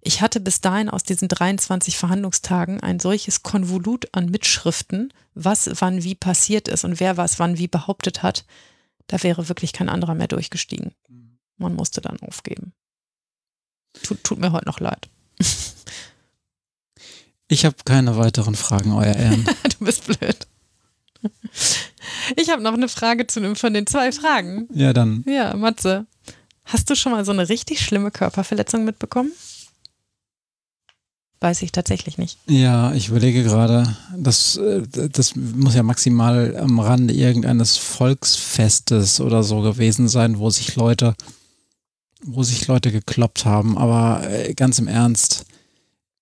[0.01, 6.03] Ich hatte bis dahin aus diesen 23 Verhandlungstagen ein solches Konvolut an Mitschriften, was wann
[6.03, 8.45] wie passiert ist und wer was wann wie behauptet hat.
[9.07, 10.93] Da wäre wirklich kein anderer mehr durchgestiegen.
[11.57, 12.73] Man musste dann aufgeben.
[14.03, 15.09] Tut, tut mir heute noch leid.
[17.49, 19.45] Ich habe keine weiteren Fragen, Euer Ehren.
[19.79, 20.47] du bist blöd.
[22.37, 24.69] Ich habe noch eine Frage zu einem von den zwei Fragen.
[24.73, 25.25] Ja, dann.
[25.27, 26.07] Ja, Matze.
[26.65, 29.33] Hast du schon mal so eine richtig schlimme Körperverletzung mitbekommen?
[31.41, 32.39] Weiß ich tatsächlich nicht.
[32.47, 39.43] Ja, ich überlege gerade, das, äh, das muss ja maximal am Rande irgendeines Volksfestes oder
[39.43, 41.17] so gewesen sein, wo sich Leute,
[42.23, 43.77] wo sich Leute gekloppt haben.
[43.77, 45.45] Aber äh, ganz im Ernst,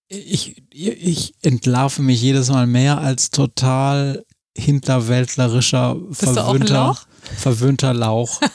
[0.08, 4.24] ich, ich entlarve mich jedes Mal mehr als total
[4.60, 6.96] hinterwäldlerischer, verwöhnter,
[7.36, 8.40] verwöhnter Lauch.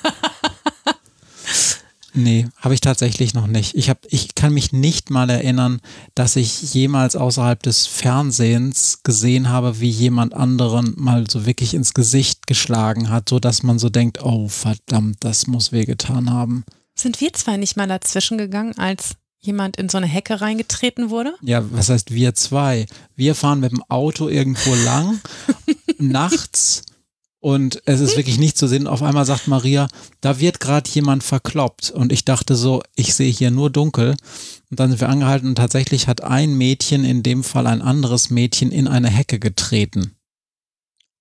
[2.13, 3.75] nee, habe ich tatsächlich noch nicht.
[3.75, 5.81] Ich, hab, ich kann mich nicht mal erinnern,
[6.13, 11.93] dass ich jemals außerhalb des Fernsehens gesehen habe, wie jemand anderen mal so wirklich ins
[11.93, 16.63] Gesicht geschlagen hat, so dass man so denkt, oh verdammt, das muss wehgetan haben.
[16.95, 21.35] Sind wir zwei nicht mal dazwischen gegangen, als jemand in so eine Hecke reingetreten wurde?
[21.41, 22.85] Ja, was heißt wir zwei?
[23.15, 25.19] Wir fahren mit dem Auto irgendwo lang,
[25.99, 26.83] nachts
[27.45, 28.87] Und es ist wirklich nicht zu sehen.
[28.87, 29.87] Auf einmal sagt Maria,
[30.19, 31.91] da wird gerade jemand verkloppt.
[31.91, 34.15] Und ich dachte so, ich sehe hier nur dunkel.
[34.71, 38.31] Und dann sind wir angehalten und tatsächlich hat ein Mädchen, in dem Fall ein anderes
[38.31, 40.14] Mädchen, in eine Hecke getreten.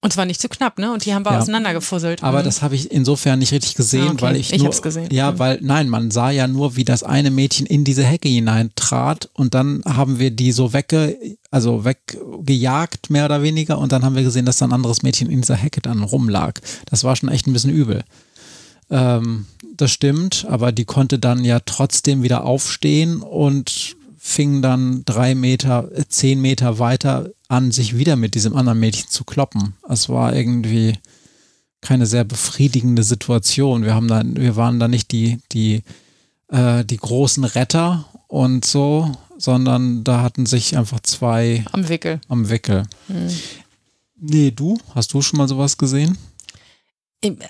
[0.05, 0.93] Und zwar nicht zu knapp, ne?
[0.93, 1.39] Und die haben wir Ja.
[1.41, 2.23] auseinandergefusselt.
[2.23, 2.45] Aber Mhm.
[2.45, 4.21] das habe ich insofern nicht richtig gesehen, Ah, okay.
[4.23, 5.09] weil ich, Ich nur, hab's gesehen.
[5.11, 5.39] Ja, Mhm.
[5.39, 9.55] weil nein, man sah ja nur, wie das eine Mädchen in diese Hecke hineintrat und
[9.55, 11.17] dann haben wir die so wegge,
[11.51, 15.31] also weggejagt mehr oder weniger und dann haben wir gesehen, dass da ein anderes Mädchen
[15.31, 16.61] in dieser Hecke dann rumlag.
[16.91, 18.05] Das war schon echt ein bisschen übel.
[18.91, 25.35] Ähm, das stimmt, aber die konnte dann ja trotzdem wieder aufstehen und fing dann drei
[25.35, 29.75] Meter, äh, zehn Meter weiter an, sich wieder mit diesem anderen Mädchen zu kloppen.
[29.89, 30.99] Es war irgendwie
[31.81, 33.85] keine sehr befriedigende Situation.
[33.85, 35.83] Wir haben dann, wir waren da nicht die, die,
[36.49, 42.21] äh, die großen Retter und so, sondern da hatten sich einfach zwei Am Wickel.
[42.29, 42.85] am Wickel.
[44.17, 44.79] Nee, du?
[44.95, 46.17] Hast du schon mal sowas gesehen?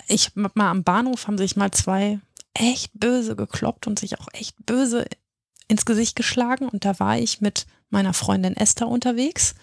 [0.07, 2.19] Ich mal am Bahnhof haben sich mal zwei
[2.53, 5.05] echt böse gekloppt und sich auch echt böse
[5.67, 6.67] ins Gesicht geschlagen.
[6.69, 9.55] Und da war ich mit meiner Freundin Esther unterwegs.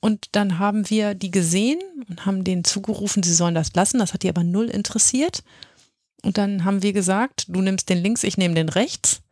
[0.00, 1.78] Und dann haben wir die gesehen
[2.08, 3.98] und haben denen zugerufen, sie sollen das lassen.
[3.98, 5.42] Das hat die aber null interessiert.
[6.22, 9.22] Und dann haben wir gesagt, du nimmst den links, ich nehme den rechts.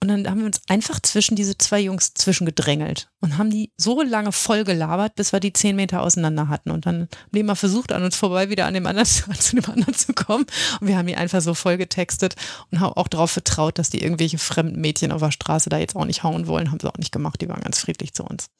[0.00, 4.00] Und dann haben wir uns einfach zwischen diese zwei Jungs zwischengedrängelt und haben die so
[4.00, 6.70] lange voll gelabert, bis wir die zehn Meter auseinander hatten.
[6.70, 9.06] Und dann haben die immer versucht, an uns vorbei wieder an dem anderen,
[9.38, 10.46] zu dem anderen zu kommen.
[10.80, 12.36] Und wir haben die einfach so voll getextet
[12.70, 15.96] und haben auch darauf vertraut, dass die irgendwelche fremden Mädchen auf der Straße da jetzt
[15.96, 16.70] auch nicht hauen wollen.
[16.70, 17.40] Haben sie auch nicht gemacht.
[17.40, 18.50] Die waren ganz friedlich zu uns.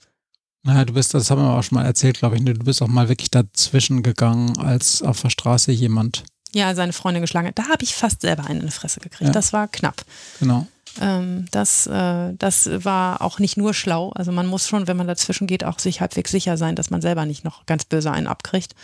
[0.64, 2.54] Naja, du bist, das haben wir auch schon mal erzählt, glaube ich, ne?
[2.54, 6.24] du bist auch mal wirklich dazwischen gegangen, als auf der Straße jemand,
[6.54, 7.58] Ja, seine Freundin geschlagen hat.
[7.58, 9.28] Da habe ich fast selber einen in die Fresse gekriegt.
[9.28, 9.32] Ja.
[9.32, 10.04] Das war knapp.
[10.40, 10.66] genau.
[11.00, 14.10] Ähm, das, äh, das war auch nicht nur schlau.
[14.10, 17.02] Also man muss schon, wenn man dazwischen geht, auch sich halbwegs sicher sein, dass man
[17.02, 18.74] selber nicht noch ganz böse einen abkriegt.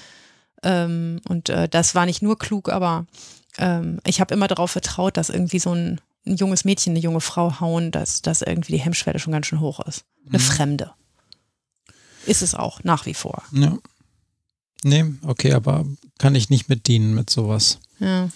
[0.62, 3.06] Ähm, und äh, das war nicht nur klug, aber
[3.58, 7.20] ähm, ich habe immer darauf vertraut, dass irgendwie so ein, ein junges Mädchen, eine junge
[7.20, 10.04] Frau hauen, dass, dass irgendwie die Hemmschwelle schon ganz schön hoch ist.
[10.28, 10.92] Eine Fremde.
[12.26, 13.42] Ist es auch, nach wie vor.
[13.52, 13.78] Ja.
[14.82, 15.86] Nee, okay, aber
[16.18, 17.78] kann ich nicht mit dienen mit sowas.
[18.00, 18.28] Ja.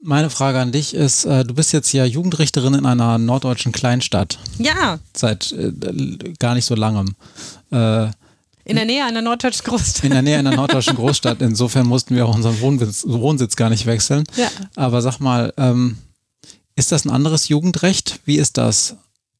[0.00, 4.38] Meine Frage an dich ist, äh, du bist jetzt ja Jugendrichterin in einer norddeutschen Kleinstadt
[4.58, 5.72] ja, seit äh,
[6.38, 7.16] gar nicht so langem.
[7.72, 8.08] Äh,
[8.64, 10.04] in der Nähe einer norddeutschen Großstadt.
[10.04, 11.40] in der Nähe einer norddeutschen Großstadt.
[11.40, 14.24] Insofern mussten wir auch unseren Wohnsitz, Wohnsitz gar nicht wechseln.
[14.36, 14.48] Ja.
[14.74, 15.98] Aber sag mal, ähm,
[16.74, 18.20] ist das ein anderes Jugendrecht?
[18.24, 18.96] Wie ist das?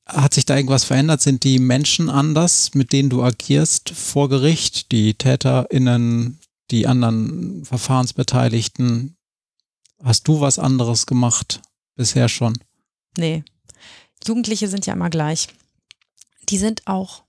[0.07, 1.21] Hat sich da irgendwas verändert?
[1.21, 4.93] Sind die Menschen anders, mit denen du agierst vor Gericht?
[4.93, 6.39] Die TäterInnen,
[6.71, 9.17] die anderen Verfahrensbeteiligten?
[10.03, 11.61] Hast du was anderes gemacht
[11.97, 12.57] bisher schon?
[13.17, 13.43] Nee.
[14.25, 15.49] Jugendliche sind ja immer gleich.
[16.49, 17.25] Die sind auch,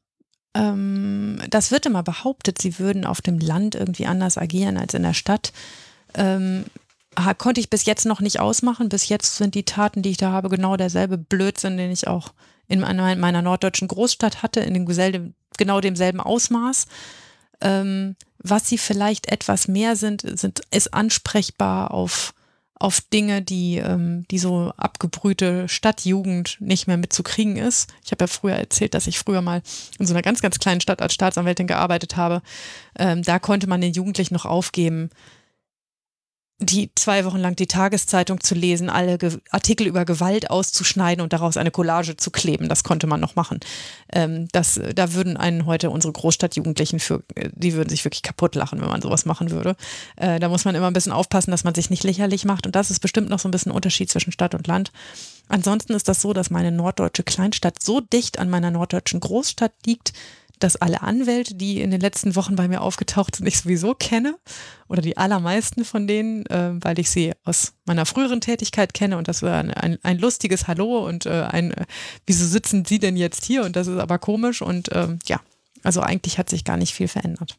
[0.53, 5.03] ähm, das wird immer behauptet, sie würden auf dem Land irgendwie anders agieren als in
[5.03, 5.51] der Stadt.
[6.13, 6.65] Ähm,
[7.39, 8.89] konnte ich bis jetzt noch nicht ausmachen.
[8.89, 12.33] Bis jetzt sind die Taten, die ich da habe, genau derselbe Blödsinn, den ich auch
[12.67, 16.85] in meiner, in meiner norddeutschen Großstadt hatte, in dem genau demselben Ausmaß.
[17.61, 22.33] Ähm, was sie vielleicht etwas mehr sind, sind ist ansprechbar auf
[22.79, 27.91] auf Dinge, die, ähm, die so abgebrühte Stadtjugend nicht mehr mitzukriegen ist.
[28.05, 29.61] Ich habe ja früher erzählt, dass ich früher mal
[29.97, 32.41] in so einer ganz, ganz kleinen Stadt als Staatsanwältin gearbeitet habe.
[32.97, 35.09] Ähm, da konnte man den Jugendlichen noch aufgeben,
[36.59, 41.31] die zwei Wochen lang die Tageszeitung zu lesen, alle Ge Artikel über Gewalt auszuschneiden und
[41.31, 42.67] daraus eine Collage zu kleben.
[42.67, 43.59] Das konnte man noch machen.
[44.11, 48.55] Ähm, das, da würden einen heute unsere Großstadtjugendlichen für, äh, die würden sich wirklich kaputt
[48.55, 49.75] lachen, wenn man sowas machen würde.
[50.15, 52.65] Äh, da muss man immer ein bisschen aufpassen, dass man sich nicht lächerlich macht.
[52.65, 54.91] Und das ist bestimmt noch so ein bisschen Unterschied zwischen Stadt und Land.
[55.49, 60.13] Ansonsten ist das so, dass meine norddeutsche Kleinstadt so dicht an meiner norddeutschen Großstadt liegt,
[60.59, 64.35] dass alle Anwälte, die in den letzten Wochen bei mir aufgetaucht sind, ich sowieso kenne.
[64.87, 69.17] Oder die allermeisten von denen, äh, weil ich sie aus meiner früheren Tätigkeit kenne.
[69.17, 71.85] Und das war ein, ein, ein lustiges Hallo und äh, ein, äh,
[72.25, 73.63] wieso sitzen Sie denn jetzt hier?
[73.63, 74.61] Und das ist aber komisch.
[74.61, 75.41] Und ähm, ja,
[75.83, 77.57] also eigentlich hat sich gar nicht viel verändert.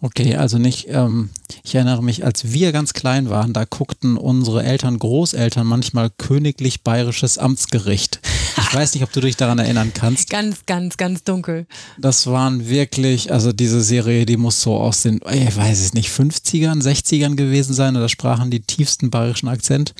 [0.00, 1.30] Okay, also nicht, ähm,
[1.62, 6.82] ich erinnere mich, als wir ganz klein waren, da guckten unsere Eltern, Großeltern manchmal königlich
[6.82, 8.20] bayerisches Amtsgericht.
[8.56, 10.30] Ich weiß nicht, ob du dich daran erinnern kannst.
[10.30, 11.66] Ganz, ganz, ganz dunkel.
[11.98, 16.10] Das waren wirklich, also diese Serie, die muss so aus den, ich weiß es nicht,
[16.10, 17.96] 50ern, 60ern gewesen sein.
[17.96, 19.94] Und da sprachen die tiefsten bayerischen Akzent.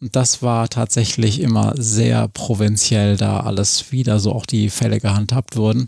[0.00, 5.56] Und das war tatsächlich immer sehr provinziell, da alles wieder so auch die Fälle gehandhabt
[5.56, 5.86] wurden.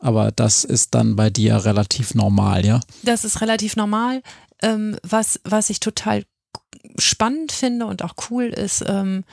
[0.00, 2.80] Aber das ist dann bei dir relativ normal, ja?
[3.02, 4.22] Das ist relativ normal.
[4.60, 6.24] Ähm, was, was ich total
[6.98, 9.24] spannend finde und auch cool ist, ähm,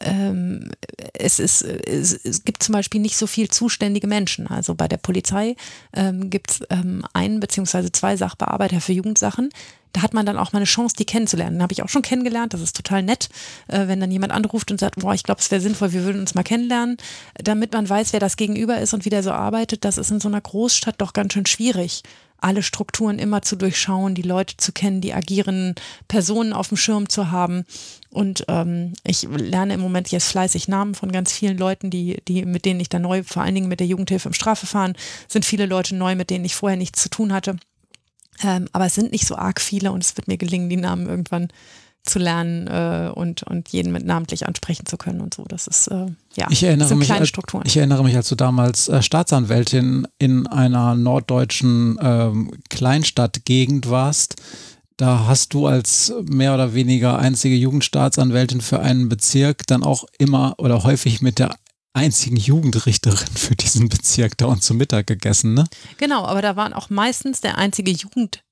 [0.00, 0.70] ähm,
[1.12, 4.46] es, ist, es, es, gibt zum Beispiel nicht so viel zuständige Menschen.
[4.46, 5.56] Also bei der Polizei
[5.92, 9.50] ähm, gibt es ähm, einen beziehungsweise zwei Sachbearbeiter für Jugendsachen.
[9.92, 11.62] Da hat man dann auch mal eine Chance, die kennenzulernen.
[11.62, 12.52] Habe ich auch schon kennengelernt.
[12.52, 13.28] Das ist total nett,
[13.68, 16.20] äh, wenn dann jemand anruft und sagt, boah, ich glaube, es wäre sinnvoll, wir würden
[16.20, 16.96] uns mal kennenlernen,
[17.34, 19.84] damit man weiß, wer das Gegenüber ist und wie der so arbeitet.
[19.84, 22.02] Das ist in so einer Großstadt doch ganz schön schwierig
[22.44, 25.74] alle Strukturen immer zu durchschauen, die Leute zu kennen, die agierenden
[26.08, 27.64] Personen auf dem Schirm zu haben.
[28.10, 32.44] Und ähm, ich lerne im Moment jetzt fleißig Namen von ganz vielen Leuten, die, die,
[32.44, 34.94] mit denen ich da neu, vor allen Dingen mit der Jugendhilfe im Strafverfahren,
[35.26, 37.56] sind viele Leute neu, mit denen ich vorher nichts zu tun hatte.
[38.42, 41.06] Ähm, aber es sind nicht so arg viele und es wird mir gelingen, die Namen
[41.06, 41.48] irgendwann
[42.02, 45.44] zu lernen äh, und, und jeden mit namentlich ansprechen zu können und so.
[45.44, 47.64] Das ist äh, ja ich erinnere mich, als, Strukturen.
[47.66, 54.36] Ich erinnere mich, als du damals äh, Staatsanwältin in einer norddeutschen ähm, Kleinstadtgegend warst.
[54.96, 60.54] Da hast du als mehr oder weniger einzige Jugendstaatsanwältin für einen Bezirk dann auch immer
[60.58, 61.56] oder häufig mit der
[61.94, 65.64] einzigen Jugendrichterin für diesen Bezirk da und zu Mittag gegessen, ne?
[65.96, 68.44] Genau, aber da waren auch meistens der einzige Jugend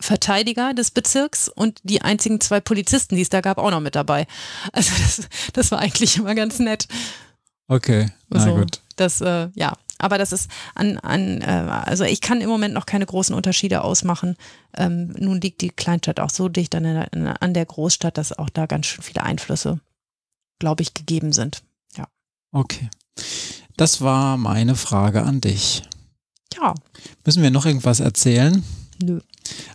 [0.00, 3.94] Verteidiger des Bezirks und die einzigen zwei Polizisten, die es da gab, auch noch mit
[3.94, 4.26] dabei.
[4.72, 6.88] Also das, das war eigentlich immer ganz nett.
[7.70, 8.80] Okay, na so, gut.
[8.96, 12.84] Das, äh, ja, aber das ist an, an äh, also ich kann im Moment noch
[12.84, 14.34] keine großen Unterschiede ausmachen.
[14.76, 18.50] Ähm, nun liegt die Kleinstadt auch so dicht an der, an der Großstadt, dass auch
[18.50, 19.78] da ganz schön viele Einflüsse,
[20.58, 21.62] glaube ich, gegeben sind.
[21.96, 22.08] Ja.
[22.50, 22.90] Okay.
[23.76, 25.84] Das war meine Frage an dich.
[26.56, 26.74] Ja.
[27.24, 28.64] Müssen wir noch irgendwas erzählen?
[29.00, 29.20] Nö.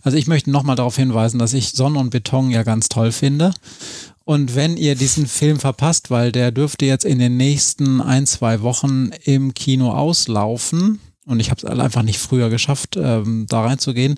[0.03, 3.53] Also ich möchte nochmal darauf hinweisen, dass ich Sonne und Beton ja ganz toll finde.
[4.25, 8.61] Und wenn ihr diesen Film verpasst, weil der dürfte jetzt in den nächsten ein, zwei
[8.61, 14.17] Wochen im Kino auslaufen, und ich habe es einfach nicht früher geschafft, ähm, da reinzugehen,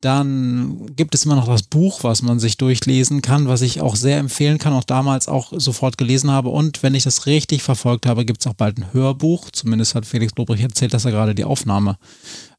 [0.00, 3.96] dann gibt es immer noch das Buch, was man sich durchlesen kann, was ich auch
[3.96, 6.50] sehr empfehlen kann, auch damals auch sofort gelesen habe.
[6.50, 9.50] Und wenn ich das richtig verfolgt habe, gibt es auch bald ein Hörbuch.
[9.50, 11.96] Zumindest hat Felix Lobrecht erzählt, dass er gerade die Aufnahme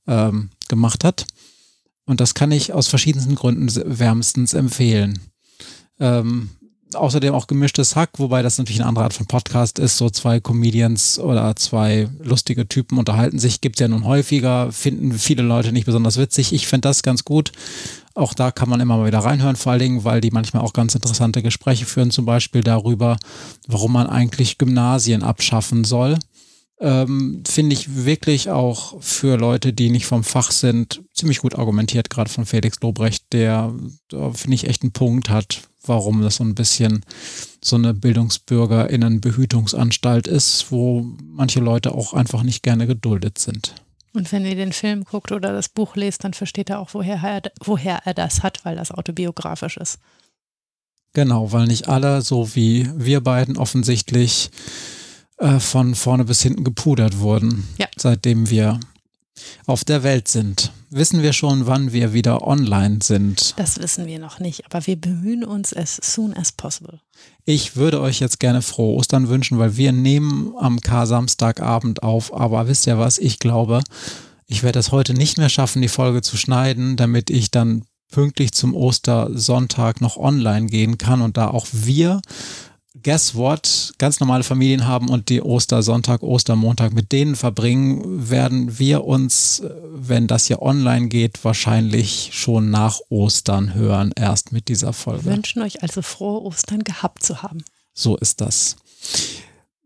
[0.08, 1.28] ähm, gemacht hat.
[2.06, 3.70] Und das kann ich aus verschiedensten Gründen
[4.00, 5.20] wärmstens empfehlen.
[6.00, 6.50] Ähm,
[6.96, 9.98] außerdem auch gemischtes Hack, wobei das natürlich eine andere Art von Podcast ist.
[9.98, 15.14] So zwei Comedians oder zwei lustige Typen unterhalten sich, gibt es ja nun häufiger, finden
[15.14, 16.54] viele Leute nicht besonders witzig.
[16.54, 17.52] Ich finde das ganz gut.
[18.14, 20.74] Auch da kann man immer mal wieder reinhören, vor allen Dingen, weil die manchmal auch
[20.74, 23.18] ganz interessante Gespräche führen, zum Beispiel darüber,
[23.68, 26.18] warum man eigentlich Gymnasien abschaffen soll
[26.80, 32.10] ähm, finde ich wirklich auch für Leute, die nicht vom Fach sind, ziemlich gut argumentiert,
[32.10, 33.74] gerade von Felix Lobrecht, der,
[34.10, 37.04] da finde ich, echt einen Punkt hat, warum das so ein bisschen
[37.64, 43.76] so eine Bildungsbürgerinnenbehütungsanstalt ist, wo manche Leute auch einfach nicht gerne geduldet sind.
[44.14, 47.22] Und wenn ihr den Film guckt oder das Buch lest, dann versteht er auch, woher
[47.22, 49.98] er, woher er das hat, weil das autobiografisch ist.
[51.14, 54.52] Genau, weil nicht alle, so wie wir beiden offensichtlich,
[55.38, 57.88] äh, von vorne bis hinten gepudert wurden, ja.
[57.98, 58.80] seitdem wir
[59.66, 60.72] auf der Welt sind.
[60.90, 63.54] Wissen wir schon, wann wir wieder online sind?
[63.58, 67.00] Das wissen wir noch nicht, aber wir bemühen uns as soon as possible.
[67.44, 72.34] Ich würde euch jetzt gerne frohe Ostern wünschen, weil wir nehmen am K-Samstagabend auf.
[72.34, 73.18] Aber wisst ihr was?
[73.18, 73.82] Ich glaube,
[74.48, 78.52] ich werde es heute nicht mehr schaffen, die Folge zu schneiden, damit ich dann pünktlich
[78.54, 82.22] zum Ostersonntag noch online gehen kann und da auch wir
[83.04, 89.06] guess what, ganz normale Familien haben und die Ostersonntag, Ostermontag mit denen verbringen, werden wir
[89.06, 89.64] uns,
[89.94, 95.26] wenn das hier online geht, wahrscheinlich schon nach Ostern hören, erst mit dieser Folge.
[95.26, 97.64] Wir wünschen euch also frohe Ostern gehabt zu haben.
[97.94, 98.76] So ist das.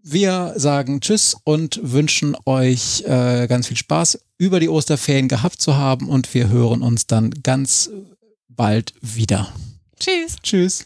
[0.02, 5.76] Wir sagen Tschüss und wünschen euch äh, ganz viel Spaß über die Osterferien gehabt zu
[5.76, 7.90] haben und wir hören uns dann ganz
[8.48, 9.54] bald wieder.
[10.00, 10.38] Tschüss.
[10.42, 10.86] Tschüss.